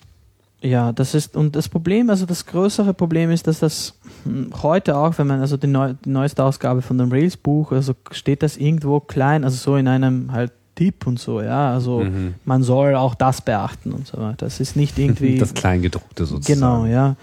[0.61, 3.93] Ja, das ist, und das Problem, also das größere Problem ist, dass das
[4.23, 7.93] hm, heute auch, wenn man, also die, neu, die neueste Ausgabe von dem Rails-Buch, also
[8.11, 12.33] steht das irgendwo klein, also so in einem halt Tipp und so, ja, also Mhm.
[12.45, 14.45] man soll auch das beachten und so weiter.
[14.45, 16.59] Das ist nicht irgendwie, das Kleingedruckte sozusagen.
[16.59, 17.15] genau, ja,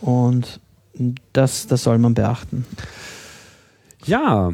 [0.00, 0.58] und
[1.32, 2.64] das, das soll man beachten.
[4.04, 4.50] Ja,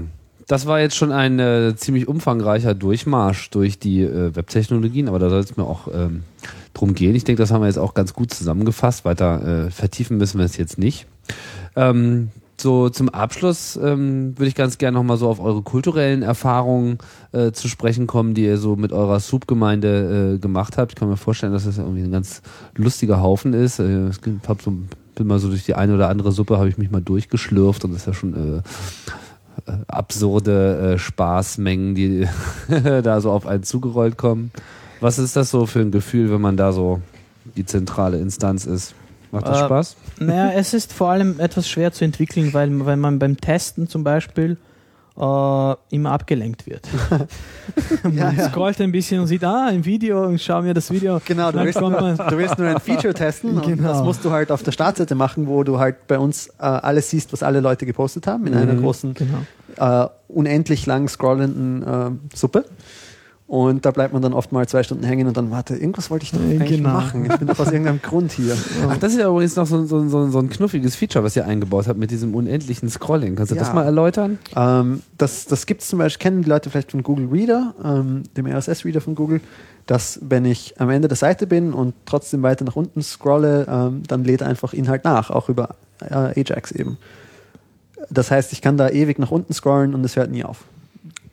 [0.46, 5.28] das war jetzt schon ein äh, ziemlich umfangreicher Durchmarsch durch die äh, Webtechnologien, aber da
[5.28, 6.22] soll es mir auch ähm,
[6.72, 7.14] drum gehen.
[7.16, 9.04] Ich denke, das haben wir jetzt auch ganz gut zusammengefasst.
[9.04, 11.06] Weiter äh, vertiefen müssen wir es jetzt nicht.
[11.74, 12.28] Ähm,
[12.58, 16.98] so zum Abschluss ähm, würde ich ganz gerne nochmal so auf eure kulturellen Erfahrungen
[17.32, 20.92] äh, zu sprechen kommen, die ihr so mit eurer Soup-Gemeinde äh, gemacht habt.
[20.92, 22.40] Ich kann mir vorstellen, dass das irgendwie ein ganz
[22.74, 23.78] lustiger Haufen ist.
[23.78, 24.72] Äh, gibt- hab so,
[25.16, 27.92] bin mal so durch die eine oder andere Suppe, habe ich mich mal durchgeschlürft und
[27.92, 28.62] das ist ja schon äh,
[29.88, 32.28] absurde äh, Spaßmengen, die
[33.02, 34.50] da so auf einen zugerollt kommen.
[35.00, 37.00] Was ist das so für ein Gefühl, wenn man da so
[37.56, 38.94] die zentrale Instanz ist?
[39.32, 39.96] Macht das Äh, Spaß?
[40.20, 44.04] Naja, es ist vor allem etwas schwer zu entwickeln, weil, weil man beim Testen zum
[44.04, 44.56] Beispiel äh,
[45.16, 46.86] immer abgelenkt wird.
[48.02, 48.48] man Ja, ja.
[48.50, 51.20] scrollt ein bisschen und sieht, ah, ein Video und schau mir das Video.
[51.24, 51.90] Genau, du willst, nur,
[52.30, 53.88] du willst nur ein Feature testen und Genau.
[53.88, 57.08] das musst du halt auf der Startseite machen, wo du halt bei uns äh, alles
[57.10, 58.80] siehst, was alle Leute gepostet haben, in einer Mhm.
[58.82, 59.38] großen, Genau.
[60.04, 62.64] äh, unendlich lang scrollenden äh, Suppe.
[63.48, 66.24] Und da bleibt man dann oft mal zwei Stunden hängen und dann, warte, irgendwas wollte
[66.24, 66.90] ich doch eigentlich genau.
[66.94, 67.26] machen.
[67.30, 68.56] Ich bin doch aus irgendeinem Grund hier.
[68.88, 71.46] Ach, das ist ja übrigens noch so, so, so, so ein knuffiges Feature, was ihr
[71.46, 73.36] eingebaut habt mit diesem unendlichen Scrolling.
[73.36, 73.74] Kannst du das Ja.
[73.74, 74.40] mal erläutern?
[74.56, 78.24] Ähm, das das gibt es zum Beispiel, kennen die Leute vielleicht von Google Reader, ähm,
[78.36, 79.40] dem RSS-Reader von Google,
[79.86, 84.02] dass wenn ich am Ende der Seite bin und trotzdem weiter nach unten scrolle, ähm,
[84.08, 86.98] dann lädt einfach Inhalt nach, auch über äh, Ajax eben.
[88.10, 90.64] Das heißt, ich kann da ewig nach unten scrollen und es hört nie auf.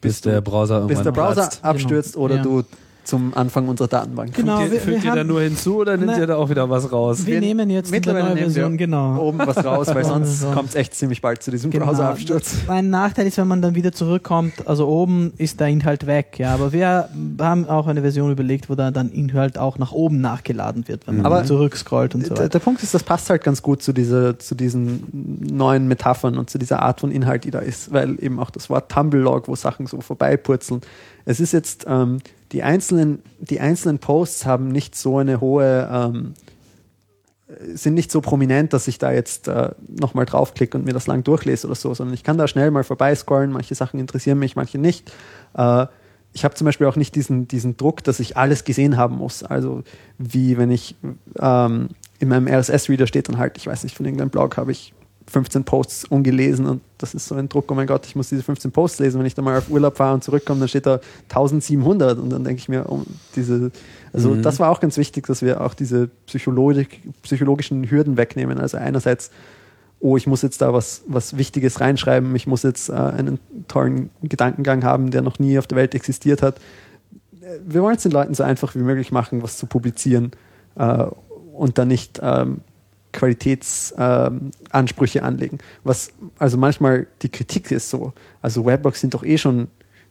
[0.03, 1.63] Bis der Browser Bis irgendwann der Browser platzt.
[1.63, 2.25] abstürzt Genau.
[2.25, 2.43] oder Ja.
[2.43, 2.63] du
[3.03, 4.33] zum Anfang unserer Datenbank.
[4.33, 4.57] Genau.
[4.59, 6.49] Fügt ihr, wir- fügt wir ihr da nur hinzu oder nimmt Na, ihr da auch
[6.49, 7.25] wieder was raus?
[7.25, 9.21] Wir Wir- nehmen jetzt mittlerweile neue Version, genau.
[9.21, 10.51] Oben was raus, weil sonst So.
[10.51, 11.87] kommt es echt ziemlich bald zu diesem Genau.
[11.87, 12.59] Browserabsturz.
[12.67, 16.53] Ein Nachteil ist, wenn man dann wieder zurückkommt, also oben ist der Inhalt weg, ja,
[16.53, 17.09] aber wir
[17.39, 21.17] haben auch eine Version überlegt, wo da dann Inhalt auch nach oben nachgeladen wird, wenn
[21.17, 22.49] man Aber zurückscrollt und so Der, weiter.
[22.49, 25.03] der Punkt ist, das passt halt ganz gut zu, dieser, zu diesen
[25.41, 28.69] neuen Metaphern und zu dieser Art von Inhalt, die da ist, weil eben auch das
[28.69, 30.81] Wort Tumblelog, wo Sachen so vorbeipurzeln.
[31.25, 32.19] Es ist jetzt, ähm,
[32.53, 36.33] die, einzelnen, die einzelnen Posts haben nicht so eine hohe, ähm,
[37.73, 41.23] sind nicht so prominent, dass ich da jetzt äh, nochmal draufklicke und mir das lang
[41.23, 43.51] durchlese oder so, sondern ich kann da schnell mal vorbeiscrollen.
[43.51, 45.11] Manche Sachen interessieren mich, manche nicht.
[45.55, 45.87] Äh,
[46.31, 49.43] ich habe zum Beispiel auch nicht diesen, diesen Druck, dass ich alles gesehen haben muss.
[49.43, 49.83] Also
[50.17, 50.95] wie wenn ich
[51.39, 51.89] ähm,
[52.19, 54.93] in meinem RSS-Reader steht dann halt, ich weiß nicht, von irgendeinem Blog habe ich
[55.27, 58.43] 15 Posts ungelesen und das ist so ein Druck, oh mein Gott, ich muss diese
[58.43, 59.19] 15 Posts lesen.
[59.19, 62.43] Wenn ich dann mal auf Urlaub fahre und zurückkomme, dann steht da 1700 und dann
[62.43, 63.01] denke ich mir, oh,
[63.35, 63.71] diese,
[64.11, 64.41] also Mhm.
[64.41, 68.59] das war auch ganz wichtig, dass wir auch diese Psychologik, psychologischen Hürden wegnehmen.
[68.59, 69.31] Also einerseits
[70.03, 73.39] oh, ich muss jetzt da was, was Wichtiges reinschreiben, ich muss jetzt äh, einen
[73.69, 76.57] tollen Gedankengang haben, der noch nie auf der Welt existiert hat.
[77.65, 80.31] Wir wollen es den Leuten so einfach wie möglich machen, was zu publizieren
[80.75, 81.05] äh,
[81.53, 82.59] und dann nicht ähm,
[83.13, 85.59] Qualitätsansprüche ähm, anlegen.
[85.83, 88.11] Was also manchmal die Kritik ist so.
[88.41, 89.69] Also Weblogs sind doch eh schon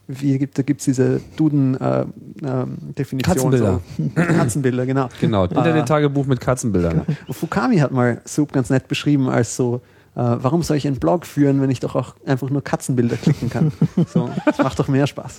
[0.09, 3.21] wie gibt, da gibt es diese Duden-Definition.
[3.21, 3.81] Äh, Katzenbilder.
[3.97, 4.11] So.
[4.15, 5.09] Katzenbilder, genau.
[5.21, 7.03] Genau, Internet-Tagebuch mit Katzenbildern.
[7.07, 7.19] Genau.
[7.31, 9.81] Fukami hat mal Soup ganz nett beschrieben als so,
[10.15, 13.49] äh, warum soll ich einen Blog führen, wenn ich doch auch einfach nur Katzenbilder klicken
[13.49, 13.73] kann?
[14.13, 15.39] So, das macht doch mehr Spaß.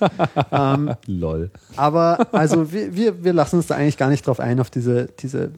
[0.52, 1.52] Ähm, Lol.
[1.76, 5.10] Aber also wir, wir, wir lassen uns da eigentlich gar nicht drauf ein, auf diese,
[5.19, 5.52] diese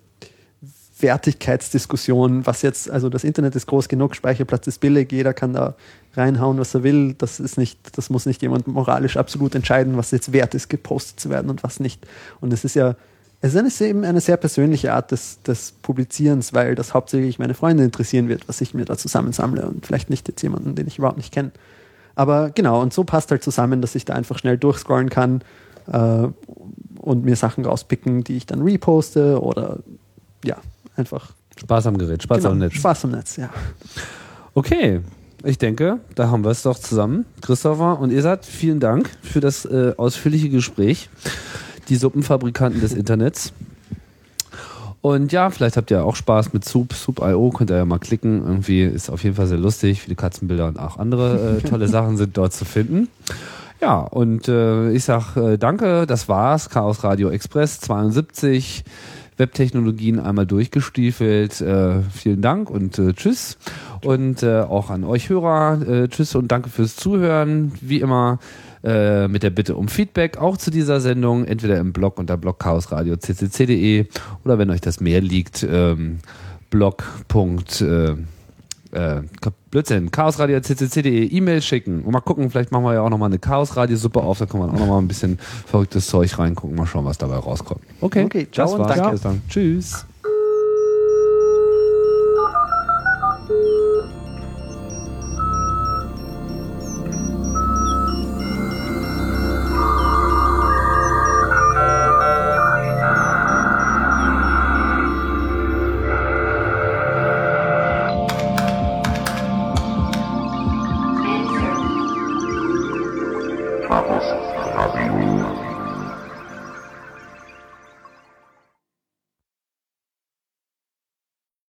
[1.05, 5.75] Wertigkeitsdiskussion, was jetzt, also das Internet ist groß genug, Speicherplatz ist billig, jeder kann da
[6.15, 7.13] reinhauen, was er will.
[7.13, 11.19] Das ist nicht, das muss nicht jemand moralisch absolut entscheiden, was jetzt wert ist, gepostet
[11.19, 12.07] zu werden und was nicht.
[12.41, 12.95] Und es ist ja,
[13.41, 17.83] es ist eben eine sehr persönliche Art des, des Publizierens, weil das hauptsächlich meine Freunde
[17.83, 21.17] interessieren wird, was ich mir da zusammensammle und vielleicht nicht jetzt jemanden, den ich überhaupt
[21.17, 21.51] nicht kenne.
[22.15, 25.43] Aber genau, und so passt halt zusammen, dass ich da einfach schnell durchscrollen kann
[25.85, 26.27] äh,
[26.99, 29.79] und mir Sachen rauspicken, die ich dann reposte oder
[30.43, 30.57] ja,
[30.95, 31.31] einfach.
[31.57, 32.73] Spaß am Gerät, Spaß genau, am Netz.
[32.73, 33.49] Spaß am Netz, ja.
[34.53, 35.01] Okay,
[35.43, 37.25] ich denke, da haben wir es doch zusammen.
[37.41, 41.09] Christopher und Esat, vielen Dank für das äh, ausführliche Gespräch.
[41.87, 43.53] Die Suppenfabrikanten des Internets.
[45.01, 48.41] Und ja, vielleicht habt ihr auch Spaß mit Soup, Soup.io, könnt ihr ja mal klicken.
[48.41, 50.01] Irgendwie ist auf jeden Fall sehr lustig.
[50.01, 53.07] Viele Katzenbilder und auch andere äh, tolle Sachen sind dort zu finden.
[53.81, 56.71] Ja, und äh, ich sag äh, danke, das war's.
[56.71, 58.83] Chaos Radio Express 72.
[59.37, 61.61] Webtechnologien einmal durchgestiefelt.
[61.61, 63.57] Äh, vielen Dank und äh, tschüss.
[64.03, 67.71] Und äh, auch an euch Hörer, äh, tschüss und danke fürs Zuhören.
[67.81, 68.39] Wie immer
[68.83, 74.05] äh, mit der Bitte um Feedback auch zu dieser Sendung, entweder im Blog unter blogchaosradio.ccc.de
[74.43, 76.19] oder wenn euch das mehr liegt, ähm,
[76.69, 77.03] blog
[77.81, 78.15] äh,
[79.75, 82.03] Blödsinn, chaosradio.ccc.de E-Mail schicken.
[82.03, 84.69] Und mal gucken, vielleicht machen wir ja auch nochmal eine Chaosradio-Suppe auf, da kann man
[84.69, 87.81] auch nochmal ein bisschen verrücktes Zeug reingucken, mal schauen, was dabei rauskommt.
[87.99, 89.19] Okay, okay ciao und danke.
[89.49, 90.05] Tschüss.